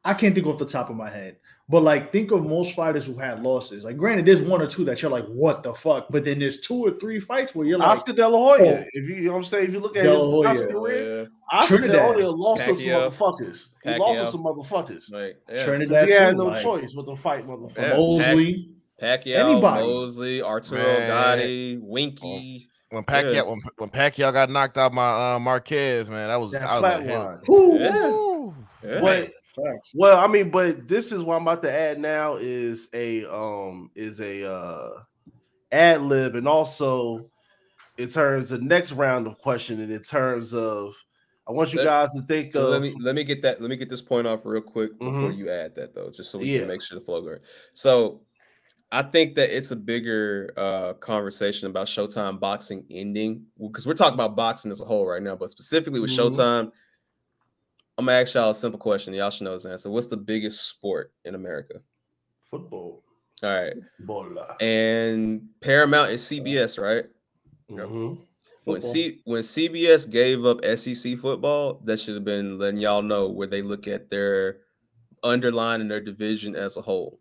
[0.05, 1.36] I can't think off the top of my head.
[1.69, 3.85] But like think of most fighters who had losses.
[3.85, 6.07] Like granted, there's one or two that you're like, what the fuck?
[6.11, 8.78] But then there's two or three fights where you're like, Oscar De La Hoya.
[8.78, 8.85] Oh.
[8.93, 10.48] If you, you know what I'm saying, if you look at De his La Hoya.
[10.48, 12.15] Oscar career, yeah, Oscar De La Trinidad.
[12.15, 13.69] Hoya lost to some motherfuckers.
[13.82, 15.11] He lost to some motherfuckers.
[15.11, 15.65] like yeah.
[15.65, 17.77] Trinidad He had too, no like, choice but to fight motherfuckers.
[17.77, 17.97] Yeah.
[17.97, 18.70] Mosley.
[19.01, 19.86] Pacquiao, Anybody.
[19.86, 21.09] Mosley, Arturo Man.
[21.09, 22.68] Gatti, Winky.
[22.90, 23.43] When Pacquiao Yeah.
[23.43, 26.81] when, when Pacquiao got knocked out by uh, Marquez, man, that was That I was
[26.81, 27.24] flat like, hell.
[27.27, 27.39] line.
[27.47, 27.78] Whew.
[27.78, 28.06] Yeah.
[28.10, 28.55] Ooh.
[28.85, 29.01] Yeah.
[29.01, 29.32] But
[29.94, 33.90] well, I mean, but this is what I'm about to add now is a um
[33.94, 34.90] is a uh
[35.73, 37.28] ad lib and also
[37.98, 40.94] in terms of next round of questioning in terms of
[41.48, 43.70] I want you Let- guys to think of let me let me get that let
[43.70, 45.39] me get this point off real quick before Mhm.
[45.39, 46.60] you add that though, just so we Yeah.
[46.60, 47.39] can make sure the flow goes.
[47.73, 48.20] So
[48.92, 54.14] I think that it's a bigger uh conversation about Showtime boxing ending because we're talking
[54.14, 56.30] about boxing as a whole right now, but specifically with Mhm.
[56.30, 56.72] Showtime,
[57.98, 59.12] I'm gonna ask y'all a simple question.
[59.14, 59.90] Y'all should know this answer.
[59.90, 61.80] What's the biggest sport in America?
[62.50, 63.02] football.
[63.42, 64.56] All right, Bola.
[64.60, 67.04] and Paramount is CBS, right?
[67.68, 68.18] Mhm.
[68.64, 73.28] When C when CBS gave up SEC football, that should have been letting y'all know
[73.28, 74.60] where they look at their
[75.24, 77.20] underline and their division as a whole.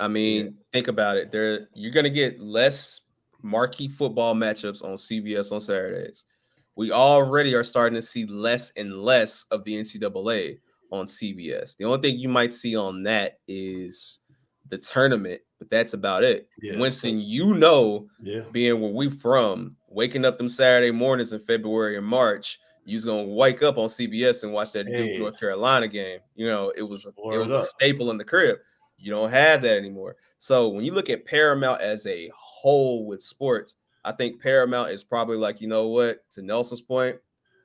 [0.00, 1.30] I mean, think about it.
[1.30, 3.02] There you're gonna get less
[3.42, 6.24] marquee football matchups on CBS on Saturdays.
[6.76, 10.58] We already are starting to see less and less of the NCAA
[10.90, 11.76] on CBS.
[11.76, 14.20] The only thing you might see on that is
[14.70, 16.48] the tournament, but that's about it.
[16.60, 16.78] Yeah.
[16.78, 18.40] Winston, you know Yeah.
[18.50, 23.04] being where we from, waking up them Saturday mornings in February and March, you was
[23.04, 26.20] gonna wake up on CBS and watch that Duke North Carolina game.
[26.34, 28.58] You know, it was it was a staple in the crib.
[29.04, 30.16] You don't have that anymore.
[30.38, 35.04] So when you look at Paramount as a whole with sports, I think Paramount is
[35.04, 37.16] probably like, you know what, to Nelson's point,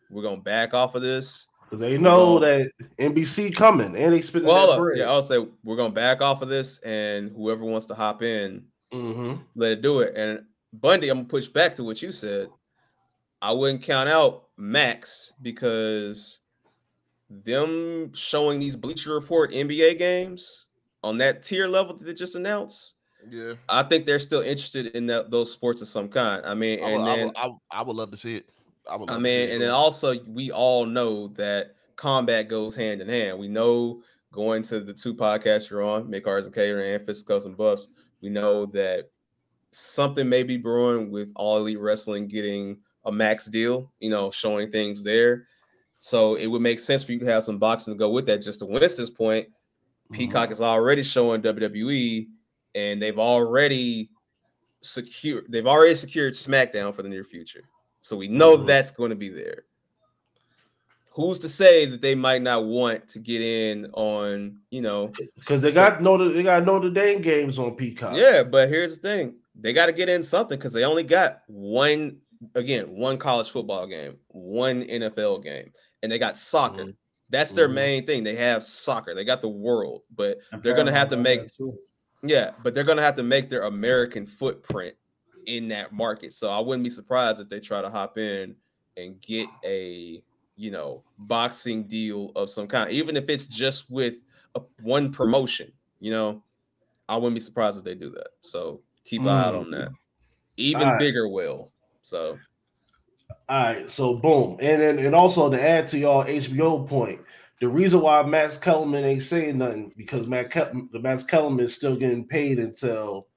[0.09, 1.47] we're gonna back off of this.
[1.63, 5.77] Because they know that NBC coming and they spending Well, that yeah, I'll say we're
[5.77, 9.41] gonna back off of this, and whoever wants to hop in, Mhm.
[9.55, 10.17] let it do it.
[10.17, 10.43] And
[10.73, 12.49] Bundy, I'm gonna push back to what you said.
[13.41, 16.41] I wouldn't count out Max because
[17.29, 20.65] them showing these Bleacher Report NBA games
[21.03, 22.95] on that tier level that they just announced.
[23.29, 26.45] Yeah, I think they're still interested in that, those sports of some kind.
[26.45, 28.37] I mean, I would, and I, then would, I, would, I would love to see
[28.37, 28.49] it.
[28.89, 29.09] I would.
[29.09, 33.01] Love I to see mean, and then also we all know that combat goes hand
[33.01, 33.37] in hand.
[33.37, 34.01] We know
[34.31, 37.89] going to the two podcasts you're on, Midcarders in Catering and Fisticuffs and Buffs,
[38.21, 39.09] we know that
[39.71, 44.71] something may be brewing with All Elite Wrestling getting a max deal, you know, showing
[44.71, 45.47] things there.
[45.99, 48.41] So it would make sense for you to have some boxing to go with that.
[48.41, 49.49] Just to Winston's point,
[50.11, 52.27] Peacock is already showing WWE,
[52.75, 54.09] and they've already
[54.81, 57.63] secured they've already secured SmackDown for the near future.
[58.01, 58.65] So we know Mhm.
[58.67, 59.65] that's going to be there.
[61.11, 65.61] Who's to say that they might not want to get in on, you know, Because
[65.61, 68.15] they got Notre they got Notre Dame games on Peacock.
[68.15, 69.35] yeah, but here's the thing.
[69.55, 72.21] They got to get in something because they only got one
[72.55, 76.85] again, one college football game, one NFL game, and they got soccer.
[76.85, 76.95] Mhm.
[77.29, 77.73] That's their Mhm.
[77.73, 78.23] main thing.
[78.23, 79.13] They have soccer.
[79.13, 81.41] They got the world, but they're gonna have to make.
[82.23, 84.95] Yeah, but they're gonna have to make their American footprint
[85.45, 86.33] in that market.
[86.33, 88.55] So I wouldn't be surprised if they try to hop in
[88.97, 90.23] and get a
[90.55, 94.15] you know boxing deal of some kind, even if it's just with
[94.55, 95.71] a, one promotion.
[95.99, 96.43] You know,
[97.07, 98.29] I wouldn't be surprised if they do that.
[98.41, 99.89] So keep an eye out on that.
[100.57, 100.99] Even Alright.
[100.99, 101.71] bigger will.
[102.01, 102.37] So
[103.49, 107.19] All right, so boom, and then and also to add to y'all HBO point,
[107.59, 111.75] the reason why Max Kellerman ain't saying nothing because Matt Ke- the Max Kellerman is
[111.75, 113.27] still getting paid until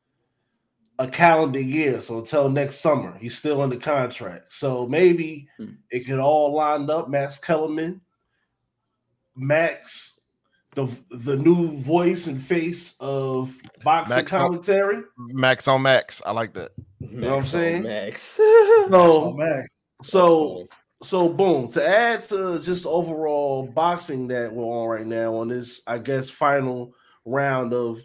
[0.98, 4.52] a calendar year, so until next summer, he's still under contract.
[4.52, 5.72] So maybe Hmm.
[5.90, 7.08] it could all line up.
[7.08, 8.02] Max Kellerman,
[9.34, 10.20] Max,
[10.74, 15.02] the the new voice and face of boxing Max Kel- commentary.
[15.16, 16.20] Max on Max.
[16.26, 16.72] I like that.
[17.00, 17.82] You know what I'm Max on saying?
[17.82, 18.36] Max.
[18.40, 19.68] Oh, So Max.
[20.02, 20.66] So
[21.02, 25.82] so boom to add to just overall boxing that we're on right now on this
[25.86, 27.98] i guess final round of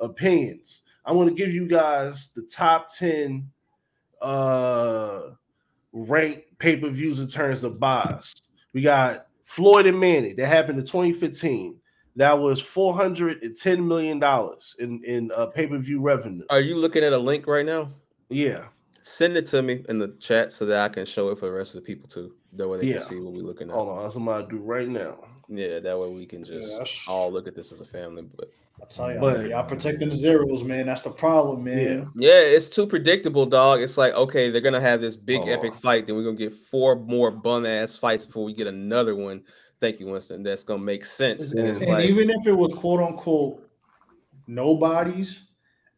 [0.00, 3.50] opinions i'm going to give you guys the top 10
[4.22, 5.22] uh
[5.96, 8.34] ranked pay-per-views in terms of buys.
[8.72, 11.76] We got floyd and manny that happened in 2015
[12.16, 16.44] that was 410 million dollars in in uh, pay-per-view revenue.
[16.50, 17.90] Are you looking at a link right now?
[18.28, 18.64] yeah
[19.08, 21.52] Send it to me in the chat so that I can show it for the
[21.52, 22.34] rest of the people too.
[22.54, 22.92] That way they Yeah.
[22.94, 23.74] can see what we're looking at.
[23.74, 25.18] hold on that's what i'm going to do right now
[25.48, 28.22] Yeah, that way we can just that's- all look at this as a family.
[28.36, 28.48] But
[28.82, 30.86] I tell you, But- y'all protecting the zeros, man.
[30.86, 32.10] That's the problem, man.
[32.16, 33.80] yeah, it's too predictable, dog.
[33.80, 35.46] It's like okay, they're gonna have this big Oh.
[35.52, 39.14] epic fight, then we're gonna get four more bum ass fights before we get another
[39.14, 39.44] one.
[39.80, 40.42] Thank you, Winston.
[40.42, 41.52] That's gonna make sense.
[41.52, 43.62] And it's And like even if it was quote unquote
[44.48, 45.45] nobodies,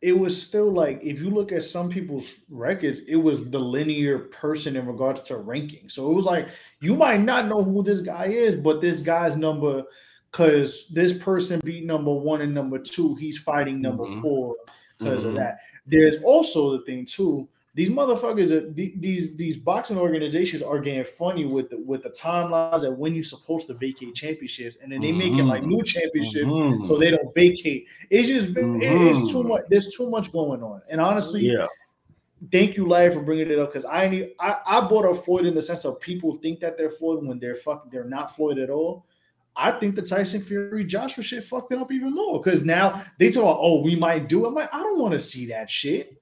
[0.01, 4.19] it was still like if you look at some people's records, it was the linear
[4.21, 5.89] person in regards to ranking.
[5.89, 6.49] So it was like
[6.81, 9.85] you might not know who this guy is, but this guy's number
[10.31, 14.21] because this person beat number one and number two, he's fighting number Mhm.
[14.21, 14.57] four
[14.99, 15.29] because Mhm.
[15.29, 15.59] of that.
[15.87, 17.49] There's also the thing too.
[17.79, 22.99] These motherfuckers, these these boxing organizations are getting funny with the with the timelines and
[22.99, 26.89] when you're supposed to vacate championships, and then they making like new championships Mhm.
[26.89, 27.87] so they don't vacate.
[28.11, 29.49] It's just it- it's too Mhm.
[29.49, 29.63] much.
[29.71, 31.69] There's too much going on, and honestly, yeah
[32.53, 35.47] thank you, Larry, for bringing it up because I need I, I bought a Floyd
[35.47, 38.59] in the sense of people think that they're Floyd when they're fucking they're not Floyd
[38.59, 39.07] at all.
[39.55, 43.31] I think the Tyson Fury Joshua shit fucked it up even more because now they
[43.31, 44.45] talk about oh we might do.
[44.45, 44.49] it.
[44.49, 46.18] I'm like I don't want to see that shit.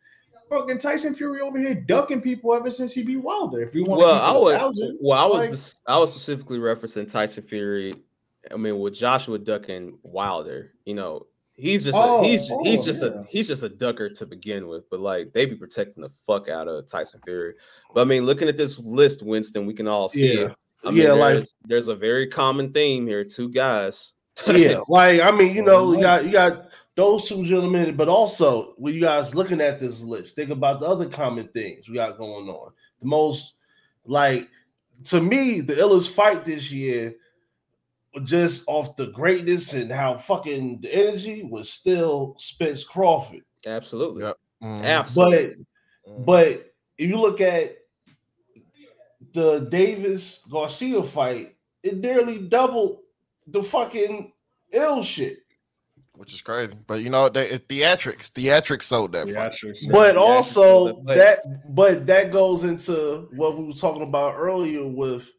[0.50, 3.60] Fucking Tyson Fury over here ducking people ever since he beat Wilder.
[3.60, 5.56] If you want, well, to I keep it a was thousand, well, I was like-
[5.56, 7.94] spec- I was specifically referencing Tyson Fury.
[8.50, 12.84] I mean, with Joshua ducking Wilder, you know, he's just Oh, a, he's oh, he's
[12.84, 13.08] just yeah.
[13.08, 14.88] a he's just a ducker to begin with.
[14.88, 17.54] But like they be protecting the fuck out of Tyson Fury.
[17.92, 20.40] But I mean, looking at this list, Winston, we can all see Yeah.
[20.46, 20.52] it.
[20.84, 23.24] I mean, Yeah, like- there's, there's a very common theme here.
[23.24, 24.12] Two guys.
[24.46, 26.65] yeah, like I mean, you know, you got you got
[26.96, 30.86] those two gentlemen, but also when you guys looking at this list, think about the
[30.86, 32.72] other common things we got going on.
[33.00, 33.54] The most
[34.06, 34.48] like
[35.04, 37.14] to me, the illest fight this year,
[38.24, 43.42] just off the greatness and how fucking the energy was still Spence Crawford.
[43.66, 44.22] Absolutely.
[44.24, 44.36] Yep.
[44.62, 44.84] Mhm.
[44.84, 45.66] Absolutely.
[46.06, 47.76] But but if you look at
[49.34, 53.00] the Davis Garcia fight, it nearly doubled
[53.48, 54.32] the fucking
[54.72, 55.40] ill shit.
[56.16, 56.74] Which is crazy.
[56.86, 59.52] But you know, they it, theatrics, theatrics sold that fight.
[59.52, 59.90] Theatrics.
[59.90, 64.86] But Yeah, also that's that but that goes into what we were talking about earlier
[64.86, 65.30] with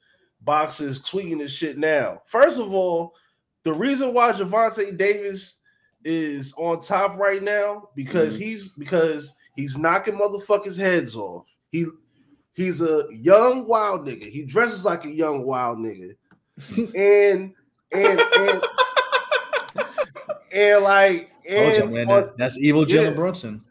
[0.41, 2.21] boxes tweeting this shit now.
[2.25, 3.13] First of all,
[3.63, 5.57] the reason why Gervonta Davis
[6.03, 8.43] is on top right now because mm-hmm.
[8.43, 11.53] he's because he's knocking motherfuckers' heads off.
[11.71, 11.85] He
[12.53, 14.29] he's a young wild nigga.
[14.29, 16.15] He dresses like a young wild nigga.
[16.95, 17.53] and
[17.91, 18.63] and and,
[20.51, 23.03] and like Told ya, and man, on- that- that's evil yeah.
[23.03, 23.63] Jalen Brunson.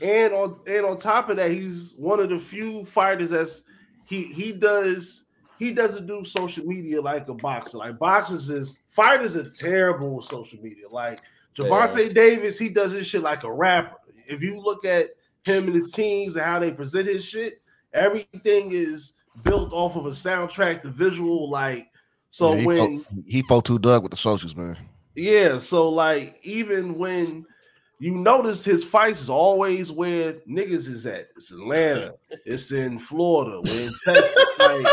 [0.00, 3.62] and on and on top of that, he's one of the few fighters that's
[4.04, 5.24] he he does
[5.58, 7.78] he doesn't do social media like a boxer.
[7.78, 10.88] Like boxers is fighters are terrible with social media.
[10.90, 11.20] Like
[11.56, 13.96] Gervonta Davis, he does his shit like a rapper.
[14.28, 15.10] If you look at
[15.44, 17.62] him and his teams and how they present his shit,
[17.94, 21.88] everything is built off of a soundtrack, the visual, like
[22.30, 24.76] so Yeah, he, when fought, he fought two Doug with the socials, man.
[25.16, 27.46] Yeah, so like even when
[27.98, 31.28] you notice his fights is always where niggas is at.
[31.36, 32.14] It's Atlanta,
[32.44, 34.46] it's in Florida, we're in Texas.
[34.58, 34.86] Like,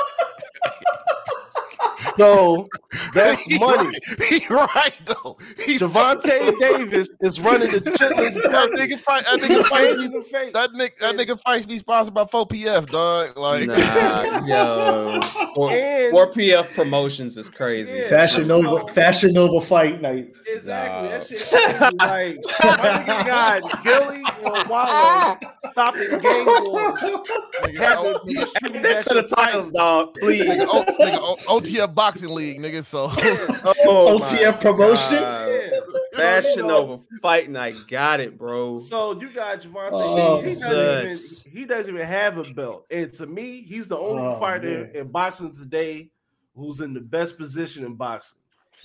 [2.18, 2.68] so
[3.14, 3.98] that's He money.
[4.20, 5.38] Right, he right though.
[5.66, 8.36] He Gervonta Davis is running the chitlins.
[8.36, 9.24] that nigga fight.
[9.26, 9.98] That nigga fight.
[9.98, 10.54] He's a fake.
[10.54, 13.38] That nigga, that nigga fights be sponsored by 4PF, dog.
[13.38, 15.22] Like, Nah, yo.
[15.56, 17.98] Four, And- 4PF promotions is crazy.
[17.98, 18.10] Yeah.
[18.10, 20.34] Fashion Nova, Fashion Nova fight night.
[20.48, 21.10] Exactly.
[21.10, 21.18] Nah.
[21.18, 21.98] That shit crazy.
[22.00, 22.38] like
[22.80, 25.38] my nigga got Gillie or Wallo
[25.72, 27.02] stopping gang wars.
[27.02, 30.14] Nigga, Having O- peace nigga, treaties That's at to the titles, dog.
[30.20, 30.44] Please.
[30.44, 32.84] nigga, O- nigga, O- OTF Boxing League, nigga.
[32.84, 33.06] So
[33.86, 35.12] Oh, OTF my promotions?
[35.12, 35.70] Yeah.
[36.14, 37.76] Fashion you know, over fight night.
[37.88, 38.78] Got it, bro.
[38.80, 42.86] So you got Gervonta Oh, He doesn't, even, he doesn't even have a belt.
[42.92, 44.92] And to me, he's the only Oh, fighter man.
[44.94, 46.12] in boxing today
[46.54, 48.40] who's in the best position in boxing.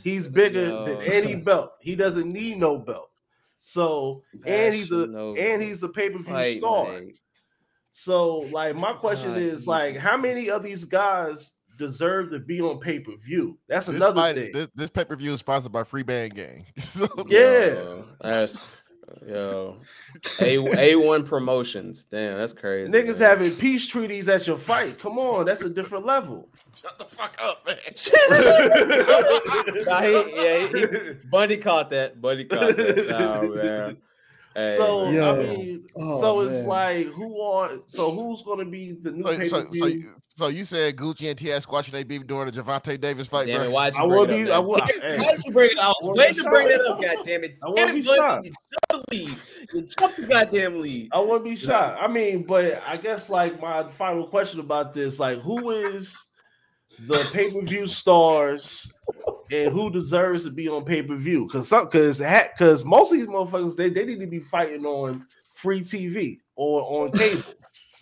[0.05, 0.85] He's bigger Yo.
[0.85, 1.73] than any belt.
[1.81, 3.11] He doesn't need no belt.
[3.59, 6.93] So and he's a over and he's a pay per view fight star.
[6.93, 7.19] night.
[7.91, 12.61] So like my question God, is like how many of these guys deserve to be
[12.61, 13.57] on pay per view?
[13.69, 14.51] That's this, another fight- thing.
[14.53, 16.67] this, this pay per view is sponsored by Free Band Gang.
[16.79, 17.67] So, Yeah.
[17.75, 18.59] Yo, that's
[19.27, 19.77] yo.
[20.41, 22.05] A A one promotions.
[22.05, 22.93] Damn, that's crazy.
[22.93, 23.31] Niggas man.
[23.31, 24.99] having peace treaties at your fight.
[24.99, 26.49] Come on, that's a different level.
[26.75, 27.79] shut the fuck up, man.
[29.87, 32.21] Nah, he- yeah, he- he- Bundy caught that.
[32.21, 33.21] Bundy caught that.
[33.21, 33.97] Oh man.
[34.59, 35.15] Hey, so man.
[35.15, 35.35] Yo.
[35.35, 36.67] I mean, Oh, so it's man.
[36.67, 40.65] like who are so who's gonna be the new So, so, so, you- so you
[40.65, 41.63] said Gucci and T.S.
[41.65, 44.25] squashing they beef during the Gervonta Davis fight, Damn it, why'd you I bring will
[44.25, 44.67] it be- up, I man?
[44.69, 45.19] will- Damn, hey.
[45.25, 45.85] Why'd you bring it up?
[45.85, 47.57] I I was won't waiting be to bring it up, goddammit.
[47.63, 48.45] I won't Damn be it, Bundy, shocked.
[48.47, 48.53] You
[48.93, 49.39] jumped the lead.
[49.75, 51.09] You jumped the goddamn lead.
[51.13, 51.99] I wouldn't be shocked.
[52.03, 56.17] I mean, but I guess like my final question about this, like who is
[57.07, 58.93] the pay per view stars
[59.51, 61.47] and who deserves to be on pay per view?
[61.47, 65.27] Because some because because most of these motherfuckers they, they need to be fighting on
[65.55, 67.43] free TV or on cable.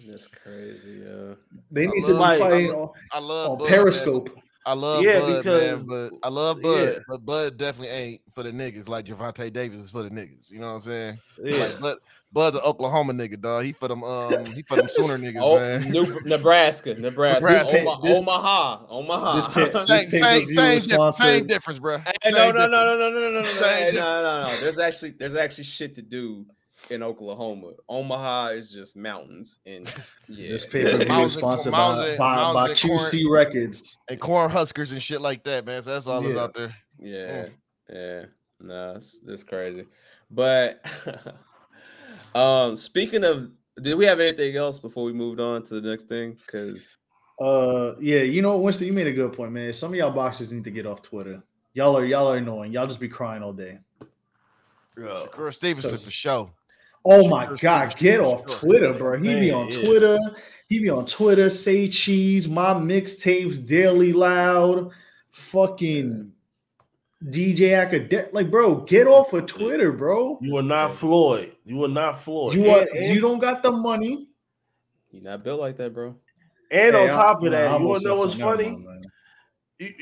[0.09, 1.35] That's crazy, yeah.
[1.70, 4.31] They need I to love- be I fighting love- on, I love on Bud, Periscope.
[4.67, 4.73] Man.
[4.77, 6.99] I love Yeah, Bud, because- man, but I love Bud, Yeah.
[7.09, 10.51] but Bud definitely ain't for the niggas like Gervonta Davis is for the niggas.
[10.51, 11.19] You know what I'm saying?
[11.43, 11.59] Yeah.
[11.61, 11.97] Like, Bud,
[12.33, 13.65] Bud's an Oklahoma nigga, dog.
[13.65, 15.89] He for them, um, he for them Sooner niggas, Oh, man.
[15.91, 17.81] New, Nebraska, Nebraska, Nebraska.
[17.81, 19.37] Oma- This- Omaha, Omaha.
[19.37, 21.99] this pit- Same, this same, pay-per-view same, is di- sponsored- same difference, bro.
[21.99, 24.61] Hey, no, no, no, no, no, no, no, no, no, Same hey, no, no, no.
[24.61, 26.45] There's actually there's actually shit to do
[26.90, 27.73] in Oklahoma.
[27.89, 29.86] Omaha is just mountains, and
[30.28, 33.98] yeah, This pay per view is sponsored Mounds by, and- by, by and QC Records.
[34.09, 35.82] And corn huskers and shit like that, man.
[35.82, 36.74] So that's all that's out there.
[36.98, 37.47] yeah,
[37.93, 38.24] yeah.
[38.61, 39.86] No, it's, it's crazy.
[40.31, 40.85] But
[42.35, 43.51] um, speaking of,
[43.81, 46.36] did we have anything else before we moved on to the next thing?
[46.47, 46.97] Because
[47.39, 49.73] Uh, yeah, you know, Winston, you made a good point, man.
[49.73, 51.43] Some of y'all boxers need to get off Twitter.
[51.74, 52.73] Y'all are y'all are annoying.
[52.73, 53.78] Y'all just be crying all day.
[54.97, 56.51] Shakur Stevenson for show.
[57.09, 58.45] Oh my god, get off.
[58.47, 59.20] Twitter, bro.
[59.20, 59.69] He be on.
[59.70, 60.19] Twitter.
[60.69, 61.49] He be on Twitter.
[61.51, 62.49] Say cheese.
[62.49, 64.91] My mixtapes daily loud.
[65.31, 66.33] Fucking
[67.24, 67.57] DJ
[67.89, 68.33] Akademiks.
[68.33, 70.39] Like, bro, get off of Twitter, bro.
[70.41, 71.53] You are not Floyd.
[71.65, 72.55] You are not Floyd.
[72.55, 74.28] You are and, and, you don't got the money.
[75.11, 76.16] you're not built like that, bro.
[76.70, 78.39] and Hey, on top of nah, I that, you wanna know said what's something.
[78.39, 78.70] Never funny?
[78.70, 78.95] mind, man.
[78.95, 79.11] You, you-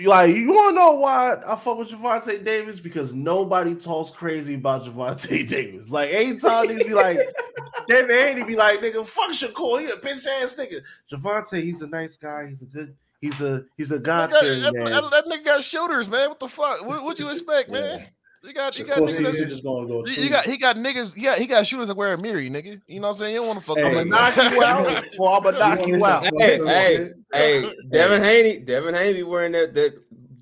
[0.05, 4.55] like you want to know why I fuck with Gervonta Davis because nobody talks crazy
[4.55, 5.91] about Gervonta Davis.
[5.91, 7.19] Like anytime they be like,
[7.89, 10.81] David Haney be like, nigga, fuck Shakur, he a bitch ass nigga.
[11.13, 12.47] Gervonta, he's a nice guy.
[12.49, 12.95] He's a good.
[13.21, 16.29] He's a he's a God That, that, that- nigga got shooters, man.
[16.29, 16.85] What the fuck?
[16.85, 18.07] What what you expect, man?
[18.45, 19.11] You got you got niggas.
[19.11, 20.05] Stevenson that's- just gonna go.
[20.07, 20.31] You, you tweet.
[20.31, 21.13] got he got niggas.
[21.17, 22.81] Yeah, he got shooters that wear a mirror, nigga.
[22.87, 23.33] You know what I'm saying?
[23.35, 23.79] You don't want to fuck.
[23.79, 26.25] Hey, with I'ma knock you out, or I'ma knock wanna you out.
[26.39, 29.95] Hey, hey, hey, Devin Haney, Devin Haney wearing that that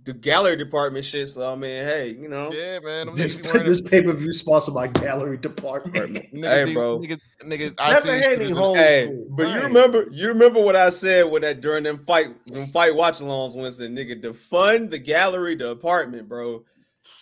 [0.04, 1.28] the gallery department shit.
[1.28, 3.06] So I mean, hey, you know, Yeah, man.
[3.06, 6.16] Them This, niggas this pay per view sponsored by Gallery Department.
[6.34, 6.98] niggas, Hey, bro.
[6.98, 9.26] Niggas, niggas, I see Devin Haney home hey, school.
[9.30, 12.96] but you remember, you remember what I said when that during them fight, them fight
[12.96, 16.64] watch alongs, Winston, nigga, defund the gallery department, bro.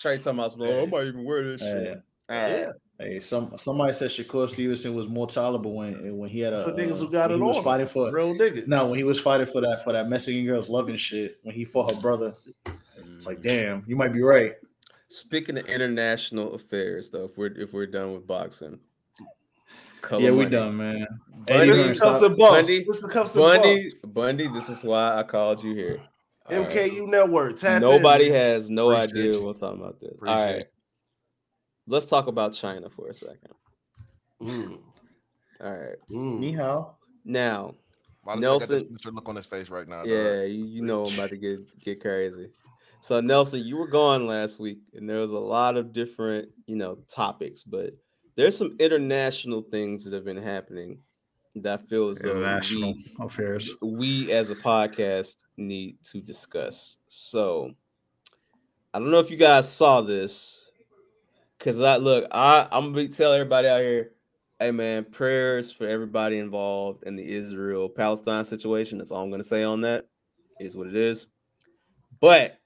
[0.00, 2.02] Trey talking about, oh, I might even wear this shit.
[2.28, 2.50] All right.
[2.50, 2.70] Yeah.
[2.98, 6.72] Hey, some somebody said Shakur Stevenson was more tolerable when when he had a For
[6.72, 8.66] niggas uh, who got when it he was fighting for real niggas.
[8.68, 11.64] no when he was fighting for that for that Mexican girls loving shit when he
[11.64, 12.34] fought her brother.
[13.16, 14.52] It's like damn, you might be right.
[15.08, 18.78] Speaking of international affairs, though, if we're if we're done with boxing,
[20.02, 20.50] Color yeah, we Money.
[20.50, 21.06] done, man.
[21.46, 22.68] Bundy- Hey, This is cuffs stop- and bumps.
[22.68, 23.58] Bundy- This is cuffs and bumps.
[23.66, 26.00] Bundy, Bundy, this is why I called you here.
[26.52, 26.70] All right.
[26.70, 27.58] MKU Network.
[27.58, 28.34] Tap Nobody in.
[28.34, 29.44] has no Appreciate idea you.
[29.46, 30.10] we're talking about this.
[30.10, 30.60] All Appreciate right.
[30.62, 30.72] it.
[31.86, 33.52] Let's talk about China for a second.
[34.42, 34.78] Mm,
[35.62, 35.96] All right.
[36.10, 36.38] mm.
[36.38, 36.96] Ni hao.
[37.24, 37.74] Now,
[38.22, 39.14] Why does he got this Nelson- Mr.
[39.14, 39.98] look on his face right now.
[39.98, 40.08] dog?
[40.08, 42.48] yeah, you, you know I'm about to get get crazy.
[43.02, 46.76] So Nelson, you were gone last week, and there was a lot of different, you
[46.76, 47.94] know, topics, but
[48.36, 50.98] there's some international things that have been happening
[51.56, 53.72] that I feel as though International we, affairs.
[53.82, 56.98] we as a podcast need to discuss.
[57.08, 57.72] So
[58.94, 60.70] I don't know if you guys saw this
[61.58, 64.12] because I look, I I'm gonna be tell everybody out here,
[64.58, 68.98] hey man, prayers for everybody involved in the Israel Palestine situation.
[68.98, 70.06] That's all I'm gonna say on that.
[70.60, 71.26] Is what it is.
[72.20, 72.58] But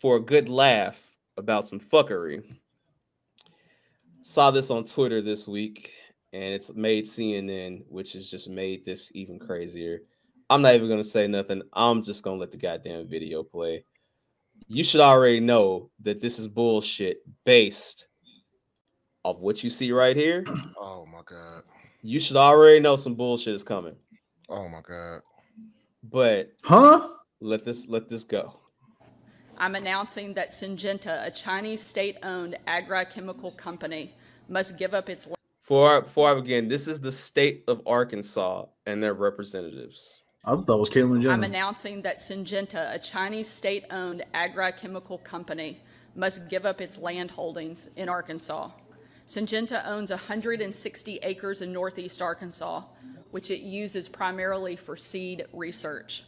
[0.00, 2.44] for a good laugh about some fuckery,
[4.22, 5.92] saw this on Twitter this week,
[6.34, 10.00] and it's made CNN, which has just made this even crazier.
[10.50, 11.62] I'm not even gonna say nothing.
[11.72, 13.84] I'm just gonna let the goddamn video play.
[14.66, 18.08] You should already know that this is bullshit based
[19.22, 20.44] off what you see right here.
[20.76, 21.62] Oh my god.
[22.02, 23.94] You should already know some bullshit is coming.
[24.48, 25.20] Oh my god.
[26.02, 27.10] But Huh?
[27.40, 28.58] let this let this go.
[29.56, 34.16] I'm announcing that Syngenta, a Chinese state-owned agrochemical company,
[34.48, 35.28] must give up its
[35.64, 40.20] Before I, before I begin, this is the state of Arkansas and their representatives.
[40.44, 41.32] I thought it was Caitlyn Jenner.
[41.32, 45.80] I'm announcing that Syngenta, a Chinese state-owned agrochemical company,
[46.14, 48.72] must give up its land holdings in Arkansas.
[49.26, 52.82] Syngenta owns 160 acres in northeast Arkansas,
[53.30, 56.24] which it uses primarily for seed research.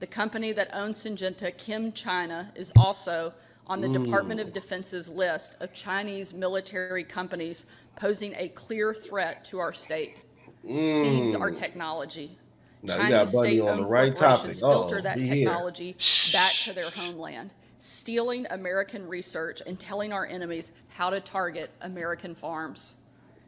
[0.00, 3.32] The company that owns Syngenta, ChemChina, is also
[3.66, 4.52] on the Department of mm.
[4.52, 7.66] Defense's list of Chinese military companies
[7.96, 10.16] posing a clear threat to our state.
[10.64, 11.56] Seeds our mm.
[11.56, 12.38] technology.
[12.82, 14.74] Now you got Buddy on the right corporations topic.
[14.74, 15.46] filter that be here.
[15.46, 15.96] technology
[16.32, 22.34] back to their homeland, stealing American research and telling our enemies how to target American
[22.34, 22.94] farms.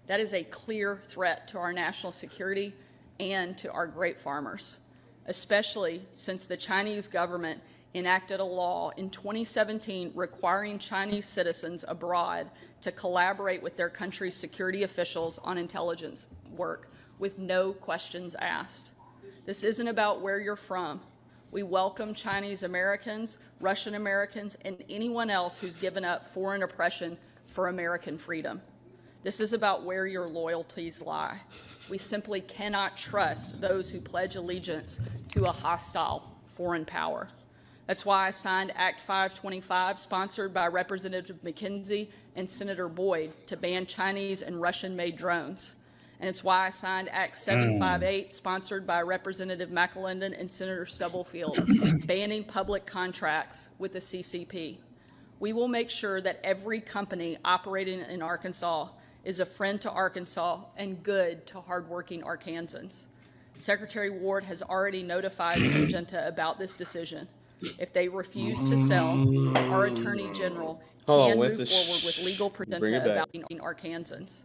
[0.06, 2.72] That is a clear threat to our national security
[3.20, 4.78] and to our great farmers,
[5.26, 7.60] especially since the Chinese government
[7.94, 12.50] enacted a law in 2017 requiring Chinese citizens abroad
[12.80, 18.90] to collaborate with their country's security officials on intelligence work with no questions asked.
[19.46, 21.00] This isn't about where you're from.
[21.50, 27.68] We welcome Chinese Americans, Russian Americans, and anyone else who's given up foreign oppression for
[27.68, 28.60] American freedom.
[29.22, 31.40] This is about where your loyalties lie.
[31.88, 35.00] We simply cannot trust those who pledge allegiance
[35.30, 37.28] to a hostile foreign power.
[37.86, 43.86] That's why I signed Act 525, sponsored by Representative McKenzie and Senator Boyd, to ban
[43.86, 45.76] Chinese and Russian made drones.
[46.18, 47.42] And it's why I signed Act hmm.
[47.42, 51.58] 758, sponsored by Representative McElendon and Senator Stubblefield,
[52.06, 54.82] banning public contracts with the CCP.
[55.38, 58.88] We will make sure that every company operating in Arkansas
[59.24, 63.06] is a friend to Arkansas and good to hardworking Arkansans.
[63.58, 67.28] Secretary Ward has already notified Syngenta about this decision.
[67.78, 69.12] If they refuse to sell,
[69.72, 74.44] our Attorney General Hold on, can move forward with legal Syngenta about Arkansans.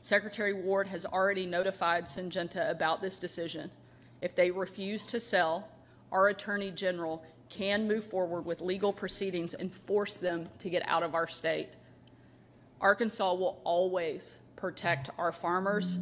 [0.00, 3.70] Secretary Ward has already notified Syngenta about this decision.
[4.20, 5.68] If they refuse to sell,
[6.10, 11.02] our Attorney General can move forward with legal proceedings and force them to get out
[11.02, 11.68] of our state.
[12.80, 15.98] Arkansas will always protect our farmers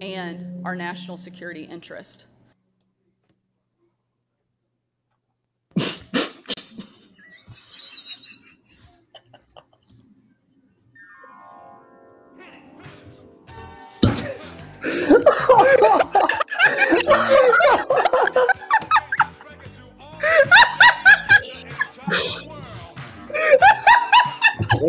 [0.00, 2.26] and our national security interest.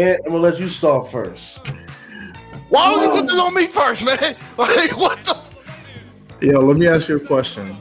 [0.03, 1.65] And I'm gonna let you start first.
[2.67, 4.17] Why would you put this on me first, man?
[4.57, 5.57] Like what the f-
[6.41, 7.77] Yo, let me ask you a question.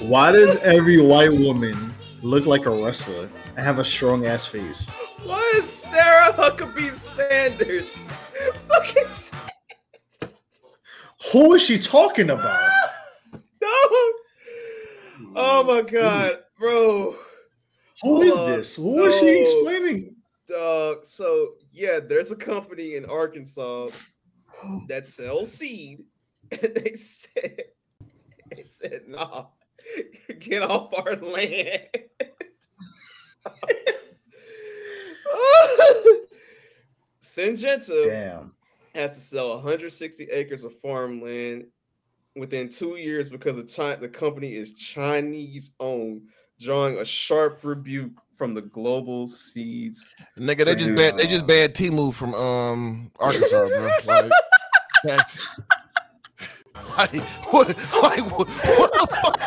[0.00, 4.90] Why does every white woman look like a wrestler and have a strong ass face?
[5.24, 8.02] Why is Sarah Huckabee Sanders?
[8.70, 9.30] Look at
[11.32, 12.70] Who is she talking about?
[13.60, 13.68] no.
[15.36, 17.14] Oh my god, bro.
[18.02, 18.76] Who is this?
[18.76, 20.13] Who is she explaining?
[20.48, 21.06] Dog.
[21.06, 23.88] So yeah, there's a company in Arkansas
[24.88, 26.04] that sells seed,
[26.50, 27.64] and they said
[28.50, 29.46] they said, nah,
[30.38, 31.88] get off our land.
[37.22, 38.52] Syngenta Damn.
[38.94, 41.66] has to sell 160 acres of farmland
[42.36, 46.28] within two years because the China, the company is Chinese owned,
[46.60, 50.14] drawing a sharp rebuke from the global seeds.
[50.38, 53.90] Nigga, they just banned they just banned Temu from um Arkansas, bro.
[54.06, 54.30] Like
[55.04, 55.60] that's
[56.98, 57.68] like what
[58.02, 59.40] like what, what the fuck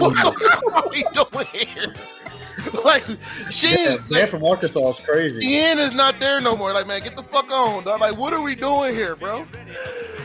[0.00, 1.94] what the fuck are we doing here?
[2.84, 3.04] Like
[3.50, 5.46] she Man, man like, from Arkansas is crazy.
[5.46, 6.72] Ian is not there no more.
[6.72, 8.00] Like, man, get the fuck on, dog.
[8.00, 9.46] Like, what are we doing here, bro?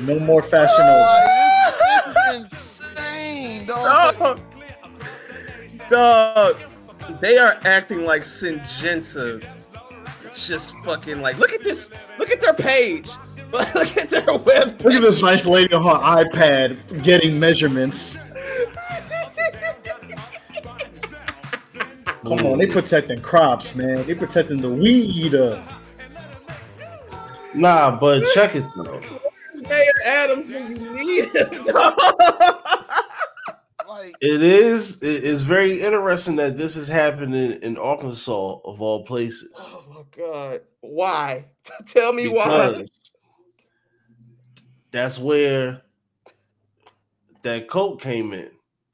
[0.03, 0.99] No more fashion over.
[0.99, 1.75] Like,
[2.05, 4.17] this, this is insane, dog.
[4.17, 4.39] Dog,
[5.89, 6.68] dog,
[7.19, 9.43] they are acting like Syngenta.
[10.25, 13.09] It's just fucking like, look at this, look at their page,
[13.51, 14.81] look at their web.
[14.81, 18.19] Look at this nice lady on her iPad getting measurements.
[22.23, 24.05] Come on, they protecting crops, man.
[24.05, 25.33] They protecting the weed.
[25.33, 25.63] Uh,
[27.55, 29.01] Nah, but check it though.
[29.67, 31.49] Mayor Adams when you need him.
[33.99, 35.03] Like, It is.
[35.03, 39.49] It is very interesting that this is happening in Arkansas of all places.
[39.57, 40.61] oh my god.
[40.79, 41.45] Why?
[41.87, 42.85] Tell me why.
[44.91, 45.81] That's where
[47.43, 48.49] that coke came in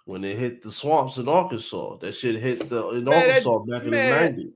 [0.05, 1.97] when it hit the swamps in Arkansas.
[1.97, 4.53] That shit hit the in Man, that- Arkansas back in man, the nineties.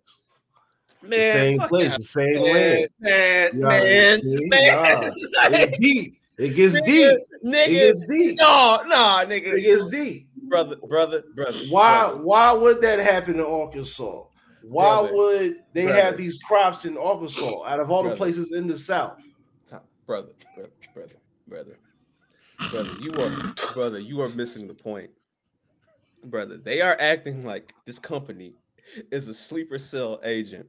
[1.01, 2.87] The Man, same place, the same man, land.
[2.99, 4.47] man, Yeah, man, see?
[4.49, 5.11] man.
[5.53, 6.15] It's deep.
[6.37, 7.19] It gets Nigga, deep.
[7.43, 8.37] It gets deep.
[8.39, 10.28] no, no, It gets deep.
[10.49, 11.59] Brother, brother, brother.
[11.69, 12.01] Why?
[12.01, 12.23] brother.
[12.23, 14.23] Why would that happen in Arkansas?
[14.61, 15.13] Why Brother.
[15.13, 16.01] would they Brother.
[16.01, 19.21] have these crops in Arkansas out of all the places in the South?
[20.05, 21.15] Brother, brother, brother,
[21.47, 21.77] brother,
[22.71, 25.11] brother, you are, brother, you are missing the point,
[26.23, 26.57] brother.
[26.57, 28.55] They are acting like this company
[29.11, 30.65] is a sleeper cell agent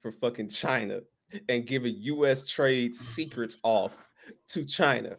[0.00, 1.00] for fucking China
[1.48, 2.48] and giving U.S.
[2.48, 3.96] trade secrets off
[4.48, 5.16] to China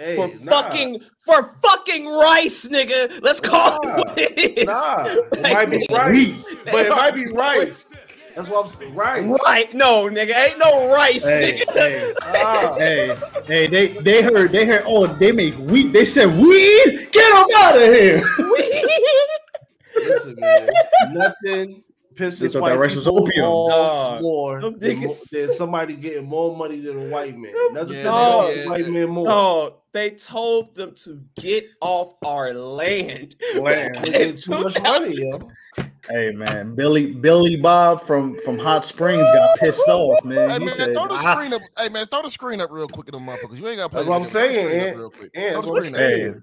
[0.00, 3.20] Hey, for nah, fucking for fucking rice, nigga.
[3.20, 4.66] Let's call Nah, it what it is.
[4.66, 7.86] Nah, it Like, might be nigga, rice, they but it might be rice.
[8.34, 8.94] That's what I'm saying.
[8.94, 9.38] Rice.
[9.44, 9.74] Right?
[9.74, 11.74] No, nigga, ain't no rice, Hey, nigga.
[11.74, 15.92] hey, Ah, hey, hey, they they heard they heard oh they make weed.
[15.92, 17.08] They said weed.
[17.12, 18.22] Get them out of here.
[20.06, 20.70] listen, man.
[21.12, 21.82] Nothing
[22.16, 23.44] They pisses thought white that rice was people opium.
[23.44, 25.00] off more them than,
[25.30, 27.52] than somebody getting more money than a white man.
[27.74, 28.90] Nothing Yeah, pisses yeah, white yeah.
[28.90, 29.26] man more.
[29.26, 33.34] No, they told them to get off our land.
[33.56, 33.96] Land.
[34.04, 35.50] Get too much money, yo.
[36.08, 40.50] Hey man, Billy Billy Bob from from Hot Springs got pissed off, man.
[40.50, 41.62] hey He man, said, throw the "I- screen up.
[41.78, 43.56] Hey man, throw the screen up real quick in the motherfuckers.
[43.58, 43.98] You ain't got to play.
[44.00, 44.52] That's what I'm the video.
[44.52, 45.30] Throw the saying, screen up real quick.
[45.34, 46.42] Ant, Throw the screen up.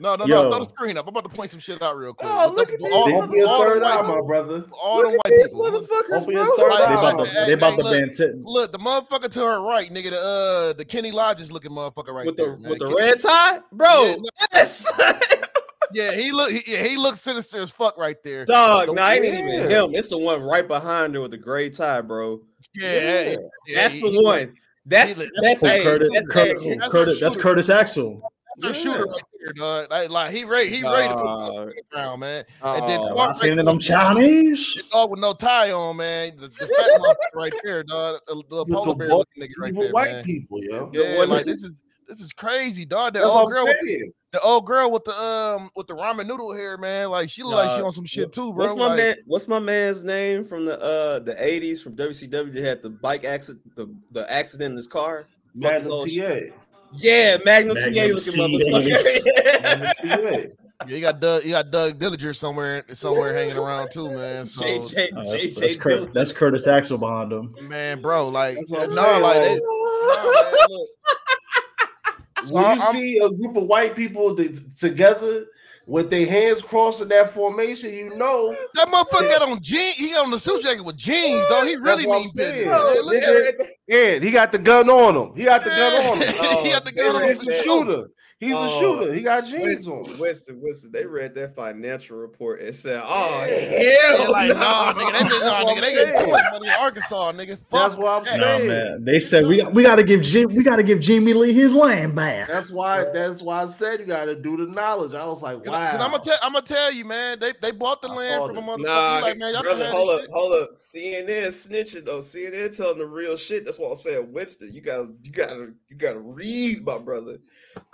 [0.00, 0.02] Saying.
[0.02, 0.42] No, no, Yo.
[0.44, 0.50] no.
[0.50, 1.04] Throw the screen up.
[1.06, 2.28] I'm about to point some shit out real quick.
[2.32, 4.20] Oh, With look the- at these all, Don't be a all the white eye, my
[4.20, 4.64] brother.
[4.82, 5.60] all the white these people.
[5.70, 6.56] motherfuckers, Open bro.
[6.56, 7.10] third they eye.
[7.10, 7.92] about to, Hey, they about hey, to look.
[7.92, 11.70] ban t- Look, the motherfucker to her right, nigga, the uh the Kenny Lodges looking
[11.70, 12.52] motherfucker right with there.
[12.52, 12.70] the man.
[12.70, 13.88] with the Kenny- red tie, bro.
[14.04, 14.92] Yeah, look- yes,
[15.92, 18.44] Yeah, he look he, yeah, he looks sinister as fuck right there.
[18.44, 18.88] dog.
[18.88, 19.94] The- No, it ain't even him.
[19.94, 22.40] It's the one right behind her with the gray tie, bro.
[22.74, 23.36] Yeah, yeah,
[23.68, 24.54] yeah, That's the one.
[24.84, 27.36] That's he- that's Curtis, that's, Curtis, that's Curtis, that's.
[27.36, 28.20] Curtis Axel.
[28.58, 29.90] That's a shooter right there, dog.
[29.90, 31.68] Like, like he ready, he ready to put Dog.
[31.68, 32.44] the ground, man.
[32.62, 34.74] And then oh, Mark I right seen there, them Chinese.
[34.74, 36.36] the dog with no tie on, man.
[36.36, 38.20] The, the fat motherfucker right there, dog.
[38.26, 40.24] The, the With polar bear looking nigga right there, white man.
[40.24, 40.90] people, yo.
[40.92, 43.14] Yeah, one- like this is this is crazy, dog.
[43.14, 46.26] That That's old girl with the, the old girl with the um with the ramen
[46.26, 47.10] noodle hair, man.
[47.10, 48.66] Like she look like she on some shit too, bro.
[48.66, 49.16] What's my like, man?
[49.26, 53.24] What's my man's name from the uh the eighties from WCW that had the bike
[53.24, 55.26] accident, the the accident in his car?
[55.60, 56.08] Fuck his Magnum.
[56.08, 56.54] TA.
[56.94, 60.52] Yeah, Magnum, Magnum TA looking motherfucker.
[60.86, 64.44] Yeah, you got Doug, you got Doug Dillinger somewhere somewhere hanging around too, man.
[64.44, 67.54] So JJ, Oh, that's, JJ that's, Cur- that's Curtis Axel behind him.
[67.62, 70.88] man, bro, like That's what I'm no, saying, like like- they, nah, man, look.
[72.44, 75.46] So When you I'm- see a group of white people t- together
[75.86, 79.94] with their hands crossed in that formation, you know that motherfucker got on jeans.
[79.94, 81.64] He got on the suit jacket with jeans, though.
[81.64, 82.64] He really means business.
[82.64, 83.02] Bro, man.
[83.04, 83.68] Look at nigga.
[83.86, 85.36] Yeah, he got the gun on him.
[85.36, 86.28] He got the gun on him.
[86.64, 87.38] he got the gun on him.
[87.38, 87.84] He's sure.
[87.84, 88.08] shooter.
[88.38, 89.14] He's the Oh, uh, shooter.
[89.14, 90.18] He got jeans Winston, on.
[90.18, 94.92] Winston, Winston, they read that financial report and said, "Oh Yeah, hell like, no, nah,
[94.92, 97.58] nigga, they, just, nah, That's what nigga, they get too much money in Arkansas, nigga.
[97.58, 98.30] Fuck That's what I'm that.
[98.38, 98.66] saying.
[98.68, 101.32] No man, they said we we got to give Jim, we got to give Jimmy
[101.32, 102.48] Lee his land back.
[102.48, 103.06] That's why.
[103.10, 105.14] That's why I said you got to do the knowledge.
[105.14, 105.92] I was like, Cause, wow.
[105.92, 107.38] I'm gonna tell, I'm gonna tell you, man.
[107.38, 108.84] They they bought the I land saw from a motherfucker.
[108.84, 110.30] Nah, like, man, y'all brother, can hold up, shit.
[110.30, 110.70] hold up.
[110.72, 112.18] CNN snitching though.
[112.18, 113.64] CNN telling the real shit.
[113.64, 114.30] That's what I'm saying.
[114.30, 117.38] Winston, you gotta, you gotta, you gotta read, my brother.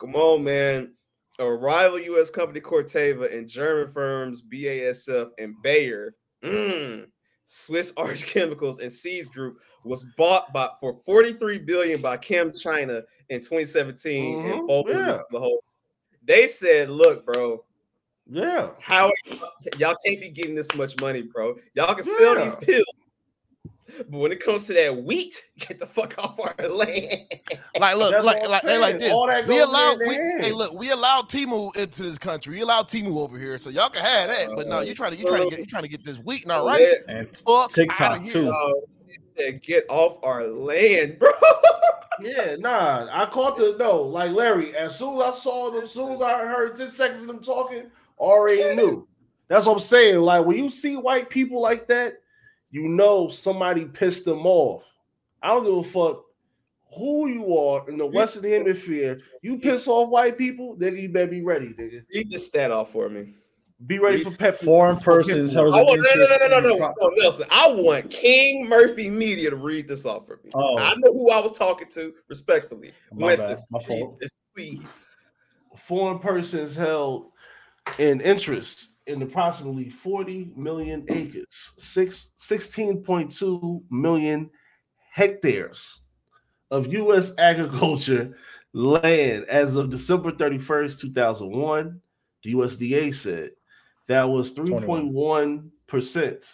[0.02, 0.94] Come on, man.
[1.38, 2.28] A rival U.S.
[2.28, 7.06] company Corteva and German firms BASF and Bayer, mm,
[7.44, 14.38] Swiss agrochemicals and Seeds Group was bought by for 43 billion by ChemChina in 2017
[14.38, 15.20] Mhm, and folded yeah.
[15.30, 15.62] the whole.
[16.24, 17.64] They said, "Look, bro,
[18.28, 18.70] yeah.
[18.80, 19.12] how
[19.78, 21.54] y'all can't be getting this much money, bro?
[21.74, 22.92] Y'all can sell these pills,
[24.08, 27.10] but when it comes to that wheat, get the fuck off our land."
[27.78, 29.12] Like, look, That's like, what I'm like, they like this.
[29.12, 30.44] All that We goes allow, we, hand.
[30.44, 32.54] hey, look, we allow Temu into this country.
[32.56, 34.48] We allow Temu over here, so y'all can have that.
[34.56, 36.42] But no, you trying to, you trying to get, you trying to get this wheat
[36.42, 36.92] and our rice.
[37.08, 38.50] And Fuck TikTok outta here, too.
[38.50, 38.72] uh,
[39.36, 41.30] said, get off our land, bro.
[42.20, 43.08] Yeah, nah.
[43.10, 44.76] I caught the no, like Larry.
[44.76, 47.42] As soon as I saw them, as soon as I heard 10 seconds of them
[47.42, 49.08] talking, already knew.
[49.48, 50.20] That's what I'm saying.
[50.20, 52.18] Like when you see white people like that,
[52.72, 54.84] you know somebody pissed them off.
[55.42, 56.24] I don't give a fuck
[56.96, 59.20] who you are in the Western Hemisphere.
[59.42, 62.02] You piss off white people, nigga, you better be ready, nigga.
[62.14, 63.34] Read this stat off for me.
[63.86, 64.56] Be ready for pep.
[64.56, 67.46] Foreign persons held I want no, no, no, no, no, no, pro- no, Nelson.
[67.50, 70.50] I want King Murphy Media to read this off for me.
[70.54, 70.78] Oh.
[70.78, 72.92] I know who I was talking to, respectfully.
[73.12, 73.64] My Winston, bad.
[73.70, 74.22] My fault.
[74.54, 75.10] Please.
[75.76, 77.32] foreign persons held
[77.98, 84.50] an interest in approximately 40 million acres, six, 16.2 million
[85.10, 86.02] hectares
[86.70, 87.32] of U.S.
[87.38, 88.36] agriculture
[88.72, 92.00] land as of December 31st, 2001.
[92.44, 93.50] The USDA said
[94.08, 96.52] that was 3.1%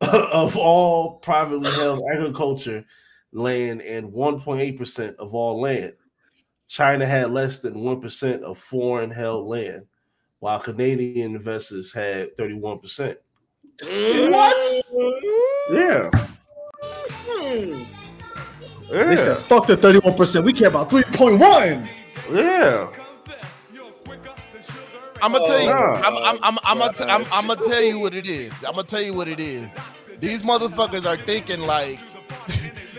[0.00, 2.84] of all privately held agriculture
[3.32, 5.92] land and 1.8% of all land.
[6.68, 9.84] China had less than 1% of foreign held land,
[10.40, 13.16] while Canadian investors had 31%.
[14.30, 14.84] What?
[15.72, 16.10] Yeah.
[17.26, 17.84] Hmm.
[18.90, 20.44] They said, fuck the 31%.
[20.44, 21.88] We care about 3.1.
[22.32, 22.92] Yeah.
[25.22, 25.70] I'm gonna tell you.
[25.70, 27.24] Oh, I'm, I'm, I'm, I'm, gonna t- I'm.
[27.32, 28.52] I'm gonna tell you what it is.
[28.62, 29.72] I'm gonna tell you what it is.
[30.20, 31.98] These motherfuckers are thinking like.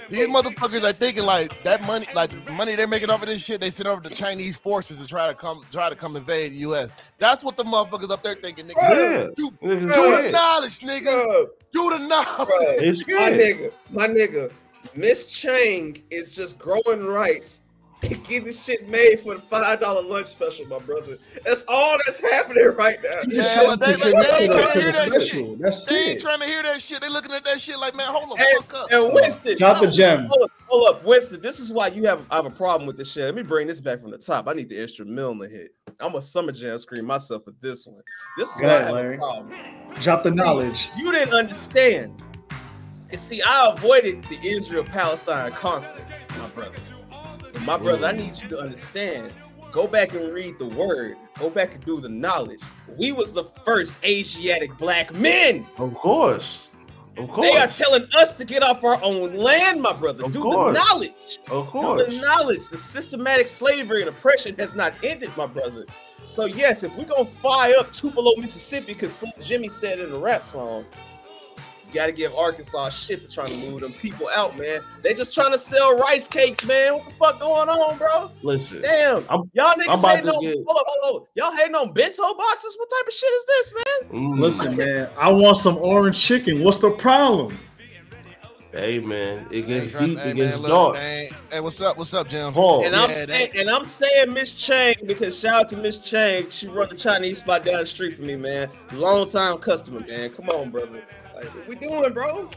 [0.10, 3.44] These motherfuckers are thinking like that money, like the money they're making off of this
[3.44, 3.60] shit.
[3.62, 6.58] They send over to Chinese forces to try to come, try to come invade the
[6.58, 6.96] U.S.
[7.18, 8.68] That's what the motherfuckers up there thinking.
[8.68, 8.76] Nigga.
[8.78, 9.28] Yeah.
[9.36, 10.32] Do, Niggas do do the it.
[10.32, 11.04] knowledge, nigga.
[11.26, 13.08] Bro, Do the knowledge.
[13.08, 14.52] my nigga, my nigga,
[14.96, 17.65] Miss Chang is just growing rice and
[18.28, 21.18] getting shit made for the five dollar lunch special, my brother.
[21.46, 23.20] That's all that's happening right now.
[23.28, 25.12] You just Yeah, trying but to they- contribute they to trying to to hear that
[25.12, 25.56] special.
[25.58, 27.02] That's They ain't trying to hear that shit.
[27.02, 28.92] They looking at that shit like, man, hold the And, fuck up.
[28.92, 30.28] and Winston, Drop the gem.
[30.30, 31.42] Hold up, hold up, Winston.
[31.42, 33.26] This is why you have I have a problem with this shit.
[33.26, 34.48] Let me bring this back from the top.
[34.48, 35.74] I need the extra Milner hit.
[36.00, 38.02] I'm a summer jam scream myself with this one.
[38.38, 39.16] This is Go why I have Larry.
[39.16, 39.54] a problem.
[40.02, 40.90] Drop the knowledge.
[40.98, 42.22] You didn't understand.
[43.12, 46.02] And see, I avoided the Israel-Palestine conflict,
[46.38, 46.76] my brother.
[47.66, 49.32] My brother, I need you to understand.
[49.72, 51.18] Go back and read the word.
[51.40, 52.62] Go back and do the knowledge.
[52.98, 55.66] We was the first Asiatic black men.
[55.78, 56.68] Of course.
[57.18, 57.50] Of course.
[57.50, 60.26] They are telling us to get off our own land, my brother.
[60.26, 60.78] Of do course.
[60.78, 61.40] the knowledge.
[61.50, 62.06] of Do course.
[62.06, 62.68] the knowledge.
[62.68, 65.86] The systematic slavery and oppression has not ended, my brother.
[66.32, 70.44] So yes, if we're gonna fire up Tupelo, Mississippi, because Jimmy said in a rap
[70.44, 70.86] song,
[71.88, 74.82] you gotta give Arkansas shit for trying to move them people out, man.
[75.02, 76.96] They just trying to sell rice cakes, man.
[76.96, 78.32] What the fuck going on, bro?
[78.44, 78.82] Listen.
[78.82, 79.18] Damn.
[79.30, 81.28] I'm- Y'all I'm niggas about hating to on get- hold up, hold up.
[81.36, 82.76] Y'all hating on bento boxes?
[82.78, 84.20] What type of shit is this, man?
[84.22, 84.40] Mm.
[84.40, 86.64] Listen, man, I want some orange chicken.
[86.64, 87.58] What's the problem?
[88.72, 90.96] Hey man, it gets trying- deep, hey, it gets look, dark.
[90.98, 91.98] Hey, hey, what's up?
[91.98, 92.52] What's up, Jim?
[92.52, 92.86] Pause.
[92.88, 96.50] And I'm Yeah, saying, and I'm saying Miss Chang because shout out to Miss Chang.
[96.50, 98.70] She run the Chinese spot down the street for me, man.
[98.92, 100.30] Long time customer, man.
[100.32, 101.02] Come on, brother.
[101.36, 102.50] Like, what we doing, bro?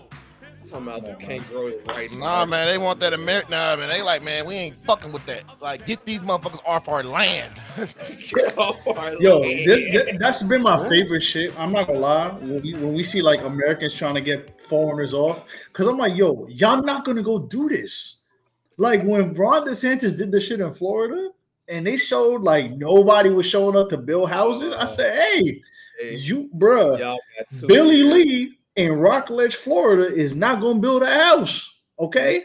[0.67, 2.17] Talking about some can't grow your rice.
[2.17, 3.53] Nah, man, they want that American.
[3.53, 5.43] Nah, man, they like, man, we ain't fucking with that.
[5.61, 7.55] Like, get these motherfuckers off our land.
[9.19, 11.59] Yo, this, this, that's been my favorite shit.
[11.59, 12.29] I'm not gonna lie.
[12.29, 16.17] When we, when we see like Americans trying to get foreigners off, because I'm like,
[16.17, 18.23] yo, y'all not gonna go do this.
[18.77, 21.31] Like when Ron DeSantis did the shit in Florida,
[21.67, 24.73] and they showed like nobody was showing up to build houses.
[24.75, 25.63] I said, hey,
[25.99, 27.67] Hey, you, bruh, y'all got two.
[27.67, 31.75] Billy Lee in Rockledge, Florida, is not gonna build a house.
[31.99, 32.45] Okay,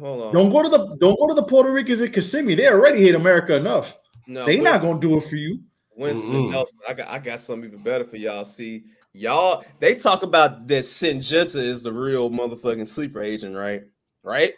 [0.00, 0.34] Hold on.
[0.34, 2.54] don't go to the don't go to the Puerto Ricans in Kissimmee.
[2.54, 3.98] They already hate America enough.
[4.26, 5.60] no, They not gonna do it for you.
[5.96, 6.50] Winston Mm-mm.
[6.50, 6.78] Nelson.
[6.88, 8.44] I got I got something even better for y'all.
[8.44, 13.82] See, y'all they talk about that Syngenta is the real motherfucking sleeper agent, right?
[14.22, 14.54] Right?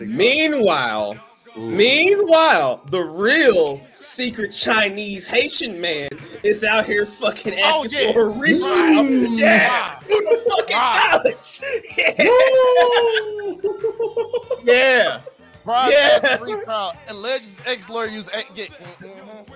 [0.00, 1.16] Meanwhile,
[1.56, 6.08] Meanwhile, the real secret Chinese Haitian man
[6.42, 8.12] is out here fucking Oh, asking yeah.
[8.12, 9.04] for a retrial.
[9.04, 9.38] Mm.
[9.38, 11.10] Yeah, do the fucking Wow.
[11.12, 11.60] knowledge.
[14.64, 15.20] Yeah, yeah.
[15.64, 16.18] Pras Yeah.
[16.22, 16.38] yeah.
[16.40, 16.92] retrial.
[17.08, 18.70] Alleged ex-lawyer used a- get.
[18.70, 19.46] mhm.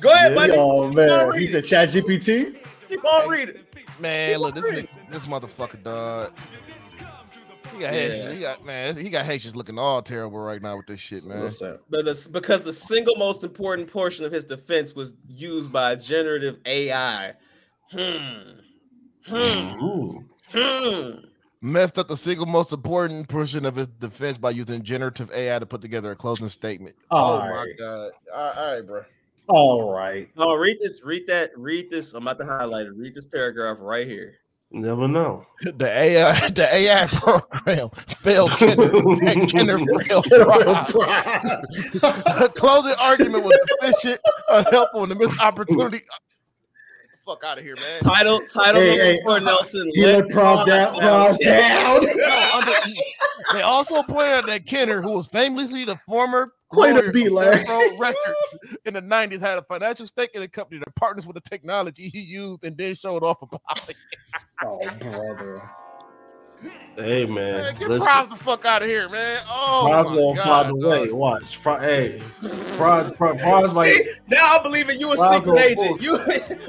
[0.00, 0.34] Go ahead, Yeah.
[0.34, 0.52] buddy.
[0.54, 2.56] Oh man, he said Chat GPT.
[2.88, 3.56] Keep on reading.
[3.98, 6.32] Man, look, this nigga- this motherfucker, dog.
[7.76, 8.32] He got Yeah.
[8.32, 8.96] He got man.
[8.96, 11.42] He got Haitians looking all terrible right now with this shit, man.
[11.42, 15.94] Listen, But the, because the single most important portion of his defense was used by
[15.96, 17.34] generative AI.
[17.92, 18.60] Hmm.
[19.26, 19.84] Hmm.
[19.84, 20.24] Ooh.
[20.52, 21.10] Hmm.
[21.60, 25.66] Messed up the single most important portion of his defense by using generative AI to
[25.66, 26.94] put together a closing statement.
[27.10, 27.78] All oh my right.
[27.78, 28.10] god!
[28.34, 29.04] All right, all right, bro.
[29.48, 30.28] all right.
[30.36, 31.02] Oh, read this.
[31.02, 31.50] Read that.
[31.56, 32.14] Read this.
[32.14, 32.94] I'm about to highlight it.
[32.94, 34.34] Read this paragraph right here.
[34.70, 35.46] Never know.
[35.62, 38.50] The AI, the AI program failed.
[38.52, 38.90] Kenner,
[39.46, 40.26] Kenner failed.
[42.02, 46.00] A closing argument was efficient, unhelpful, and the missed opportunity.
[47.26, 48.02] Fuck out of here, man.
[48.02, 48.40] Title.
[48.52, 49.36] Title Hey, number hey, four.
[49.36, 49.90] Uh, Nelson.
[49.94, 52.04] He let let props oh, down, Props props down.
[53.52, 57.26] They also pointed out that Kenner, who was famously the former Play the lawyer beat,
[57.26, 57.96] of Larry.
[57.98, 61.48] Records in the 90s, had a financial stake in the company that partners with the
[61.48, 63.96] technology he used and then showed off about it.
[64.64, 65.62] Oh brother.
[66.96, 69.42] Hey man, Man, get listen, Pras the fuck out of here, man.
[69.50, 71.12] Oh, Pras my gonna God, find a way.
[71.12, 75.44] Watch, Pri- hey, Pras, Pras, Pras like See, now I believe in you a secret
[75.44, 76.00] so agent.
[76.00, 76.18] You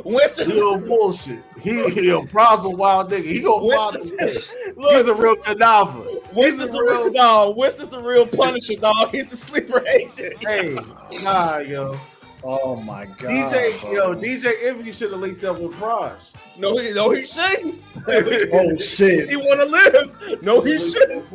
[0.05, 1.39] Winston he on bullshit.
[1.61, 3.23] He, he a Pras a wild nigga.
[3.23, 4.15] He gonna find a way.
[4.18, 6.03] Winston, He's a real cadaver.
[6.34, 7.55] Winston's the real dog.
[7.55, 9.11] Winston's the real Punisher dog.
[9.11, 10.43] He's the sleeper agent.
[10.45, 10.77] Hey,
[11.23, 11.97] nah, yo,
[12.43, 13.51] Oh my god.
[13.51, 13.91] DJ, bro.
[13.91, 16.34] yo, DJ Envy should have linked up with Pras.
[16.58, 17.82] No, he no he shouldn't.
[18.54, 19.30] Oh shit.
[19.30, 20.42] He want to live.
[20.42, 21.26] No, he shouldn't.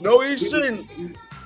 [0.00, 0.86] No, he shouldn't.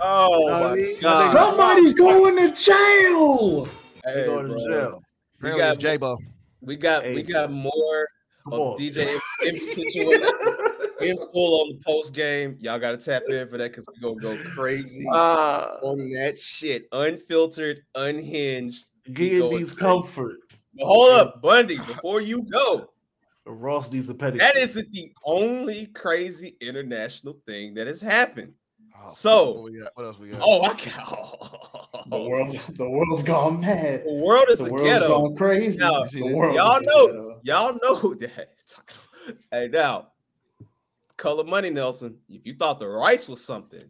[0.00, 1.00] Oh Know my mean?
[1.00, 1.32] god.
[1.32, 3.66] Somebody's going to jail.
[4.04, 5.02] Hey, going to jail.
[5.40, 6.16] We got J-Bo.
[6.60, 7.14] we got Hey.
[7.14, 8.08] we got more
[8.44, 8.78] Come on on.
[8.78, 10.32] DJ in situation
[11.00, 12.56] in full on the post game.
[12.60, 16.38] Y'all got to tap in for that because we're gonna go crazy Uh, on that
[16.38, 16.86] shit.
[16.92, 18.90] Unfiltered, unhinged.
[19.12, 19.80] getting going these crazy.
[19.80, 20.36] comfort.
[20.78, 21.76] But hold up, Bundy.
[21.78, 22.88] Before you go,
[23.46, 24.38] Ross needs a pedicure.
[24.38, 28.52] that isn't the only crazy international thing that has happened.
[28.96, 30.40] Oh, So- what, what else we got?
[30.44, 34.02] Oh, I got The world, the world's gone mad.
[34.06, 35.08] The world is The a world's ghetto.
[35.08, 35.78] gone crazy.
[35.80, 37.40] Now, the world y'all know, ghetto.
[37.44, 38.48] y'all know that.
[39.52, 40.08] Hey, now,
[41.16, 42.16] color money, Nelson.
[42.28, 43.84] If you thought the rice was something,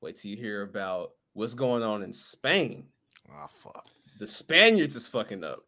[0.00, 2.86] wait till you hear about what's going on in Spain.
[3.32, 3.86] Ah, fuck.
[4.18, 5.60] The Spaniards is fucking up.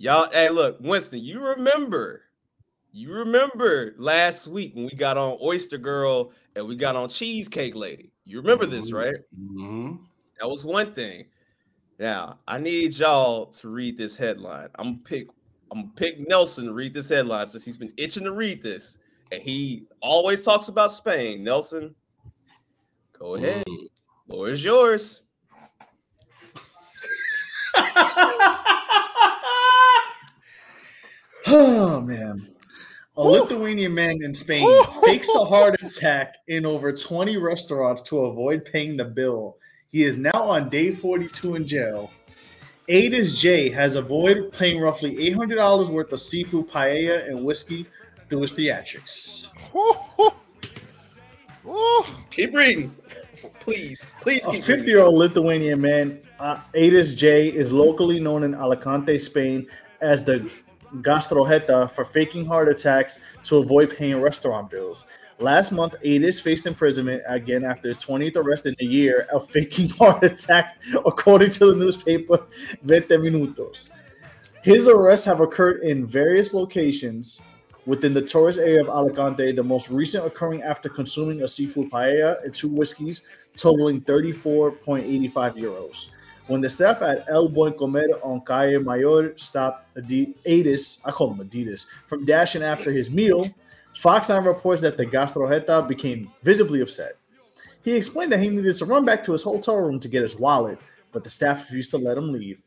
[0.00, 2.22] Y'all, hey, look, Winston, you remember,
[2.90, 7.74] you remember last week when we got on Oyster Girl and we got on Cheesecake
[7.74, 8.10] Lady.
[8.24, 8.94] You remember this, Mhm.
[8.94, 9.14] right?
[9.38, 9.98] Mhm.
[10.38, 11.26] That was one thing.
[11.98, 14.70] Now I need y'all to read this headline.
[14.76, 15.28] I'm gonna pick.
[15.70, 18.96] I'm gonna pick Nelson to read this headline since he's been itching to read this,
[19.30, 21.44] and he always talks about Spain.
[21.44, 21.94] Nelson,
[23.18, 23.66] go ahead.
[23.66, 23.86] Mm.
[24.28, 25.24] Floor is yours.
[31.52, 32.48] Oh man.
[33.16, 34.66] A Lithuanian man in Spain
[35.04, 39.56] fakes a heart attack in over 20 restaurants to avoid paying the bill.
[39.90, 42.10] He is now on day 42 in jail.
[42.88, 47.86] Adis J has avoided paying roughly $800 worth of seafood paella and whiskey
[48.28, 49.48] through his theatrics.
[52.30, 52.94] Keep reading,
[53.60, 54.08] please.
[54.20, 54.88] Please A keep 50 reading.
[54.88, 59.66] year old Lithuanian man, uh, Adis J, is locally known in Alicante, Spain,
[60.00, 60.48] as the
[60.96, 65.06] gastrojeta for faking heart attacks to avoid paying restaurant bills.
[65.38, 69.88] Last month, Adis faced imprisonment again after his 20th arrest in a year of faking
[69.98, 70.74] heart attacks,
[71.06, 72.46] according to the newspaper
[72.86, 73.90] 20 Minutos.
[74.62, 77.40] His arrests have occurred in various locations
[77.86, 82.44] within the tourist area of Alicante, the most recent occurring after consuming a seafood paella
[82.44, 83.22] and two whiskeys
[83.56, 86.08] totaling 34.85 euros.
[86.50, 91.32] When the staff at El Buen Comer on Calle Mayor stopped Adi- Adis, I call
[91.32, 93.46] him Adidas, from dashing after his meal,
[93.94, 97.12] Fox 9 reports that the gastrojeta became visibly upset.
[97.84, 100.40] He explained that he needed to run back to his hotel room to get his
[100.40, 100.80] wallet,
[101.12, 102.58] but the staff refused to let him leave.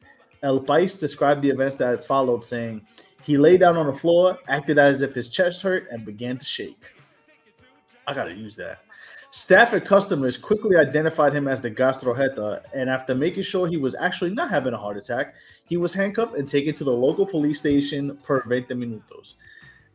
[0.44, 2.88] El Pais described the events that followed, saying,
[3.24, 6.46] He lay down on the floor, acted as if his chest hurt, and began to
[6.46, 6.86] shake.
[8.08, 8.80] I gotta use that.
[9.36, 13.96] Staff and customers quickly identified him as the gastrojeta, and after making sure he was
[13.96, 15.34] actually not having a heart attack,
[15.66, 19.34] he was handcuffed and taken to the local police station per 20 minutos.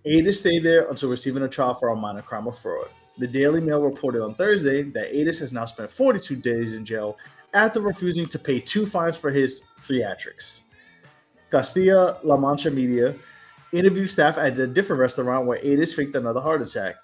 [0.05, 2.89] Ada stayed there until receiving a trial for a minor crime of fraud.
[3.19, 7.17] The Daily Mail reported on Thursday that Adis has now spent 42 days in jail
[7.55, 10.63] after refusing to pay two fines for his theatrics.
[11.53, 13.15] Castilla La Mancha Media
[13.71, 16.97] interviewed staff at a different restaurant where Adis faked another heart attack.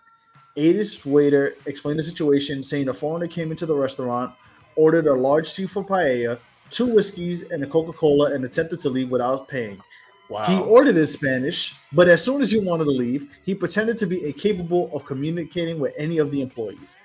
[0.57, 4.33] Adis waiter explained the situation, saying a foreigner came into the restaurant,
[4.77, 6.39] ordered a large seafood paella,
[6.71, 9.81] two whiskeys, and a Coca Cola, and attempted to leave without paying.
[10.29, 10.45] Wow.
[10.45, 14.07] He ordered in Spanish, but as soon as he wanted to leave, he pretended to
[14.07, 16.97] be incapable of communicating with any of the employees.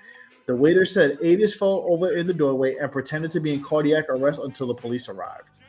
[0.46, 4.06] The waiter said Adis fell over in the doorway and pretended to be in cardiac
[4.10, 5.60] arrest until the police arrived.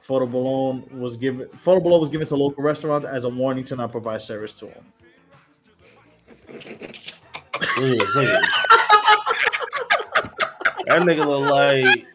[0.00, 1.48] Photo below was given.
[1.60, 4.66] Photo below was given to local restaurants as a warning to not provide service to
[4.66, 4.84] him.
[6.54, 8.40] Yeah, nigga.
[10.86, 12.06] that nigga look like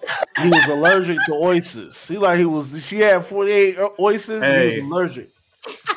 [0.42, 2.08] he was allergic to oysters.
[2.08, 2.86] He like he was.
[2.86, 4.44] She had forty eight oysters.
[4.44, 4.76] and Hey.
[4.76, 5.30] he was allergic.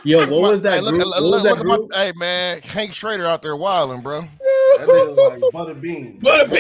[0.05, 1.07] Yo, what was Hey, that look, group?
[1.07, 4.01] look, What was look, that look at my- hey man, Hank Schrader out there wilding,
[4.01, 4.21] bro.
[4.23, 6.19] That nigga like butter bean.
[6.21, 6.53] But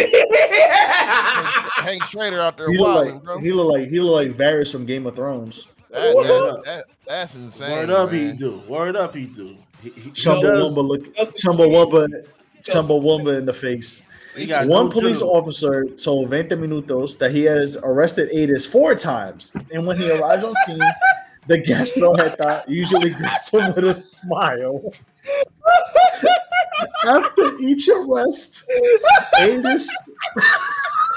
[1.85, 3.39] Hank Schrader out there He look wilding, like bro.
[3.41, 5.67] he look like he look like Varys from Game of Thrones.
[5.91, 7.71] That- that- that- that's insane.
[7.73, 8.63] Word up, he do.
[8.69, 9.57] Word up, he do.
[9.83, 12.27] Chumbawamba look Chumbawamba
[12.63, 14.03] Chumbawamba in the face.
[14.35, 15.23] One police genitals.
[15.23, 20.43] officer told 20 Minutos that he has arrested Adis four times, and when he arrives
[20.43, 20.79] on scene,
[21.47, 24.93] the gastrojeta usually greets him with a smile.
[27.05, 28.65] after each arrest,
[29.39, 29.89] Adis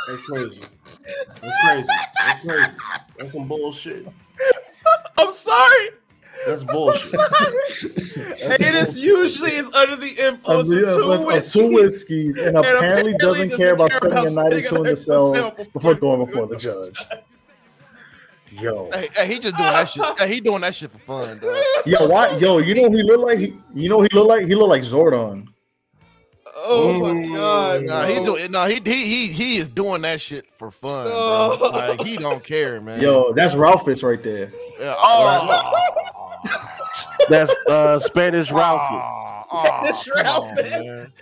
[0.07, 0.61] That's crazy.
[1.41, 1.87] That's crazy.
[2.17, 2.71] That's crazy.
[3.17, 4.07] That's some bullshit.
[5.17, 5.89] I'm sorry.
[6.45, 7.19] That's bullshit.
[8.61, 11.53] Haters usually is under the influence of, of two of whiskeys.
[11.53, 15.33] two whiskeys and, apparently, doesn't care about spending a night or two in the cell
[15.33, 16.97] before before going before the judge.
[18.51, 20.19] Yo, Hey, hey, he just doing that shit.
[20.19, 21.61] Hey, he doing that shit for fun, dog.
[21.85, 22.37] yo, why?
[22.37, 23.39] Yo, you know who he look like?
[23.39, 24.45] He, you know who he look like?
[24.45, 25.47] He look like Zordon.
[26.67, 27.83] Oh my god.
[27.83, 28.51] Nah, he doing.
[28.51, 31.13] No, he he he he is doing that shit for fun, bro.
[31.13, 31.71] Oh.
[31.73, 33.01] Like he don't care, man.
[33.01, 34.51] Yo, that's Ralphus right there.
[34.79, 36.05] Yeah, oh,
[37.29, 38.99] That's uh, Spanish Ralphie.
[39.51, 40.71] oh, Spanish come on, Ralphus.
[40.71, 41.13] man.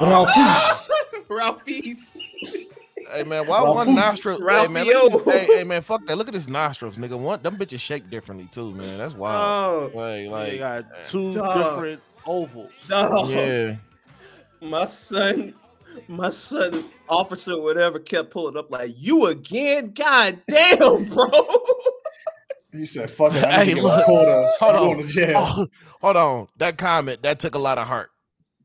[0.00, 0.90] Ralphus.
[1.28, 2.16] Ralphie's.
[3.12, 3.86] Hey man, why Ralphus.
[3.86, 4.36] one nostril?
[4.48, 5.24] Hey man, look at Ralphio.
[5.24, 6.16] this- hey, hey man, fuck that.
[6.16, 7.18] Look at his nostrils, nigga.
[7.18, 8.98] One them bitches shake differently too, man.
[8.98, 9.92] That's wild.
[9.94, 11.56] Oh, Like, They like, got two Dog.
[11.74, 12.70] different ovals.
[12.88, 13.28] no.
[13.28, 13.76] yeah.
[14.62, 15.54] My son,
[16.06, 19.92] my son, officer, whatever, kept pulling up like, "You again?
[19.94, 21.30] God damn, bro!"
[22.72, 24.06] He said, "Fuck it, I need Hey, to look.
[24.08, 24.50] my.
[24.60, 24.98] Hold on.
[24.98, 25.66] to jail." Oh,
[26.00, 26.48] hold on.
[26.58, 28.10] That comment that took a lot of heart.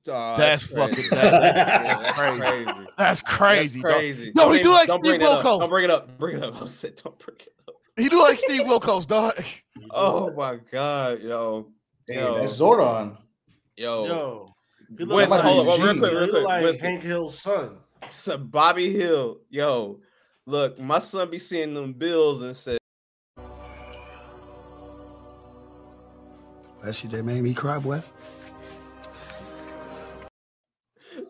[0.04, 1.02] Dog, That's crazy.
[1.04, 2.40] fucking- that- that's That's crazy.
[2.40, 2.88] crazy.
[2.98, 3.82] That's crazy.
[3.82, 4.32] That's crazy.
[4.38, 5.28] Yo, he do like don't Steve bring.
[5.32, 5.60] Wilkos.
[5.60, 6.18] Don't bring it up.
[6.20, 6.62] Bring it up.
[6.62, 7.76] I said, don't bring it up.
[7.98, 9.34] He do like Steve Wilkos, dog.
[9.92, 11.68] Oh my god, yo,
[12.08, 13.18] Hey, yo, that's Zordon.
[13.78, 14.06] yo.
[14.06, 14.54] Yo.
[14.98, 16.44] He look Winston, like hold on, real quick, real quick.
[16.44, 16.86] like Winston.
[16.86, 17.78] Hank Hill's son.
[18.10, 20.00] So Bobby Hill, yo,
[20.46, 22.78] look, my son be seeing them bills and said,
[26.86, 28.00] That shit that made me cry, boy.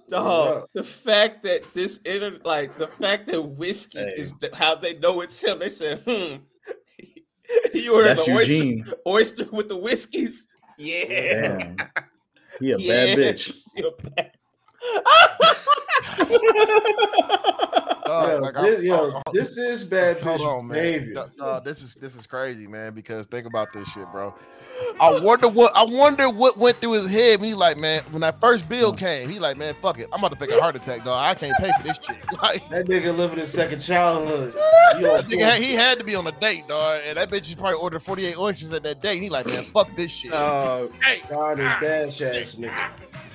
[0.09, 4.13] dog, the fact that this inter, like the fact that whiskey Hey.
[4.17, 5.59] is th- how they know it's him.
[5.59, 6.35] They said, hmm,
[7.73, 10.45] you ordered That's the oyster, oyster with the whiskeys.
[10.77, 11.77] Yeah, Damn.
[12.59, 13.15] He a Yeah.
[13.15, 13.55] bad bitch.
[18.05, 18.41] You're bad.
[18.41, 20.75] Dog, Yo, like, this, I'm- yo, hold- this is bad Hold on, man.
[20.83, 21.13] behavior.
[21.15, 22.93] Dog, dog, this is this is crazy, man.
[22.93, 24.33] Because think about this shit, bro.
[24.99, 28.19] I wonder what I wonder what went through his head when he like, man, when
[28.21, 30.75] that first bill came, he like, man, fuck it, I'm about to fake a heart
[30.75, 31.17] attack, dog.
[31.17, 32.17] I can't pay for this shit.
[32.41, 34.53] Like, That nigga living his second childhood.
[34.95, 37.75] Nigga had- he had to be on a date, dog, and that bitch just probably
[37.77, 39.13] ordered 48 oysters at that date.
[39.15, 40.33] And he like, man, fuck this shit.
[40.33, 42.35] Uh, hey, God Ah, is shit.
[42.35, 42.89] ass nigga.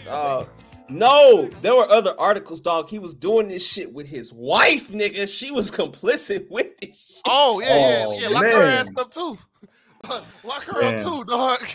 [0.09, 0.45] uh,
[0.91, 2.89] no, there were other articles, dog.
[2.89, 5.29] He was doing this shit with his wife, nigga.
[5.29, 7.23] She was complicit with this shit.
[7.27, 7.69] oh yeah,
[8.07, 9.39] Oh, yeah, yeah, lock her ass up too.
[10.45, 10.95] lock her Damn.
[10.95, 11.67] up too, dog.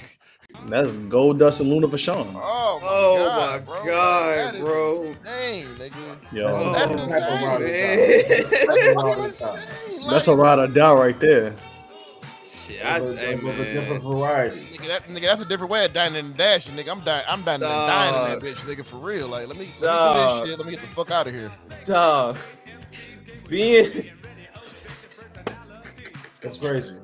[0.67, 2.27] That's Goldust and Luna Vachon.
[2.35, 3.85] Oh my Oh god, my bro.
[3.85, 5.01] God, That is bro.
[5.03, 6.17] insane, nigga.
[6.31, 7.23] Yo, That's That's insane.
[7.23, 8.43] a ride or man.
[8.49, 9.47] That's a Fucking ride or insane.
[10.01, 10.09] die.
[10.09, 11.55] that's a ride or die right there.
[12.67, 14.61] Shit, I, Of a- hey, of a different variety.
[14.73, 16.89] Nigga, that, nigga, that's a different way of dining and dashing, nigga.
[16.89, 18.41] I'm dying, I'm dining and dying in Dog.
[18.41, 19.27] that bitch, nigga, for real.
[19.27, 20.57] Like, let me, let me do this shit.
[20.57, 21.51] Let me get the fuck out of here.
[21.85, 22.37] Dog.
[23.47, 24.09] Being
[26.41, 26.95] That's crazy.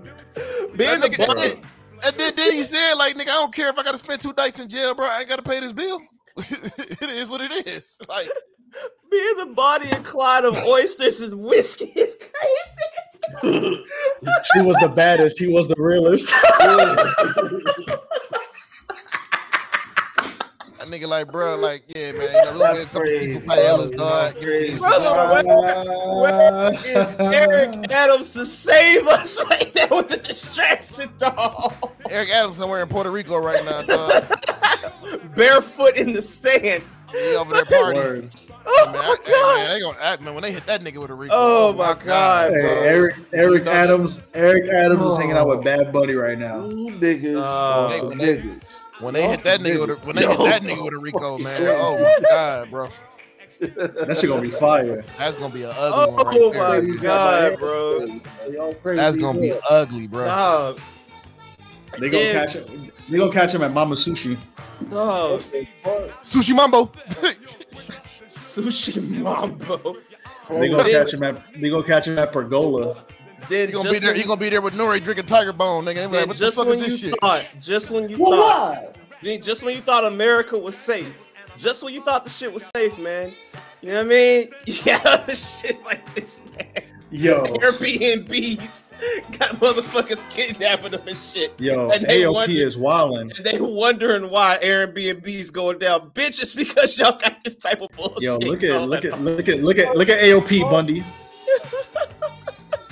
[0.75, 1.63] being That the nigga- body, and,
[2.03, 4.33] and then, then he said, like, nigga, I don't care if I gotta spend two
[4.35, 5.05] nights in jail, bro.
[5.05, 6.01] I ain't gotta pay this bill.
[6.37, 7.97] it is what it is.
[8.07, 8.29] Like,
[9.11, 13.10] being the body and Clyde of oysters and whiskey is crazy.
[13.43, 15.39] She was the baddest.
[15.39, 16.27] He was the realest.
[20.79, 23.33] that nigga, like, bro, like, yeah, man, you know, we'll get a couple crazy.
[23.39, 24.33] people paellas, dog.
[24.33, 24.77] that's Give me crazy.
[24.79, 25.45] some- Brother,
[26.21, 31.73] where, where is Eric Adams to save us right there with the distraction, dog?
[32.09, 34.23] Eric Adams somewhere in Puerto Rico right now, dog.
[35.35, 36.83] Barefoot in the sand.
[37.11, 38.31] He over there partying.
[38.65, 38.73] Word.
[38.73, 39.55] Oh Man, my I, god.
[39.57, 41.33] man, they gonna act, man, when they hit that nigga with a Rico.
[41.35, 42.59] Oh, my God, Hey.
[42.59, 44.21] Eric Eric Adams.
[44.33, 46.65] Eric Adams is hanging out with Bad Bunny right now.
[46.67, 48.83] You niggas Uh, are Hey, some when they- niggas.
[48.99, 51.37] When they hit that nigga with a, when they hit that nigga with a Rico,
[51.39, 51.61] man.
[51.67, 52.89] Oh my god, bro.
[53.59, 55.03] That shit gonna be fire.
[55.17, 56.93] That's gonna be an ugly one right Oh there.
[56.93, 58.19] my god, bro.
[58.95, 60.25] That's gonna be ugly, bro.
[60.25, 60.79] Dog.
[61.99, 62.33] They gonna Yeah.
[62.33, 62.91] catch him.
[63.09, 64.37] They gonna catch him at Mama Sushi.
[64.89, 65.43] Dog.
[66.23, 66.91] Sushi Mambo.
[68.55, 69.97] Sushi Mambo.
[70.49, 71.41] They gonna Then- catch him at.
[71.53, 73.05] They gonna catch him at Pergola.
[73.49, 74.09] Then He gonna be there.
[74.11, 75.85] when- He gonna be there with Nori drinking Tiger Bone, nigga.
[75.85, 77.21] They be then Like, what the just fuck when is you this shit?
[77.21, 78.87] thought, just when you Well, thought, why?
[79.23, 81.13] then just when you thought America was safe,
[81.57, 83.33] just when you thought the shit was safe, man.
[83.81, 84.49] You know what I mean?
[84.85, 86.83] Yeah, got shit like this, man.
[87.13, 88.85] Yo, Airbnbs
[89.37, 91.53] got motherfuckers kidnapping them and shit.
[91.59, 93.31] yo, And they AOP wonder- is wilding.
[93.35, 96.11] And they wondering why Airbnb's going down.
[96.11, 98.21] Bitch, it's because y'all got this type of bullshit.
[98.23, 101.03] Yo, look at going look at look at look at look at AOP Bundy.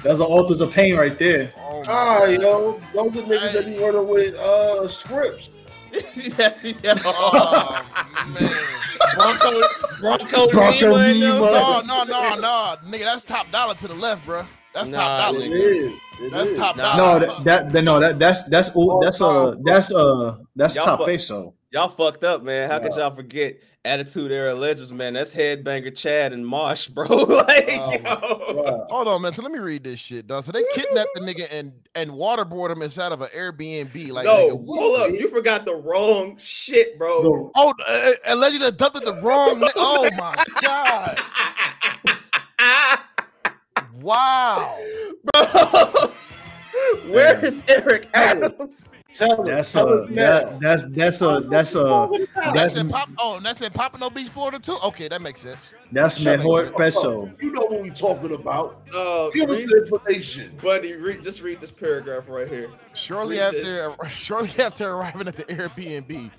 [0.04, 1.52] That's the authors of pain right there.
[1.58, 2.42] Oh Ah, God.
[2.42, 5.52] yo, those are niggas that be running with uh scripts.
[6.16, 6.54] Yeah,
[6.84, 6.94] yeah.
[7.06, 7.86] Oh
[8.40, 8.52] man.
[9.16, 9.62] Bronco,
[10.00, 11.14] Bronco, Bronco Nima.
[11.14, 11.88] Nima.
[11.88, 13.04] No, no, no, no, nigga.
[13.04, 14.44] That's top dollar to the left, bro.
[14.74, 15.46] That's Nah, top dollar.
[15.46, 15.56] It nigga.
[15.56, 15.94] is.
[16.22, 16.60] It That's is.
[16.60, 16.96] top Nah.
[16.98, 17.20] dollar.
[17.20, 20.86] No, that, that, that no, that that's that's ooh, that's uh that's uh that's Y'all
[20.86, 21.54] top fuck- peso.
[21.72, 22.70] Y'all fucked up, man.
[22.70, 25.14] How could y'all forget Attitude Era Legends, man?
[25.14, 27.08] That's Headbanger Chad and Marsh, bro.
[27.08, 27.94] like, Oh,
[28.54, 28.86] yo.
[28.90, 29.34] Hold on, man.
[29.34, 30.44] So let me read this shit, dog.
[30.44, 34.10] So they kidnapped the nigga and and waterboard him inside of an Airbnb.
[34.12, 35.12] Like, no, nigga, hold up.
[35.18, 37.22] You forgot the wrong shit, bro.
[37.24, 39.60] No, Oh, uh, allegedly adopted the wrong.
[39.62, 41.20] Ni- oh my god!
[44.02, 44.78] Wow.
[45.34, 46.12] bro.
[47.12, 48.88] Where is Eric Adams?
[49.14, 50.22] Tell that's Tell uh him now.
[50.22, 53.10] that, that's that's a that's a That's that's in Pop.
[53.18, 54.78] Oh, and that's in Pompano Beach, Florida too.
[54.86, 55.72] Okay, that makes sense.
[55.92, 57.32] that's Shut mejor peso.
[57.42, 58.82] You know what we're talking about.
[58.94, 60.56] Uh, Give us the information.
[60.62, 62.70] buddy, read, just read this paragraph right here.
[62.94, 66.30] Shortly Read after, shortly after arriving at the Airbnb,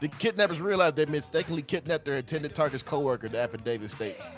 [0.00, 3.28] the kidnappers realized they mistakenly kidnapped their intended target's coworker.
[3.28, 4.28] The affidavit states,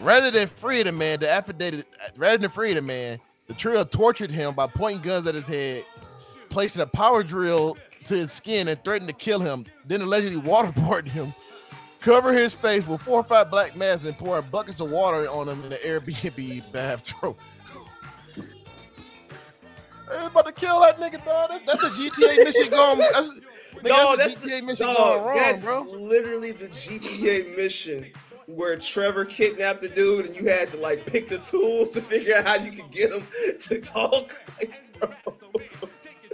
[0.00, 1.86] rather than free the man, the affidavit,
[2.16, 5.84] rather than free the man, the trio tortured him by pointing guns at his head,
[6.48, 9.64] placing a power drill to his skin, and threatened to kill him.
[9.86, 11.34] Then allegedly waterboarded him.
[12.00, 15.48] Cover his face with four or five black masks and pouring buckets of water on
[15.48, 17.34] him in the Airbnb bathroom.
[20.08, 21.50] They about to kill that nigga, dog.
[21.50, 22.98] That- That's a GTA mission going.
[22.98, 23.28] That's,
[23.82, 25.82] No, that's, that's GTA the, mission going wrong, that's bro.
[25.82, 28.12] literally the GTA mission
[28.46, 32.36] where Trevor kidnapped the dude and you had to like pick the tools to figure
[32.36, 33.26] out how you could get him
[33.60, 34.40] to talk.
[34.60, 35.10] Like, bro.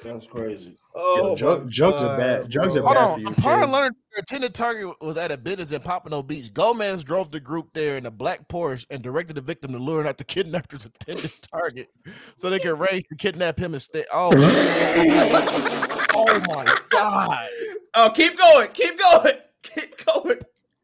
[0.03, 0.77] That's crazy.
[0.95, 2.51] Oh, Yo, drug- my drugs are bad.
[2.51, 2.83] Drugs bro.
[2.85, 3.15] are Hold bad on.
[3.15, 3.73] for you, Upon kids.
[3.73, 7.71] learning their intended target was at a business in Pompano Beach, Gomez drove the group
[7.73, 11.33] there in a black Porsche and directed the victim to lure out the kidnapper's intended
[11.53, 11.89] target
[12.37, 14.05] so they could raise to kidnap him instead.
[14.13, 14.31] Oh,
[16.15, 17.47] oh my god.
[17.95, 20.39] Oh, keep going, keep going, keep going,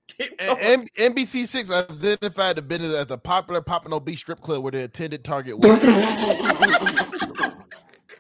[0.07, 0.57] keep going.
[0.61, 4.73] And M- NBC Six identified the business as a popular Pompano Beach strip club where
[4.73, 5.69] the intended target was.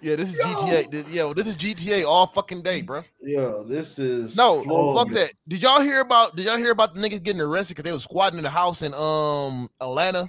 [0.00, 0.90] yeah, this is GTA.
[0.90, 3.02] Th- Yo, this is GTA all fucking day, bro.
[3.20, 4.98] Yo, this is No, Florida.
[4.98, 5.32] fuck that.
[5.48, 6.36] Did y'all hear about?
[6.36, 8.82] Did y'all hear about the niggas getting arrested because they was squatting in the house
[8.82, 10.28] in um Atlanta,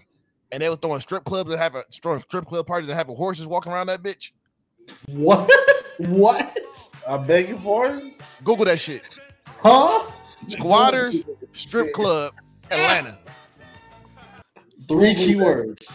[0.52, 3.46] and they was throwing strip clubs and having throwing strip club parties and having horses
[3.48, 4.32] walking around that bitch?
[5.08, 5.50] What?
[5.98, 6.58] what?
[7.08, 8.16] I beg your pardon.
[8.44, 9.04] Google that shit.
[9.46, 10.10] Huh?
[10.48, 12.34] Squatters strip club
[12.72, 13.18] Atlanta.
[14.88, 15.94] Three Google keywords.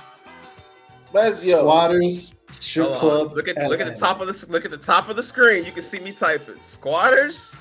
[1.13, 1.61] That's yo.
[1.61, 3.01] Squatters, strip Hold on.
[3.01, 3.37] club.
[3.37, 5.65] Look at look at the top of the look at the top of the screen.
[5.65, 6.61] You can see me typing.
[6.61, 7.53] Squatters,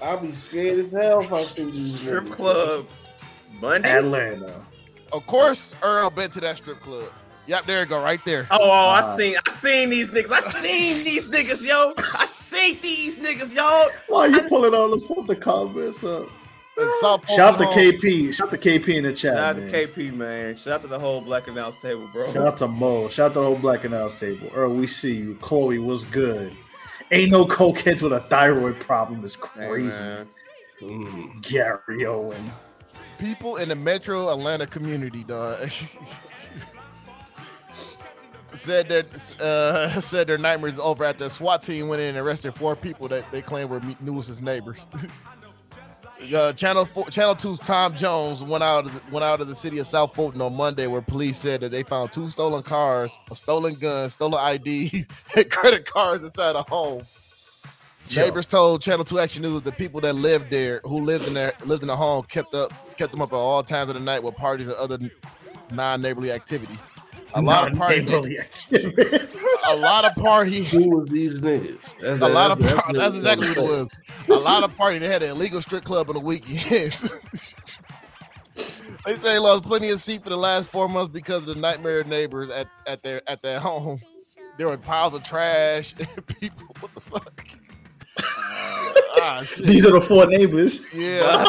[0.00, 2.32] I'll be scared as hell if I see these strip niggas.
[2.32, 2.86] club,
[3.60, 3.98] Monday.
[3.98, 4.64] Atlanta.
[5.12, 7.10] Of course, Earl been to that strip club.
[7.46, 8.46] Yep, there you go, right there.
[8.52, 10.30] Oh, oh, I seen, I seen these niggas.
[10.30, 11.92] I seen these niggas, yo.
[12.16, 13.88] I seen these niggas, yo.
[14.08, 16.28] Why are you pulling all this from the comments up?
[16.78, 17.92] In South Shout to Oklahoma.
[17.92, 18.34] KP.
[18.34, 19.36] Shout to KP in the chat.
[19.36, 19.86] Shout out to.
[19.86, 20.56] KP, man.
[20.56, 22.32] Shout out to the whole Black Announce table, bro.
[22.32, 23.08] Shout out to Mo.
[23.10, 24.50] Shout out to the whole Black and House table.
[24.54, 25.34] Earl, we see you.
[25.42, 26.56] Chloe was good.
[27.10, 30.00] Ain't no cokeheads with a thyroid problem is crazy.
[30.02, 30.26] man.
[30.80, 31.42] Mm.
[31.42, 32.50] Gary Owen.
[33.18, 35.70] people in the metro Atlanta community, dog.
[38.54, 42.54] said that uh, said their nightmares over after a SWAT team went in and arrested
[42.54, 43.96] four people that they claimed were me-
[44.40, 44.86] neighbors.
[46.34, 49.54] uh, Channel four, Channel 2's Tom Jones went out of the, went out of the
[49.54, 53.18] city of South Fulton on Monday, where police said that they found two stolen cars,
[53.30, 57.02] a stolen gun, stolen IDs, and credit cards inside a home.
[58.08, 58.22] Yo.
[58.22, 61.52] Neighbors told Channel 2 Action News the people that lived there, who lived in there,
[61.64, 64.22] lived in the home, kept up, kept them up at all times of the night
[64.22, 64.98] with parties and other
[65.70, 66.80] non-neighborly activities.
[67.34, 68.38] A lot of party Non-neighborly
[69.66, 71.98] a lot of parties, Who was these niggas?
[71.98, 73.88] That's, a lot of that's- par- that's exactly what it was.
[74.28, 74.98] A lot of party.
[74.98, 77.00] They had an illegal strip club on the weekends.
[79.06, 81.60] they say they lost plenty of seat for the last four months because of the
[81.60, 83.98] nightmare neighbors at, at their at their home.
[84.58, 86.66] There were piles of trash and people.
[86.80, 87.46] What the fuck?
[88.18, 89.42] ah.
[89.64, 90.80] These are the four neighbors.
[90.94, 91.42] yeah.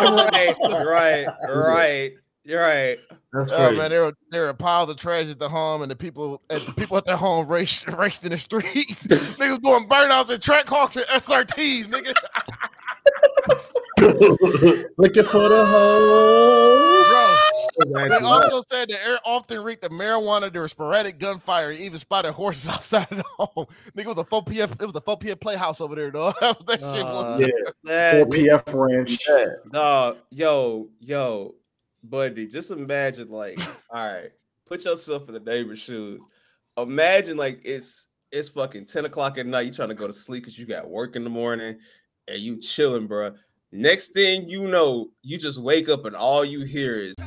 [0.85, 2.13] right, right.
[2.45, 2.99] You're right.
[3.33, 3.77] That's Oh crazy.
[3.77, 6.61] man, there were there were piles of trash at the home, and the people at
[6.61, 9.07] the people at their home raced raced in the streets.
[9.07, 12.13] Niggas doing burnouts and track hawks and SRTs, nigga.
[14.97, 17.03] Looking for the hoes.
[18.09, 20.51] They also said the air often reeked of marijuana.
[20.51, 21.71] There was sporadic gunfire.
[21.71, 23.65] Even spotted horses outside of the home.
[23.95, 24.81] Nigga it was a 4 PF.
[24.81, 26.33] It was a 4 PF playhouse over there, though.
[26.41, 27.41] that shit was.
[27.41, 27.47] Uh,
[27.85, 28.11] Yeah.
[28.11, 29.19] Four PF Ranch.
[29.27, 29.45] Yeah.
[29.71, 31.55] Dog, yo, yo,
[32.03, 33.59] buddy, just imagine like,
[33.89, 34.31] all right,
[34.67, 36.21] put yourself in the neighbor's shoes.
[36.77, 39.67] Imagine like it's it's fucking 10 o'clock at night.
[39.67, 41.77] You trying to go to sleep because you got work in the morning
[42.27, 43.33] and you chilling, bro.
[43.71, 47.15] Next thing you know, you just wake up and all you hear is.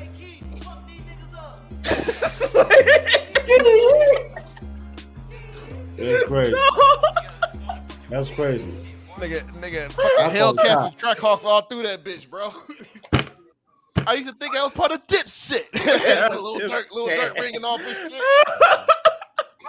[5.96, 6.54] That's crazy.
[8.08, 8.86] That's crazy.
[9.16, 12.52] Nigga, nigga, I fucking call Hellcats and Trackhawks all through that bitch, bro.
[14.06, 15.72] I used to think I was part of Dipset.
[16.40, 18.12] Lil Durk, Lil Durk ringing off his shit.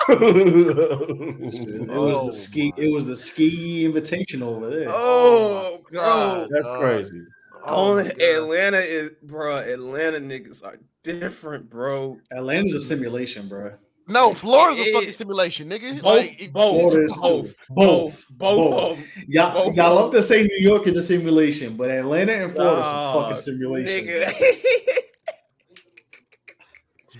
[0.09, 2.73] It was Oh, the ski.
[2.77, 2.84] my.
[2.84, 4.89] It was the ski invitation over there.
[4.89, 5.99] Oh, oh bro.
[5.99, 6.47] God.
[6.51, 6.80] That's dog.
[6.80, 7.22] crazy.
[7.55, 8.22] Oh, oh Only God.
[8.22, 9.57] Atlanta is, bro.
[9.57, 12.18] Atlanta niggas are different, bro.
[12.31, 13.73] Atlanta's a simulation, bro.
[14.09, 15.95] No, Florida's a It- fucking simulation, nigga.
[16.01, 18.91] Both, Like, it- both, both, both, both, Both.
[18.91, 19.05] of them.
[19.27, 22.88] Y'all, Both y'all love to say New York is a simulation, but Atlanta and Florida's
[22.88, 24.07] a Dog, fucking simulation.
[24.07, 24.34] nigga.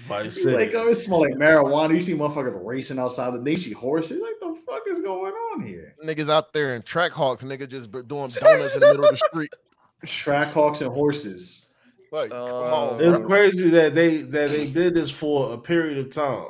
[0.07, 0.55] Vice You City.
[0.55, 1.93] Like, oh, it smell like marijuana.
[1.93, 3.39] You see motherfuckers racing outside the.
[3.39, 4.22] They see horses.
[4.22, 5.95] Like, the fuck is going on here?
[6.05, 9.18] niggas out there in track hawks, nigga, just doing donuts in the middle of the
[9.18, 9.51] street.
[10.05, 11.65] Track hawks and horses.
[12.11, 13.27] Like, come Uh, on, It's bro.
[13.27, 16.45] crazy that they that they did this for a period of time.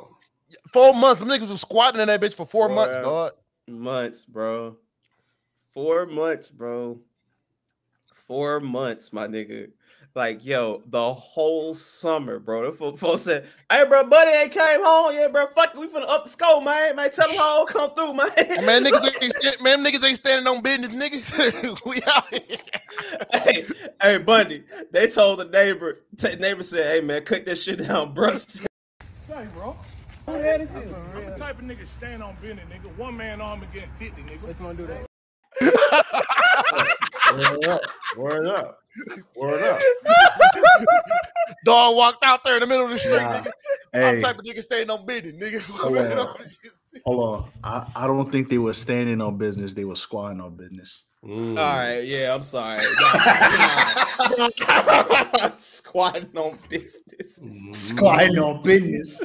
[0.72, 3.02] Four months, them niggas was squatting in that bitch for four months, Wow.
[3.02, 3.32] dog.
[3.68, 4.76] months, bro.
[5.72, 6.98] Four months, bro.
[8.26, 9.70] Four months, my nigga.
[10.14, 12.70] Like, yo, the whole summer, bro.
[12.70, 15.14] The fo- folks said, hey, bro, buddy ain't came home.
[15.14, 16.96] Yeah, bro, fuck it, we finna up the score, man.
[16.96, 18.30] Man, tell them how come through, man.
[18.36, 21.78] Hey, man, niggas ain't stand, man, niggas ain't standing on business, nigga.
[21.86, 22.56] we out here.
[23.32, 23.66] hey,
[24.02, 28.12] hey, Bundy, they told the neighbor, t- neighbor said, hey, man, cut that shit down,
[28.14, 28.34] bro.
[28.34, 28.64] Say,
[29.54, 29.76] bro.
[30.28, 32.94] I'm the type of nigga stand on business, nigga.
[32.96, 34.46] One man arm against 50, nigga.
[34.46, 35.06] Let's gonna do that.
[37.34, 37.80] Word up.
[38.16, 38.78] Word up.
[39.34, 39.80] Word up.
[41.64, 43.40] Dog walked out there in the middle of the street, Nah.
[43.40, 43.50] nigga.
[43.94, 45.60] I'm Hey, type of nigga staying on business, nigga.
[45.70, 46.36] Hold on.
[47.06, 47.50] hold on.
[47.64, 49.72] I, I don't think they were standing on business.
[49.72, 51.04] They were squatting on business.
[51.24, 51.58] Mm.
[51.58, 52.78] All right, yeah, I'm sorry.
[53.00, 53.12] Nah,
[55.40, 55.50] nah.
[55.58, 57.40] Squatting on business.
[57.72, 59.20] Squatting on business.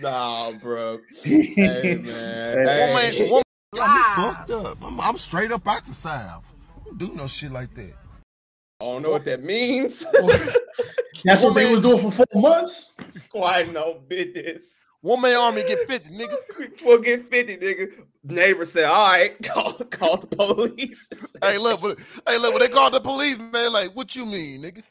[0.00, 0.98] Nah, bro.
[1.22, 2.66] Hey, man.
[2.66, 3.12] Hey.
[3.12, 3.30] Hey.
[3.30, 3.44] Woman, woman,
[3.80, 4.78] I'm fucked up.
[4.82, 6.52] I'm, I'm straight up out the South.
[6.84, 7.94] Don't do no shit like that.
[8.80, 10.04] I don't know what that means.
[11.24, 12.94] That's what they was doing for four months.
[13.08, 14.76] Squatting on business.
[15.00, 16.36] One man army get 50, nigga.
[16.84, 17.88] We'll get 50, nigga.
[18.24, 21.08] Neighbor said, all right, call, call the police.
[21.42, 24.62] Hey, look, but, hey, look, when they called the police, man, like, what you mean,
[24.62, 24.82] nigga?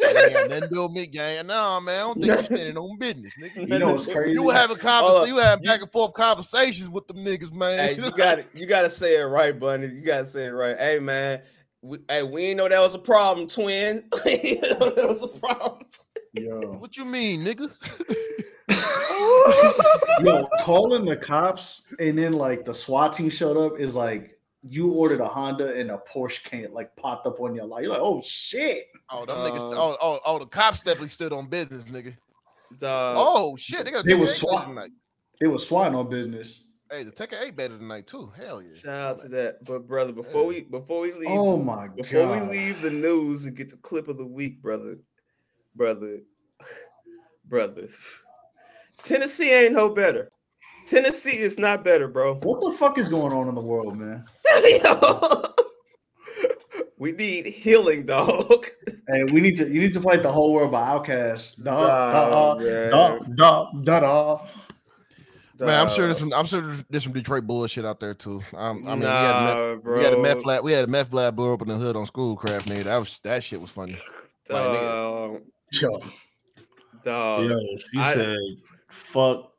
[0.00, 1.48] Like, ain't got nothing to do with me, gang.
[1.48, 3.68] Nah, man, I don't think you're standing on business, nigga.
[3.68, 4.32] You know what's crazy?
[4.32, 5.28] You were having conversations, up.
[5.28, 7.88] you were having back and forth conversations with them niggas, man.
[7.88, 9.88] Hey, you got to You got to say it right, Bunny.
[9.88, 10.78] You got to say it right.
[10.78, 11.40] Hey, man.
[11.82, 14.04] We, hey, we ain't know that was a problem, twin.
[14.24, 15.86] We ain't know that was a problem.
[16.34, 16.60] Yo.
[16.78, 17.72] what you mean, nigga?
[20.20, 24.90] Yo, calling the cops and then like the SWAT team showed up is like you
[24.90, 27.82] ordered a Honda and a Porsche can't like popped up on your light.
[27.84, 28.84] You're like, oh shit.
[29.10, 29.72] Oh, them niggas.
[29.72, 32.16] Uh, Oh, oh, oh, the cops definitely stood on business, nigga.
[32.78, 33.16] Dog.
[33.18, 34.90] Oh shit, they got They a was Tekken 8 swat- tonight.
[35.40, 36.64] They was swatting on business.
[36.90, 38.32] Hey, the Tekken 8 better tonight too.
[38.36, 38.74] Hell yeah.
[38.76, 39.64] Shout out to that.
[39.64, 42.48] But brother, before we before we leave, Oh my god, before god.
[42.50, 44.96] we leave the news and get the clip of the week, brother,
[45.76, 46.18] brother,
[47.44, 47.88] brother.
[49.02, 50.28] Tennessee ain't no better.
[50.86, 52.34] Tennessee is not better, bro.
[52.36, 54.24] What the fuck is going on in the world, man?
[56.98, 58.66] we need healing, dog.
[59.08, 61.62] Hey, we need to you need to fight the whole world by OutKast.
[61.64, 62.90] Da da Nah, da man.
[62.90, 64.46] da da da da.
[65.60, 66.32] Man, I'm sure there's some.
[66.32, 68.40] I'm sure there's, there's some Detroit bullshit out there too.
[68.54, 70.64] Um, I mean, nah, we, had a meth, we had a meth lab.
[70.64, 72.84] We had a meth lab blow up in the hood on Schoolcraft, nigga.
[72.84, 74.00] That was that shit was funny.
[74.48, 74.82] Like, nigga.
[74.82, 75.40] Dog,
[75.72, 76.02] Yo,
[77.02, 77.44] dog.
[77.44, 77.58] Yo,
[77.92, 78.36] she I- said,
[78.88, 79.52] "Fuck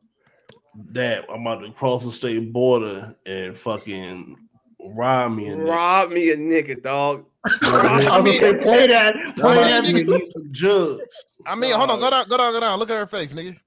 [0.91, 1.25] that!
[1.31, 4.35] I'm about to cross the state border and fucking
[4.79, 7.25] rob me." And Rob me a nigga, dog.
[7.63, 9.15] I was gonna say play that.
[9.37, 9.83] Play that.
[9.85, 10.03] nigga.
[10.03, 10.19] nigga.
[10.19, 11.01] need some drugs.
[11.45, 12.79] I mean, hold on, go down, go down, go down.
[12.79, 13.57] Look at her face, nigga.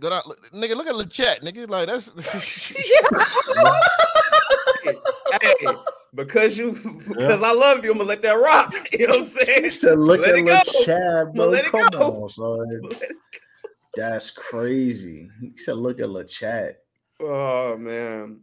[0.00, 0.76] Go down, look, nigga.
[0.76, 1.68] Look at the chat, nigga.
[1.68, 2.08] Like that's.
[5.40, 5.66] hey,
[6.14, 6.72] because you
[7.08, 8.74] because I love you, I'm gonna let that rock.
[8.92, 9.64] You know what I'm saying?
[9.64, 10.84] He said, "Look Let at it little go.
[10.84, 11.48] Chad, bro.
[11.48, 12.24] Let it Come go.
[12.24, 12.80] on, son.
[13.96, 16.76] That's crazy." He said, "Look at little Chad."
[17.20, 18.40] Oh man.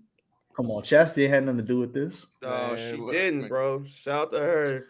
[0.55, 2.25] Come on, Chastity had nothing to do with this.
[2.43, 3.49] Oh, Man, she look, didn't, man.
[3.49, 3.85] bro.
[3.85, 4.87] Shout out to her.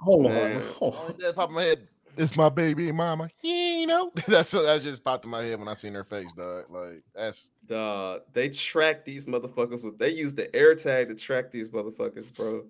[0.00, 0.56] Hold Man.
[0.56, 0.62] on.
[0.72, 1.12] Hold Only on.
[1.14, 1.88] thing that popped my head.
[2.18, 3.30] It's my baby mama.
[3.42, 6.64] You know, that's that just popped in my head when I seen her face, dog.
[6.68, 11.50] Like that's Dog, they track these motherfuckers with they use the air tag to track
[11.52, 12.64] these motherfuckers, bro.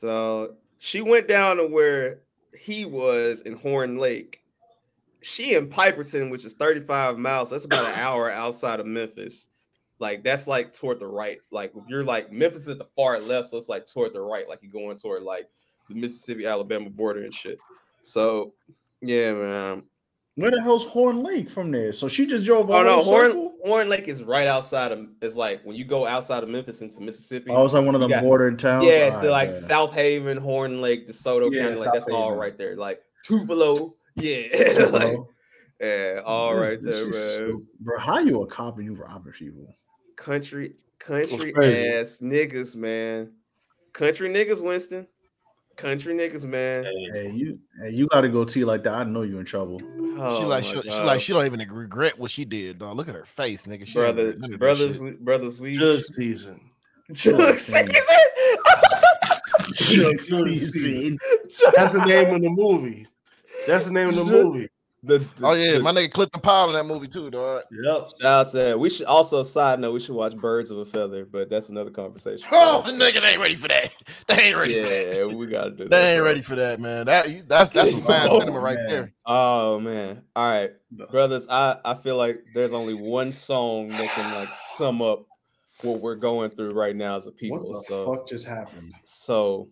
[0.00, 0.54] Dog.
[0.78, 2.20] She went down to where
[2.56, 4.43] he was in Horn Lake.
[5.24, 7.50] She in Piperton, which is 35 miles.
[7.50, 9.48] That's about an hour outside of Memphis.
[9.98, 11.38] Like that's like toward the right.
[11.50, 14.48] Like if you're like Memphis at the far left, so it's like toward the right,
[14.48, 15.48] like you're going toward like
[15.88, 17.58] the Mississippi Alabama border and shit.
[18.02, 18.52] So
[19.00, 19.82] yeah, man.
[20.36, 21.92] Where the hell's Horn Lake from there?
[21.92, 22.68] So she just drove.
[22.68, 23.54] Oh no, Horn circle?
[23.64, 25.06] Horn Lake is right outside of.
[25.22, 27.50] It's like when you go outside of Memphis into Mississippi.
[27.50, 28.84] Oh, it's like one of the got- bordering towns.
[28.84, 29.56] Yeah, All so right, like yeah.
[29.56, 32.38] South Haven, Horn Lake, DeSoto Yeah, County, like South that's all Haven.
[32.40, 32.74] right there.
[32.74, 35.16] Like Tupelo, yeah, like,
[35.80, 37.32] yeah, all This- right this there, is man.
[37.34, 37.66] stupid.
[37.80, 39.74] Bro, how you a cop and you robbing people?
[40.16, 41.54] Country, country
[41.92, 43.32] ass niggas, man.
[43.92, 45.06] Country niggas, Winston.
[45.76, 46.84] Country niggas, man.
[47.12, 48.94] Hey, you, hey, you got to go to like that.
[48.94, 49.80] I know you in trouble.
[50.16, 52.96] Oh, she like she, she like she don't even regret what she did, dog.
[52.96, 53.84] Look at her face, nigga.
[53.84, 55.02] She ain't brother, regret none of that brothers, shit.
[55.02, 56.60] we- brothers, we Judge season.
[57.12, 57.88] Jug season.
[59.72, 61.18] Judge season.
[61.74, 63.06] That's the name of the movie.
[63.66, 64.68] That's the name of the movie.
[65.06, 67.62] The, the- Oh yeah, the- my nigga Clifton Powell in that movie too, dog.
[67.84, 68.10] Yep.
[68.22, 68.78] Shout out to that.
[68.80, 69.92] We should also side note.
[69.92, 72.46] We should watch Birds of a Feather, but that's another conversation.
[72.50, 73.92] Oh, the nigga they ain't ready for that.
[74.28, 75.16] They ain't ready for that.
[75.18, 75.90] yeah, we gotta do that.
[75.90, 76.26] They ain't bro.
[76.26, 77.04] ready for that, man.
[77.04, 78.88] That that's that's some fine Oh, cinema right man.
[78.88, 79.12] there.
[79.26, 80.22] Oh man.
[80.34, 80.70] All right,
[81.10, 81.46] brothers.
[81.50, 85.26] I I feel like there's only one song that can like sum up
[85.82, 87.58] what we're going through right now as a people.
[87.58, 88.94] What the so fuck just happened?
[89.04, 89.68] so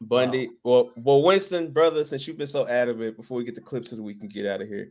[0.00, 0.50] Bundy.
[0.64, 3.96] Well, well, Winston, brother, since you've been so adamant, before we get the clips so
[3.96, 4.90] that we can get out of here,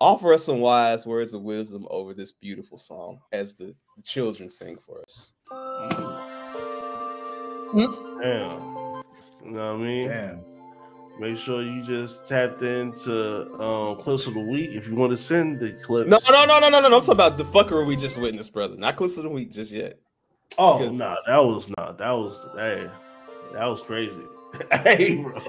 [0.00, 3.74] offer us some wise words of wisdom over this beautiful song as the
[4.04, 5.32] children sing for us.
[7.72, 9.02] Damn.
[9.44, 10.08] You know what I mean?
[10.08, 10.40] Damn.
[11.18, 14.70] Make sure you just tapped into um, clips of the week.
[14.72, 16.10] If you want to send the clips.
[16.10, 16.96] No, no, no, no, no, no, no.
[16.96, 18.76] I'm talking about the fuckery we just witnessed, brother.
[18.76, 19.98] Not clips of the week just yet.
[20.58, 21.96] Oh, Because- no, that was not.
[21.98, 22.90] That was hey,
[23.54, 24.20] that was crazy.
[24.72, 25.40] Hey, bro,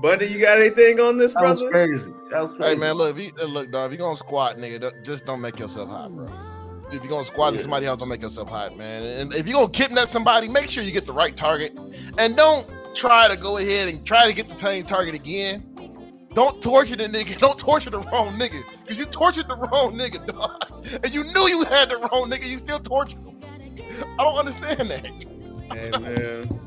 [0.00, 1.56] Bundy, you got anything on this, brother?
[1.56, 2.12] that was crazy.
[2.30, 2.74] That was crazy.
[2.74, 5.58] Hey man, look, if you, look, dog, if you gonna squat, nigga, just don't make
[5.58, 6.28] yourself hot, bro.
[6.92, 7.58] If you're gonna squat Yeah.
[7.58, 9.02] at somebody else, don't make yourself hot, man.
[9.02, 11.78] And if you're gonna kidnap somebody, make sure you get the right target,
[12.18, 15.64] and don't try to go ahead and try to get the same target again.
[16.32, 17.36] Don't torture the nigga.
[17.44, 20.86] Don't torture the wrong nigga, cause you tortured the wrong nigga, dog.
[21.04, 22.46] And you knew you had the wrong nigga.
[22.46, 23.40] You still tortured him.
[24.18, 25.06] I don't understand that.
[25.06, 26.60] Hey, man.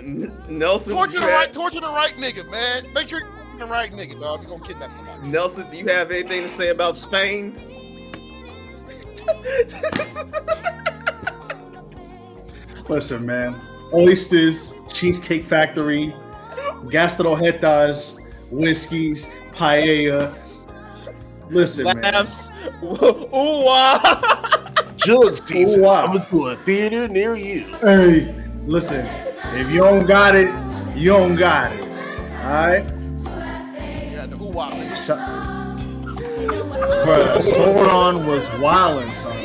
[0.00, 2.92] N- Nelson, Torture the have- right, torture the right nigga, man.
[2.92, 4.42] Make sure you're the right nigga, dog.
[4.42, 5.28] If you're gonna kidnap somebody.
[5.28, 7.54] Nelson, do you have anything to say about Spain?
[12.88, 13.54] Listen, man.
[13.92, 16.14] Oysters, Cheesecake Factory,
[16.86, 18.18] Gastrojetas,
[18.50, 20.36] whiskeys, paella.
[21.50, 22.00] Listen, man.
[22.00, 22.50] Laughs.
[22.82, 23.98] Ooh, wah.
[24.96, 25.80] Judge season.
[25.80, 26.06] Ooh, wow.
[26.06, 27.64] I'm to a theater near you.
[27.80, 28.34] Hey,
[28.66, 29.06] listen.
[29.52, 30.48] If you don't got it,
[30.96, 31.82] you don't got it.
[31.82, 32.84] All right.
[34.12, 34.96] Yeah, the ooh wah, nigga.
[34.96, 35.16] So,
[37.04, 39.36] Bruh, Sauron was wildin', son.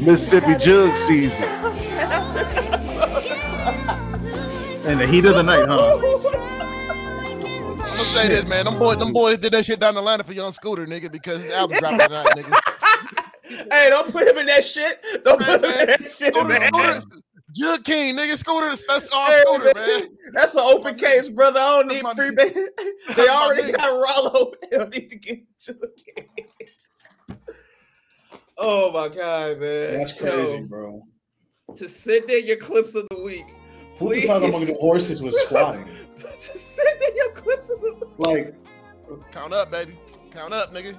[0.04, 1.42] Mississippi jug season.
[4.86, 5.96] In the heat of the night, huh?
[5.96, 8.64] I'm gonna say this, man.
[8.66, 11.42] Them boys, them boys did that shit down the line for Young Scooter, nigga, because
[11.42, 12.58] his album dropped tonight, nigga.
[13.72, 15.02] hey, don't put him in that shit.
[15.24, 16.60] Don't Hey, put him in that shit, Scooter, man.
[16.72, 17.22] Scooter,
[17.54, 18.36] Jug King, nigga.
[18.36, 20.00] Scooter, that's all Hey, Scooter, man.
[20.00, 20.08] man.
[20.32, 21.60] That's an open case, brother.
[21.60, 22.36] I don't need my free nigga.
[22.36, 22.54] band.
[23.08, 23.76] They That's already nigga.
[23.76, 23.86] got
[24.34, 24.52] Rollo.
[24.70, 25.78] They don't need to get to
[26.16, 26.28] it.
[28.56, 29.94] Oh my god, man.
[29.98, 31.02] That's crazy, Yo, bro.
[31.76, 33.44] to send in your clips of the week.
[33.98, 34.22] Who Please.
[34.22, 35.86] decided among the horses was squatting?
[36.20, 38.18] to send in your clips of the week.
[38.18, 38.54] Like,
[39.32, 39.96] Count up, baby.
[40.30, 40.96] Count up, nigga.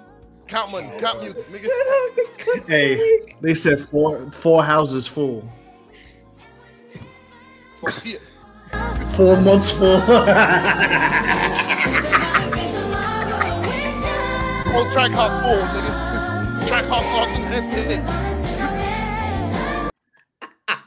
[0.48, 0.90] Count money.
[1.00, 1.66] Count music, nigga.
[1.68, 5.44] out your clips of the hey, they said four four houses full,
[7.82, 9.10] Fuck yeah.
[9.12, 10.00] four months full.
[14.72, 16.68] Whole track house full, nigga.
[16.68, 18.26] Track house all in that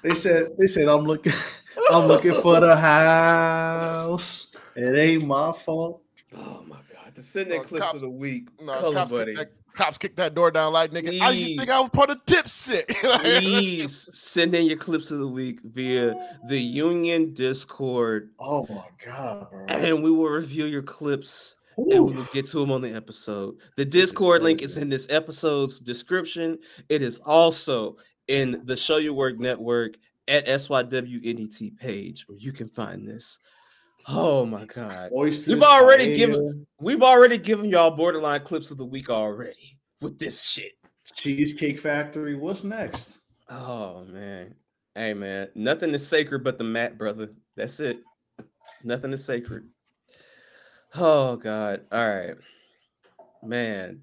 [0.03, 1.33] they said they said I'm looking
[1.91, 4.55] I'm looking for the house.
[4.77, 6.03] It ain't my fault.
[6.37, 7.15] Oh my god.
[7.15, 8.49] To send in Oh, clips cops- of the week.
[8.61, 9.35] No, Color buddy.
[9.37, 11.21] kicked, that, cops kicked that door down like nigga.
[11.21, 12.89] I used to think I was part of Dipset.
[13.21, 16.15] Please send in your clips of the week via
[16.49, 19.67] the Union Discord, Oh my god, bro.
[19.69, 23.55] and we will review your clips and we will get to them on the episode.
[23.77, 26.59] The Discord link is in this episode's description.
[26.89, 27.97] It is also
[28.27, 29.95] in the Show Your Work Network
[30.27, 33.39] at SYWNET page where you can find this.
[34.09, 35.11] Oh my god.
[35.13, 36.17] Oysters, We've already paella.
[36.17, 40.73] given we've already given y'all borderline clips of the week already with this shit.
[41.15, 42.35] Cheesecake Factory.
[42.35, 43.19] What's next?
[43.51, 44.55] Oh man.
[44.95, 47.29] Hey man, nothing is sacred but the mat, brother.
[47.57, 48.01] That's it.
[48.83, 49.69] Nothing is sacred.
[50.95, 51.83] Oh god.
[51.93, 52.35] All right.
[53.43, 54.03] Man.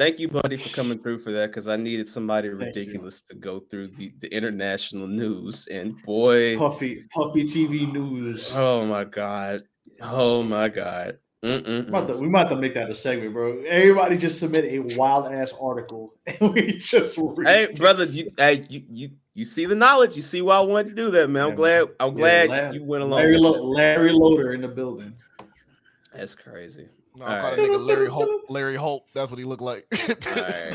[0.00, 3.60] Thank you, buddy, for coming through for that because I needed somebody ridiculous to go
[3.60, 5.66] through the, the international news.
[5.66, 8.50] And boy, Puffy, Puffy TV news.
[8.56, 9.64] oh my god,
[10.00, 11.18] oh my god.
[11.42, 11.88] We Mm-mm-mm.
[11.90, 13.60] might, have to, we might have to make that a segment, bro.
[13.60, 18.64] Everybody just submit a wild ass article, and we just read Hey, brother, you, hey,
[18.70, 20.16] you, you, you see the knowledge.
[20.16, 21.42] You see why I wanted to do that, man.
[21.42, 21.88] I'm Yeah, glad.
[22.00, 23.18] I'm Yeah, glad La- you went along.
[23.18, 25.12] Larry, Lo- Larry Loader in the building.
[26.14, 26.88] That's crazy.
[27.16, 27.56] No, I call right.
[27.56, 28.42] that nigga Larry Hope.
[28.48, 29.06] Larry Hope.
[29.14, 29.86] That's what he looked like.
[29.92, 29.98] All
[30.36, 30.74] right.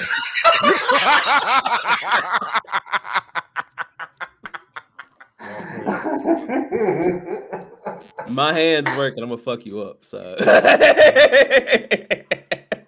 [8.30, 9.24] My hands working.
[9.24, 10.04] I'm gonna fuck you up.
[10.04, 10.36] So.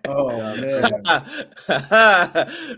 [0.10, 0.84] Oh man,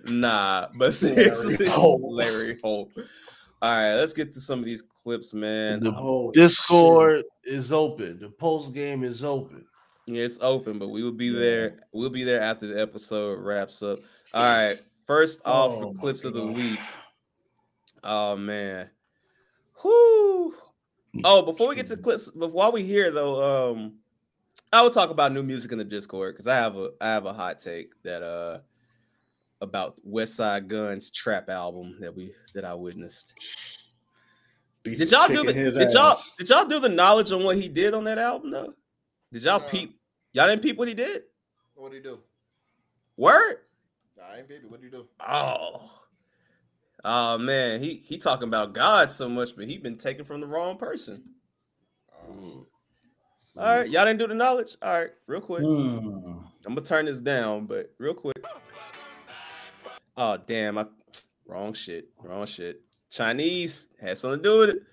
[0.19, 2.01] nah, but seriously, Holt.
[2.01, 2.91] Larry Holt.
[3.61, 5.83] All right, let's get to some of these clips, man.
[5.83, 8.19] The oh, Discord is open.
[8.19, 9.65] The post game is open.
[10.11, 11.81] Yeah, it's open, but we will be there.
[11.94, 13.99] We'll be there after the episode wraps up.
[14.34, 14.77] All right.
[15.06, 16.80] First off, Oh, my clips of the week.
[18.03, 18.90] Oh man.
[19.84, 20.53] Whoo.
[21.23, 23.95] Oh, before we get to clips, but while we here though, um,
[24.72, 27.26] I will talk about new music in the Discord because I have a I have
[27.26, 28.60] a hot take that uh
[29.61, 33.34] about Westside Gunn's trap album that we that I witnessed.
[34.84, 37.68] Beats Did y'all do the did y'all did y'all do the knowledge on what he
[37.68, 38.73] did on that album though?
[39.34, 39.68] Did y'all No.
[39.68, 39.98] peep?
[40.34, 41.23] Y'all didn't peep what he did?
[41.76, 42.19] what do he do?
[43.18, 43.57] Word?
[44.22, 44.65] I ain't baby.
[44.68, 45.07] What do you do?
[45.26, 45.89] Oh.
[47.06, 50.47] Oh man, he he talking about God so much, but he been taken from the
[50.47, 51.23] wrong person.
[52.30, 52.68] Oh,
[53.57, 54.76] All right, y'all didn't do the knowledge.
[54.81, 55.64] All right, real quick.
[55.64, 56.39] Hmm.
[56.65, 58.35] I'm gonna turn this down, but real quick.
[60.18, 60.85] Oh damn, I
[61.47, 62.81] wrong shit, wrong shit.
[63.10, 64.84] Chinese had something to do with it.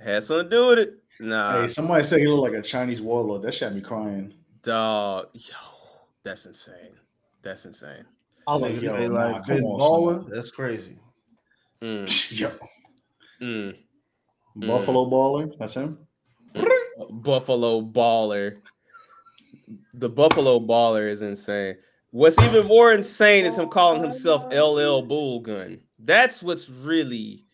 [0.00, 0.94] Had something to do with it.
[1.20, 3.42] Nah, Hey, somebody said he looked like a Chinese warlord.
[3.42, 4.32] That shot me crying.
[4.64, 5.28] Dog.
[5.34, 5.56] Yo,
[6.22, 6.96] that's insane.
[7.42, 8.04] That's insane.
[8.46, 10.30] I was like, Niggas yo, they nah, like come Ben on, Baller.
[10.34, 10.98] That's crazy.
[11.80, 12.50] Mm, Yo,
[13.40, 13.76] mm.
[14.56, 14.66] Mm.
[14.66, 15.52] Buffalo baller.
[15.58, 15.98] That's him.
[17.10, 18.56] Buffalo baller.
[19.94, 21.76] The Buffalo baller is insane.
[22.10, 25.80] What's even more insane is him calling himself LL Bull Gun.
[25.98, 27.44] That's what's really.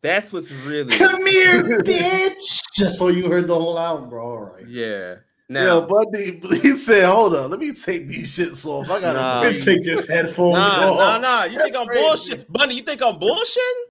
[0.00, 0.96] That's what's really.
[0.96, 2.62] Come here, bitch.
[2.74, 4.24] Just so you heard the whole album, bro.
[4.24, 4.66] All right.
[4.66, 5.16] Yeah.
[5.50, 8.90] Yeah, Now, Bundy, he said, "Hold on, let me take these shits off.
[8.90, 9.40] I gotta Nah.
[9.40, 10.98] Let me breathe." take this headphones nah, off.
[10.98, 11.44] nah, nah.
[11.44, 12.02] You think I'm crazy.
[12.02, 12.74] bullshit, Bunny?
[12.74, 13.84] You think I'm bullshitting?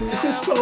[0.00, 0.54] This is so.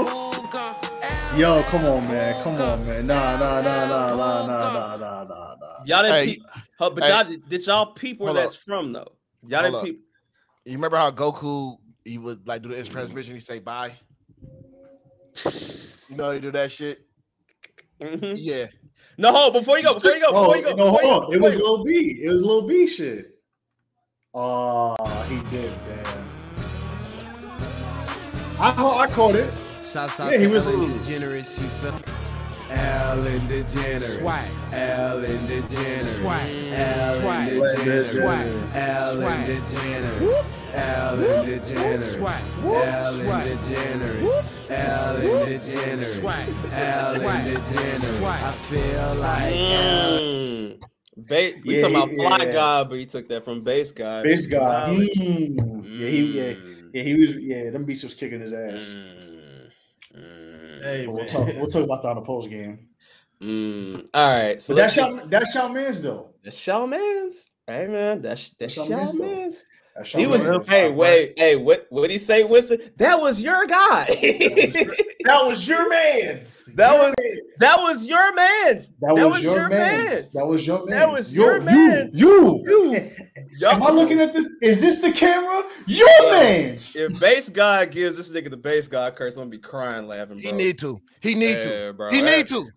[1.37, 2.43] Yo, come on, man.
[2.43, 3.07] Come on, man.
[3.07, 5.85] Nah, nah, nah, nah, nah, nah, nah, nah, nah, nah.
[5.85, 6.43] Y'all didn't Hey, peep,
[6.81, 7.11] huh, but hey.
[7.11, 8.61] y'all did, did y'all peep where that's up.
[8.61, 9.13] from though?
[9.47, 9.85] Y'all Hold didn't up.
[9.85, 10.01] peep.
[10.65, 13.35] You remember how Goku he would like do his transmission?
[13.35, 13.93] He say bye.
[15.45, 17.07] You know he do that shit.
[18.01, 18.35] Mhm.
[18.37, 18.67] Yeah.
[19.19, 20.71] No, hold before you go, before you go, Oh, before you go.
[20.75, 21.33] no, before you hold go, on.
[21.35, 21.73] It before was you go.
[21.75, 22.21] Lil B.
[22.25, 23.35] It was Lil B shit.
[24.35, 24.97] Oh,
[25.29, 26.25] he did, damn.
[28.61, 28.71] I,
[29.03, 29.53] I caught it.
[29.83, 31.93] Shouts out Yeah, he was Ellen a- DeGeneres, you feel
[32.71, 34.15] Ellen DeGeneres.
[34.19, 34.49] Swag.
[34.73, 36.15] Ellen DeGeneres.
[36.17, 36.49] Swag.
[36.73, 37.49] Ellen Swag.
[37.49, 38.11] DeGeneres.
[38.15, 38.47] Swag.
[38.75, 39.47] Ellen Swag.
[39.47, 40.53] DeGeneres.
[40.75, 42.03] Ellen DeGeneres.
[42.13, 42.43] Swag.
[42.65, 43.45] Ellen Swag.
[43.47, 44.49] DeGeneres.
[44.69, 46.15] Ellen DeGeneres.
[46.21, 46.47] Swag.
[46.73, 47.41] Ellen Swag.
[47.45, 48.19] DeGeneres.
[48.19, 48.41] Swag.
[48.41, 50.21] I feel like Ellen.
[50.21, 50.81] Mm.
[51.29, 52.53] Ba- we Yeah, talking about he- Fly yeah.
[52.53, 54.23] God, but he took that from BasedGod.
[54.25, 54.87] Bass guy.
[54.93, 55.19] Knowledge.
[55.19, 56.01] Mm.
[56.01, 56.91] Yeah, he, yeah, Mm.
[56.95, 57.37] yeah, he was.
[57.37, 58.95] Yeah, them beats was kicking his ass.
[58.95, 59.30] Mm.
[60.83, 61.47] Hey, we'll talk.
[61.47, 62.87] We'll talk about that on the post game.
[63.43, 64.09] Mm.
[64.13, 66.29] All right, so But let's that's get- Shawn, that's Shawn Man's though.
[66.45, 67.35] that's Shawn Man's.
[67.67, 69.25] Hey man, that's that's Shawn Shawn Mendes, though.
[69.27, 69.65] Man's.
[69.97, 70.69] That's Shawn He was Mendes.
[70.69, 72.81] hey wait hey what what did he say Winston?
[72.99, 74.05] That was your guy.
[75.25, 76.67] That was your man's.
[76.77, 77.15] that was
[77.59, 78.89] that was your man's.
[79.01, 80.33] That was, your, man's.
[80.33, 80.91] That was your man's.
[80.91, 82.15] That was Yo, your you, man's.
[82.15, 82.65] You.
[82.67, 83.11] You.
[83.61, 83.75] Yup.
[83.75, 84.49] Am I looking at this?
[84.63, 85.65] Is this the camera?
[85.87, 86.97] Your Yo, man's.
[86.97, 90.51] If BasedGod gives this nigga the BasedGod curse, I'm gonna be crying laughing, bro.
[90.51, 91.01] He need to.
[91.21, 91.93] He need to.
[91.97, 92.11] Bro.
[92.11, 92.69] He That- need to.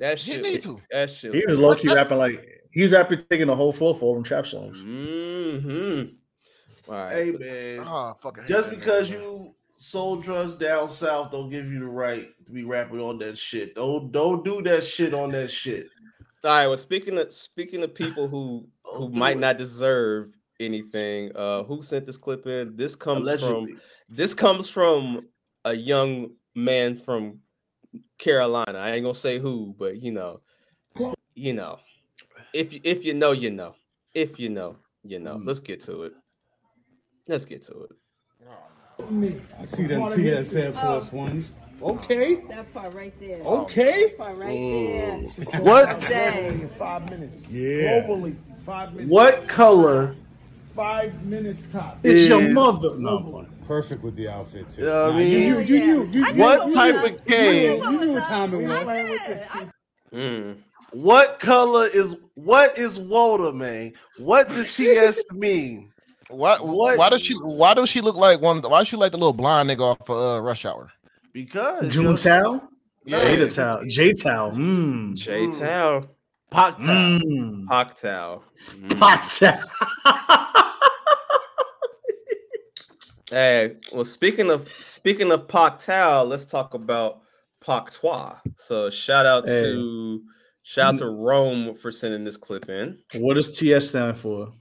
[0.00, 0.44] That shit.
[0.44, 0.80] He need to.
[0.90, 1.32] That shit.
[1.34, 4.14] He was low key rapping like he was rapping taking the whole floor for all
[4.14, 4.82] them trap songs.
[4.82, 6.92] Mm-hmm.
[6.92, 7.16] All right.
[7.16, 7.32] Hey
[7.76, 9.20] man, Oh, fucking just because man.
[9.20, 13.38] you sold drugs down south don't give you the right to be rapping on that
[13.38, 13.76] shit.
[13.76, 15.86] Don't don't do that shit on that shit.
[16.42, 16.66] All right.
[16.66, 20.28] Well, speaking of speaking of people who who might not deserve
[20.60, 22.76] anything, uh, who sent this clip in?
[22.76, 25.28] This comes from this comes from
[25.64, 27.40] a young man from
[28.18, 28.78] Carolina.
[28.78, 30.40] I ain't gonna say who, but you know,
[31.34, 31.78] you know,
[32.52, 33.74] if you if you know, you know.
[34.14, 35.38] If you know, you know.
[35.38, 35.46] Mm.
[35.46, 36.12] Let's get to it.
[37.26, 39.42] Let's get to it.
[39.60, 41.52] I see them TS Air Force Ones.
[41.82, 42.36] Okay.
[42.48, 43.40] That part right there.
[43.42, 44.04] Okay.
[44.04, 45.60] That part right there.
[45.60, 46.00] What?
[46.02, 46.68] Dang.
[46.68, 47.48] Five minutes.
[47.48, 48.02] Yeah.
[48.02, 49.10] Globally, five minutes.
[49.10, 50.16] What color?
[50.64, 51.98] Five minutes top.
[52.02, 52.98] It's your mother.
[52.98, 54.82] No, perfect with the outfit too.
[54.82, 55.30] You know what I mean?
[55.30, 57.82] you, you, you, you, you, you, What type you, of game?
[57.82, 59.70] You, knew what time it was.
[60.12, 60.56] Mm.
[60.92, 63.92] What color is what is Walter, man?
[64.18, 65.92] What does TS mean?
[66.28, 66.56] Why?
[66.58, 66.98] What?
[66.98, 67.34] Why does she?
[67.34, 68.60] Why does she look like one?
[68.62, 70.90] Why does she like the little blind nigga off of uh, Rush Hour?
[71.32, 72.68] Because June Tao?
[73.04, 73.20] Yeah.
[73.20, 73.84] Jada Tao.
[73.86, 74.50] J Tao.
[74.50, 75.14] Mmm.
[75.14, 76.08] J Tao.
[76.50, 77.18] Pac Tao.
[77.18, 77.66] Mmm.
[77.66, 78.42] Pac Tao.
[78.70, 78.98] Mm.
[78.98, 80.50] Pac mm-hmm.
[83.30, 87.22] Hey, well, speaking of speaking of Pac Tao, let's talk about
[87.64, 88.36] Pactois.
[88.56, 89.62] So shout out Hey.
[89.62, 90.22] to
[90.62, 90.98] shout out mm.
[90.98, 92.98] to Rome for sending this clip in.
[93.14, 94.52] What does TS stand for?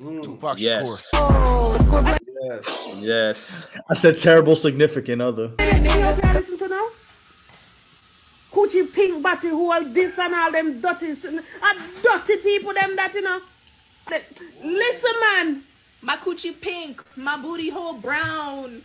[0.00, 0.60] Mm, mm, Tupac Shakur.
[0.60, 1.10] Yes,
[2.42, 2.96] Yes.
[3.00, 3.66] yes.
[3.90, 5.52] I said terrible significant other.
[8.54, 8.86] Listen to now?
[8.86, 11.26] Coochie pink body who all this and all them dirty, s-
[12.02, 13.40] dirty people them that you know.
[14.64, 15.62] Listen, man.
[16.02, 18.82] My coochie pink, my booty hole brown.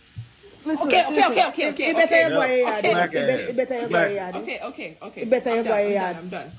[0.66, 1.32] Listen, Okay, okay, listen.
[1.32, 2.28] okay, okay, okay, It better okay.
[2.28, 2.84] go ahead.
[2.84, 3.48] Okay, It better- ass.
[3.48, 4.36] it better you go ahead.
[4.36, 5.20] Okay, okay, okay.
[5.22, 6.16] It better I'm go done, ahead.
[6.16, 6.50] I'm done.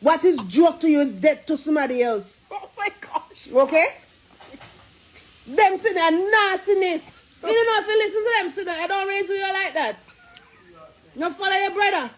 [0.00, 2.36] What is joke to you is dead to somebody else.
[2.50, 3.48] Oh my gosh.
[3.52, 3.86] Okay?
[5.46, 7.22] Them see their nastiness.
[7.42, 9.74] You don't know if you listen to them, see that I don't raise you like
[9.74, 9.96] that.
[11.18, 12.10] You follow your brother.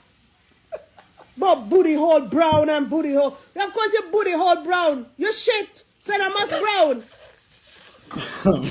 [1.39, 3.39] But booty hole brown and booty hole.
[3.57, 5.07] Of course your booty hole brown.
[5.17, 5.83] You shit.
[6.05, 7.03] So that must brown.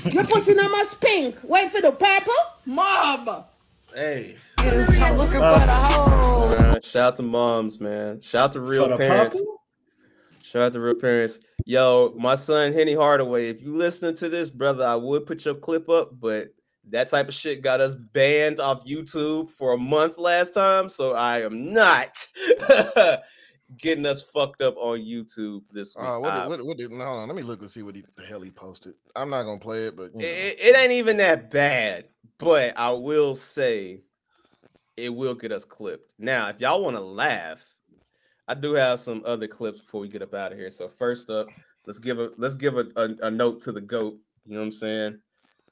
[0.14, 1.36] your pussy now must pink.
[1.44, 2.34] Wait for the purple?
[2.66, 3.48] Mob.
[3.94, 4.36] Hey.
[4.58, 6.50] I'm looking for the hole.
[6.50, 8.22] Man, shout out to moms, man.
[8.22, 9.38] Shout out to real For the parents.
[9.38, 9.62] purple?
[10.44, 11.40] Shout out to real parents.
[11.66, 13.50] Yo, my son Henny Hardaway.
[13.50, 16.50] If you listening to this, brother, I would put your clip up, but
[16.92, 20.90] that type of shit got us banned off YouTube for a month last time.
[20.90, 22.28] So I am not
[23.78, 26.06] getting us fucked up on YouTube this week.
[26.06, 28.04] Uh, what, did, what, what did, hold on, let me look and see what he,
[28.16, 28.94] the hell he posted.
[29.16, 32.06] I'm not gonna play it, but it, it ain't even that bad,
[32.38, 34.02] but I will say
[34.98, 36.14] it will get us clipped.
[36.18, 37.76] Now, if y'all want to laugh,
[38.48, 40.70] I do have some other clips before we get up out of here.
[40.72, 41.48] So first up,
[41.86, 44.18] let's give a let's give a, a, a note to the goat.
[44.46, 45.20] You know what I'm saying?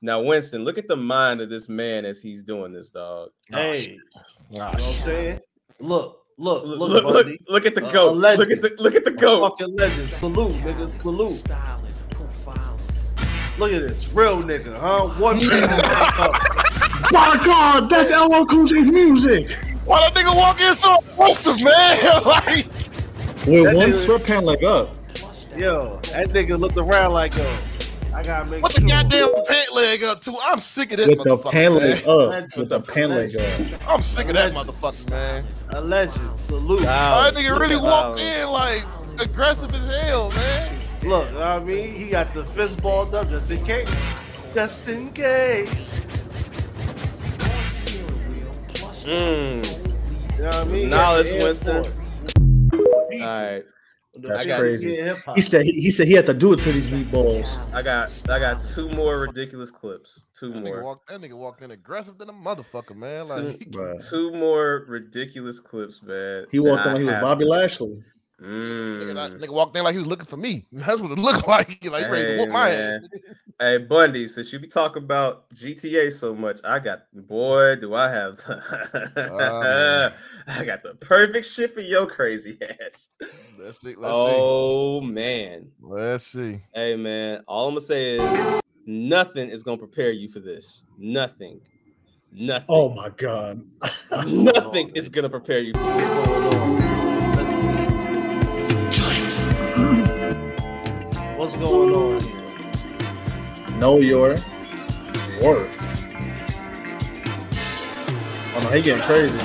[0.02, 3.30] Now, Winston, look at the mind of this man as he's doing this, dog.
[3.50, 3.98] Hey.
[4.52, 5.40] You know what I'm saying?
[5.80, 8.16] Look, look, Look, look, look, look, look at the A- a goat.
[8.18, 9.50] Look at the look at the A goat.
[9.58, 10.10] Fucking legend.
[10.10, 11.02] Salute, nigga.
[11.02, 11.44] Salute.
[13.60, 14.14] Look at this.
[14.14, 15.08] Real nigga, huh?
[15.20, 15.62] One man.
[17.12, 19.58] My God, that's LL Cool J's music.
[19.86, 22.04] Why that nigga walk in so aggressive, man?
[22.26, 22.66] like,
[23.48, 24.94] With one nigga- sweatpant leg up.
[25.58, 27.58] Yo, that nigga looked around like, yo,
[28.18, 28.88] I gotta make what the two.
[28.88, 30.36] goddamn pant leg up to?
[30.42, 31.84] I'm sick of this With the motherfucker, pant man.
[31.84, 32.30] leg up.
[32.32, 32.52] Legend.
[32.58, 33.88] With the pant leg up.
[33.90, 35.46] I'm sick of that motherfucker, man.
[35.70, 36.36] A legend.
[36.36, 36.80] Salute.
[36.80, 38.10] Oh, that nigga really Wow.
[38.10, 38.84] walked in like
[39.20, 40.80] aggressive as hell, man.
[41.04, 41.92] Look, you know what I mean?
[41.92, 43.88] He got the fist balled up just in case.
[44.56, 46.02] Just in case.
[49.06, 49.64] Mm.
[50.38, 50.90] You know what I mean?
[50.90, 51.86] Knowledge, Winston.
[52.34, 53.64] All right.
[54.22, 55.14] That's I got- crazy.
[55.36, 57.58] He said he, he said he had to do it to these meatballs.
[57.74, 60.22] I got I got two more ridiculous clips.
[60.38, 60.84] Two That nigga, more.
[60.84, 63.26] walked, that nigga walked in aggressive than a motherfucker, man.
[63.28, 64.10] Like, he- Bruh.
[64.10, 66.46] Two more ridiculous clips, man.
[66.52, 66.98] He walked on.
[66.98, 67.24] he was have.
[67.24, 68.00] Bobby Lashley.
[68.42, 69.40] Nigga, that Mm.
[69.42, 70.66] nigga walked in like he was looking for me.
[70.72, 71.68] That's what it looked like.
[71.68, 73.02] Like, he ready to Hey, whoop my man.
[73.04, 73.10] ass.
[73.60, 78.08] Hey Bundy, since you be talking about GTA so much, I got boy, do I
[78.08, 80.14] have man.
[80.48, 83.10] I got the perfect shit for your crazy ass.
[83.58, 83.96] Let's see.
[83.96, 85.72] Let's oh man.
[85.82, 86.60] Let's see.
[86.76, 90.84] Hey man, all I'm gonna say is nothing is gonna prepare you for this.
[91.00, 91.60] Nothing.
[92.32, 92.68] Nothing.
[92.70, 93.64] Oh my God.
[94.28, 96.47] Nothing is gonna prepare you for this.
[101.60, 103.78] Going on here?
[103.78, 104.36] Know your
[105.42, 105.84] worth.
[108.56, 109.38] Oh no, he getting crazy.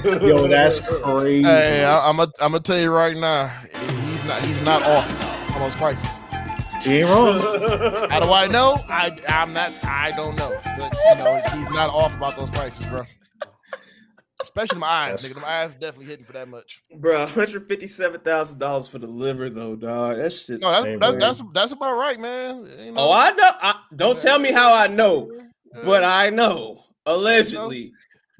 [0.26, 1.42] Yo, that's crazy.
[1.42, 5.54] Hey, I, I'm gonna I'm gonna tell you right now, he's not he's not off
[5.54, 6.08] on those prices.
[6.82, 7.40] He ain't wrong.
[8.08, 8.82] How do I know?
[8.88, 9.72] I I'm not.
[9.84, 10.58] I don't know.
[10.64, 13.04] But you know, he's not off about those prices, bro.
[14.50, 15.40] Especially my eyes, nigga.
[15.40, 16.82] My eyes definitely hitting for that much.
[16.98, 20.16] Bro, $157,000 for the liver though, dog.
[20.16, 20.60] That shit.
[20.60, 22.66] No, that's that's, that's that's about right, man.
[22.78, 23.50] You know, Oh, I know.
[23.62, 25.30] I, don't tell me how I know,
[25.84, 26.84] but I know.
[27.06, 27.92] Allegedly.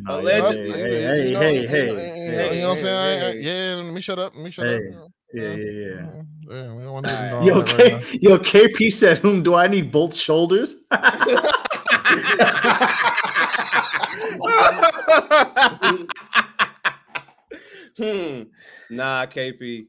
[0.09, 0.73] Allegedly.
[0.73, 3.23] Hey, hey, you know, hey, you know, hey, you hey, you know what I'm saying?
[3.23, 3.41] I- I- hey.
[3.41, 4.35] yeah, let me shut up.
[4.35, 5.11] Let me shut Hey, up.
[5.33, 6.23] Yeah, yeah, yeah.
[6.51, 6.77] Yeah, mm-hmm.
[6.77, 9.93] we don't want to get Yo, K, right yo, KP said, "Whom do I need
[9.93, 10.87] both shoulders?"
[17.97, 18.43] hmm.
[18.91, 19.87] Nah, KP.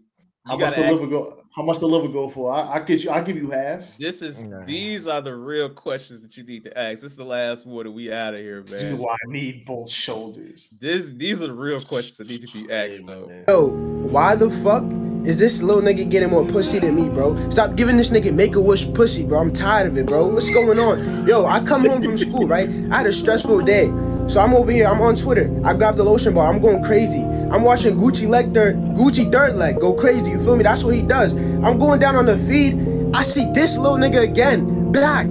[0.47, 1.37] How much the ask- liver go?
[1.55, 2.51] How much the liver go for?
[2.51, 3.11] I, I get you.
[3.11, 3.83] I give you half.
[3.99, 7.01] This is these are the real questions that you need to ask.
[7.01, 8.95] This is the last one, and we out of here, man.
[8.97, 10.69] Do I need both shoulders?
[10.79, 13.29] This these are the real questions that need to be asked, though.
[13.47, 13.67] Yo,
[14.07, 14.83] why the fuck
[15.27, 17.35] is this little nigga getting more pussy than me, bro?
[17.51, 19.39] Stop giving this nigga make a wish pussy, bro.
[19.39, 20.25] I'm tired of it, bro.
[20.25, 21.27] What's going on?
[21.27, 22.67] Yo, I come home from school, right?
[22.91, 23.87] I had a stressful day.
[24.27, 25.51] So I'm over here, I'm on Twitter.
[25.65, 27.21] I grabbed the lotion bar, I'm going crazy.
[27.51, 30.31] I'm watching Gucci leg dirt, Gucci dirt leg go crazy.
[30.31, 30.63] You feel me?
[30.63, 31.33] That's what he does.
[31.33, 32.75] I'm going down on the feed.
[33.13, 35.27] I see this little nigga again, black,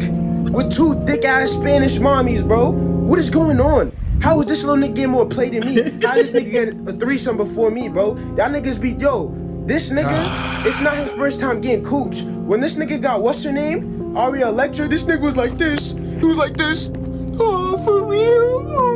[0.52, 2.72] with two thick ass Spanish mommies, bro.
[2.72, 3.92] What is going on?
[4.20, 5.76] How is this little nigga getting more play than me?
[6.06, 8.16] How this nigga get a threesome before me, bro?
[8.16, 9.34] Y'all niggas be yo.
[9.64, 12.20] This nigga, it's not his first time getting cooch.
[12.22, 14.14] When this nigga got what's her name?
[14.14, 15.92] Aria Electra, this nigga was like this.
[15.92, 16.90] He was like this.
[17.40, 18.89] Oh, for real?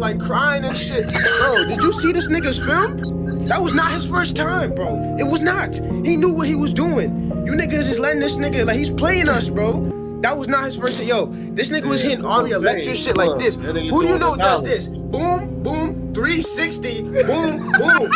[0.00, 1.12] Oh," Like crying and shit.
[1.12, 3.44] Bro, did you see this nigga's film?
[3.44, 5.16] That was not his first time, bro.
[5.18, 5.74] It was not.
[5.76, 7.30] He knew what he was doing.
[7.44, 10.18] You niggas is letting this nigga, like, he's playing us, bro.
[10.22, 11.06] That was not his first time.
[11.06, 13.56] Yo, this nigga was hitting Aria electric shit like this.
[13.56, 14.86] Who do you know does this?
[14.86, 18.10] Boom, boom, 360, boom, boom.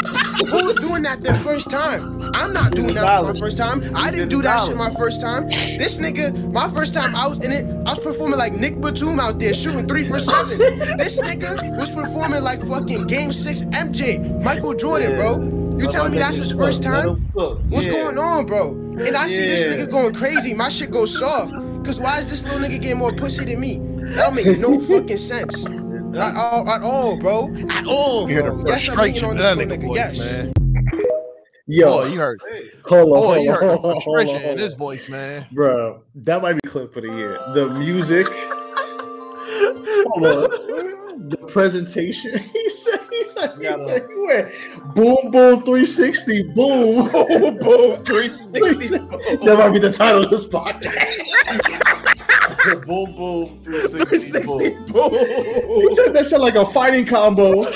[0.51, 2.21] Who was doing that their first time?
[2.35, 3.83] I'm not doing that for my first time.
[3.95, 5.47] I didn't do that shit my first time.
[5.49, 9.21] This nigga, my first time I was in it, I was performing like Nick Batum
[9.21, 10.59] out there shooting three for seven.
[10.99, 15.79] This nigga was performing like fucking Game Six MJ, Michael Jordan, bro.
[15.79, 17.17] You telling me that's his first time?
[17.35, 18.73] What's going on, bro?
[18.73, 20.55] And I see this nigga going crazy.
[20.55, 21.53] My shit goes soft.
[21.85, 23.79] Cause why is this little nigga getting more pussy than me?
[24.15, 25.65] That don't make no fucking sense.
[26.17, 27.55] At all, at all, bro.
[27.71, 28.63] At all, You hear bro.
[28.63, 29.87] the Yes, I'm hating frustration on in this nigga nigga.
[29.87, 30.19] voice, Yes.
[30.39, 30.53] man.
[31.67, 32.41] Yo, Oh, you heard.
[32.87, 35.47] Hold on, Oh, hold you on, heard hold on, hold on, in his voice, man.
[35.53, 37.39] Bro, that might be clip of the year.
[37.55, 38.27] The music.
[40.13, 41.29] Hold on.
[41.31, 42.39] The presentation.
[42.53, 47.09] He said, he said, he said, he went boom, boom, 360, boom.
[47.11, 48.89] Boom, boom, 360.
[48.99, 52.14] that might be the title of this podcast.
[52.65, 55.13] Boom, boom, 360, boom.
[55.13, 57.65] He said that shit like a fighting combo.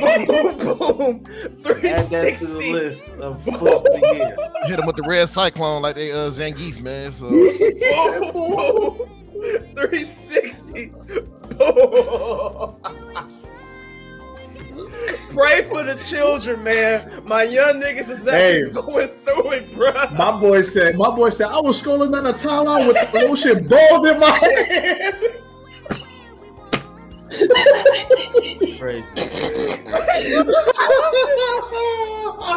[0.00, 1.24] boom, boom,
[1.64, 4.36] Add that to the list of clip of the year.
[4.66, 7.12] Hit him with the red cyclone like they uh Zangief, man.
[7.12, 7.46] So boom,
[8.32, 9.08] boom,
[9.74, 10.92] 360.
[11.58, 12.76] Boom.
[15.30, 17.22] Pray for the children, man.
[17.26, 18.62] My young niggas is Hey.
[18.70, 19.92] going through it, bro.
[20.12, 23.66] My boy said, my boy said, I was scrolling down the timeline with the lotion
[23.68, 25.16] bald in my hand.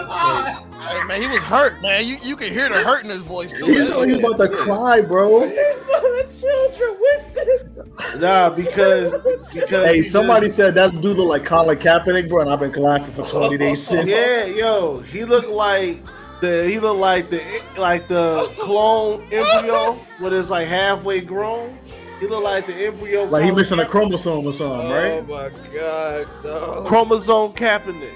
[0.09, 2.05] Hey, man, he was hurt, man.
[2.05, 3.65] You you can hear the hurt in his voice too.
[3.67, 5.41] He's like, he's about to cry, bro.
[5.41, 8.19] the children, Winston.
[8.21, 9.15] Nah, because
[9.53, 12.71] because Hey, somebody just- said that dude looked like Colin Kaepernick, bro, and I've been
[12.73, 14.09] laughing for 20 days since.
[14.09, 15.99] Yeah, yo, he looked like
[16.41, 21.77] the he looked like the like the clone embryo, when it's like halfway grown.
[22.19, 23.23] He looked like the embryo.
[23.25, 25.11] Like he missing a chromosome or something, oh right?
[25.11, 26.85] Oh my god, dog.
[26.85, 28.13] chromosome Kaepernick.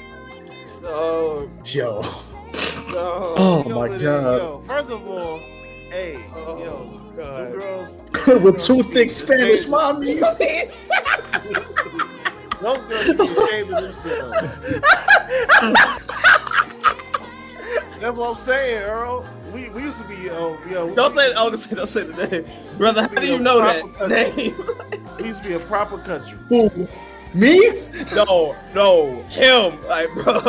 [0.82, 2.02] Dog, Yo.
[2.02, 3.36] dog.
[3.38, 4.66] Oh my Yo, god.
[4.68, 5.40] first of all,
[5.90, 7.52] hey, Oh, yo, God.
[7.54, 8.02] them girls,
[8.44, 10.20] With two thick Spanish mommies.
[12.62, 14.38] those girls should be ashamed of themselves.
[18.04, 19.26] That's what I'm saying, Earl.
[19.54, 20.94] We, we used to be, uh, yo, yo.
[20.94, 21.32] Don't say.
[21.38, 21.74] Oh, don't say.
[21.74, 22.46] Don't say the name,
[22.78, 23.04] brother.
[23.04, 24.62] How do you know that name?
[25.18, 26.38] We used to be a proper country.
[26.50, 26.86] Who?
[27.34, 27.82] Me?
[28.14, 29.82] No, no, him.
[29.86, 30.42] Like, bro.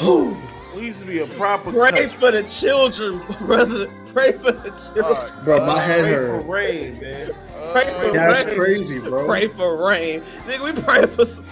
[0.76, 2.08] We used to be a proper Pray country.
[2.10, 3.88] for the children, brother.
[4.12, 5.44] Pray for the children.
[5.44, 6.46] Bro, my uh, head hurts.
[6.46, 7.30] Pray for rain, man.
[7.72, 8.56] Pray for uh, That's rain.
[8.56, 9.26] crazy, bro.
[9.26, 10.22] Pray for rain.
[10.46, 11.44] Nigga, we pray for some.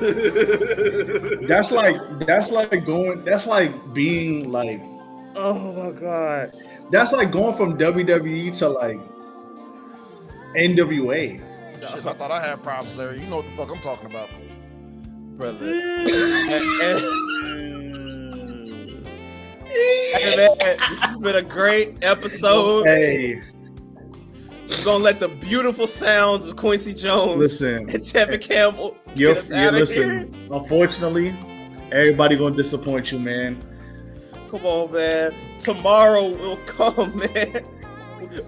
[1.48, 4.80] That's like that's like going that's like being like
[5.36, 6.52] Oh my god.
[6.90, 8.98] that's like going from WWE to like
[10.56, 11.40] NWA.
[11.80, 13.20] Shit, I thought I had problems, Larry.
[13.20, 14.28] You know what the fuck I'm talking about.
[15.36, 15.66] brother.
[19.66, 22.86] hey man, this has been a great episode.
[22.86, 23.42] Hey,
[24.68, 27.88] We're gonna let the beautiful sounds of Quincy Jones listen.
[27.90, 30.32] and Tevin Campbell You're, you're listen.
[30.32, 30.40] here.
[30.50, 31.34] Unfortunately,
[31.92, 33.62] everybody gonna disappoint you, man.
[34.50, 35.34] Come on, man.
[35.58, 37.64] Tomorrow will come, man.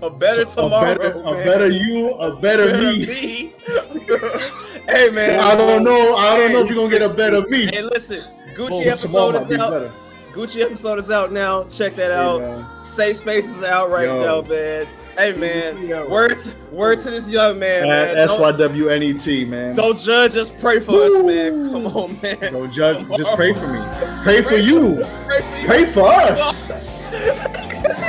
[0.02, 0.92] A better tomorrow.
[0.92, 3.06] a better, a better you, a better, Better me.
[3.06, 3.54] me.
[4.88, 5.38] hey man.
[5.40, 6.16] I don't know.
[6.16, 7.66] I don't know if you're gonna get a better me.
[7.66, 8.18] Hey, listen.
[8.54, 9.70] Gucci Oh, episode is out.
[9.70, 9.92] better.
[10.32, 11.64] Gucci episode is out now.
[11.64, 12.40] Check that out.
[12.40, 12.84] man.
[12.84, 14.22] Safe Space is out right Yo.
[14.42, 14.86] now, man.
[15.16, 18.18] Hey man, word to, word to this young man, man.
[18.18, 19.74] At SYWNET, E man.
[19.74, 21.70] don't judge us, pray for us, man.
[21.70, 22.52] Come on, man.
[22.52, 23.02] Don't judge.
[23.16, 23.80] Just pray for me.
[24.22, 25.02] Pray for you.
[25.24, 25.66] Pray for you.
[25.66, 27.08] Pray for us.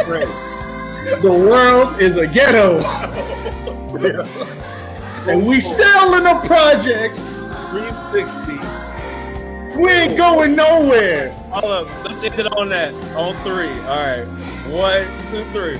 [0.04, 0.26] Pray.
[1.22, 2.80] The world is a ghetto.
[5.30, 7.48] and we still in the projects.
[7.72, 9.80] 360.
[9.82, 11.32] We ain't going nowhere.
[11.52, 12.04] Hold up.
[12.04, 12.94] Let's end it on that.
[13.16, 13.72] On three.
[13.88, 14.26] All right.
[14.68, 15.80] One, two, three.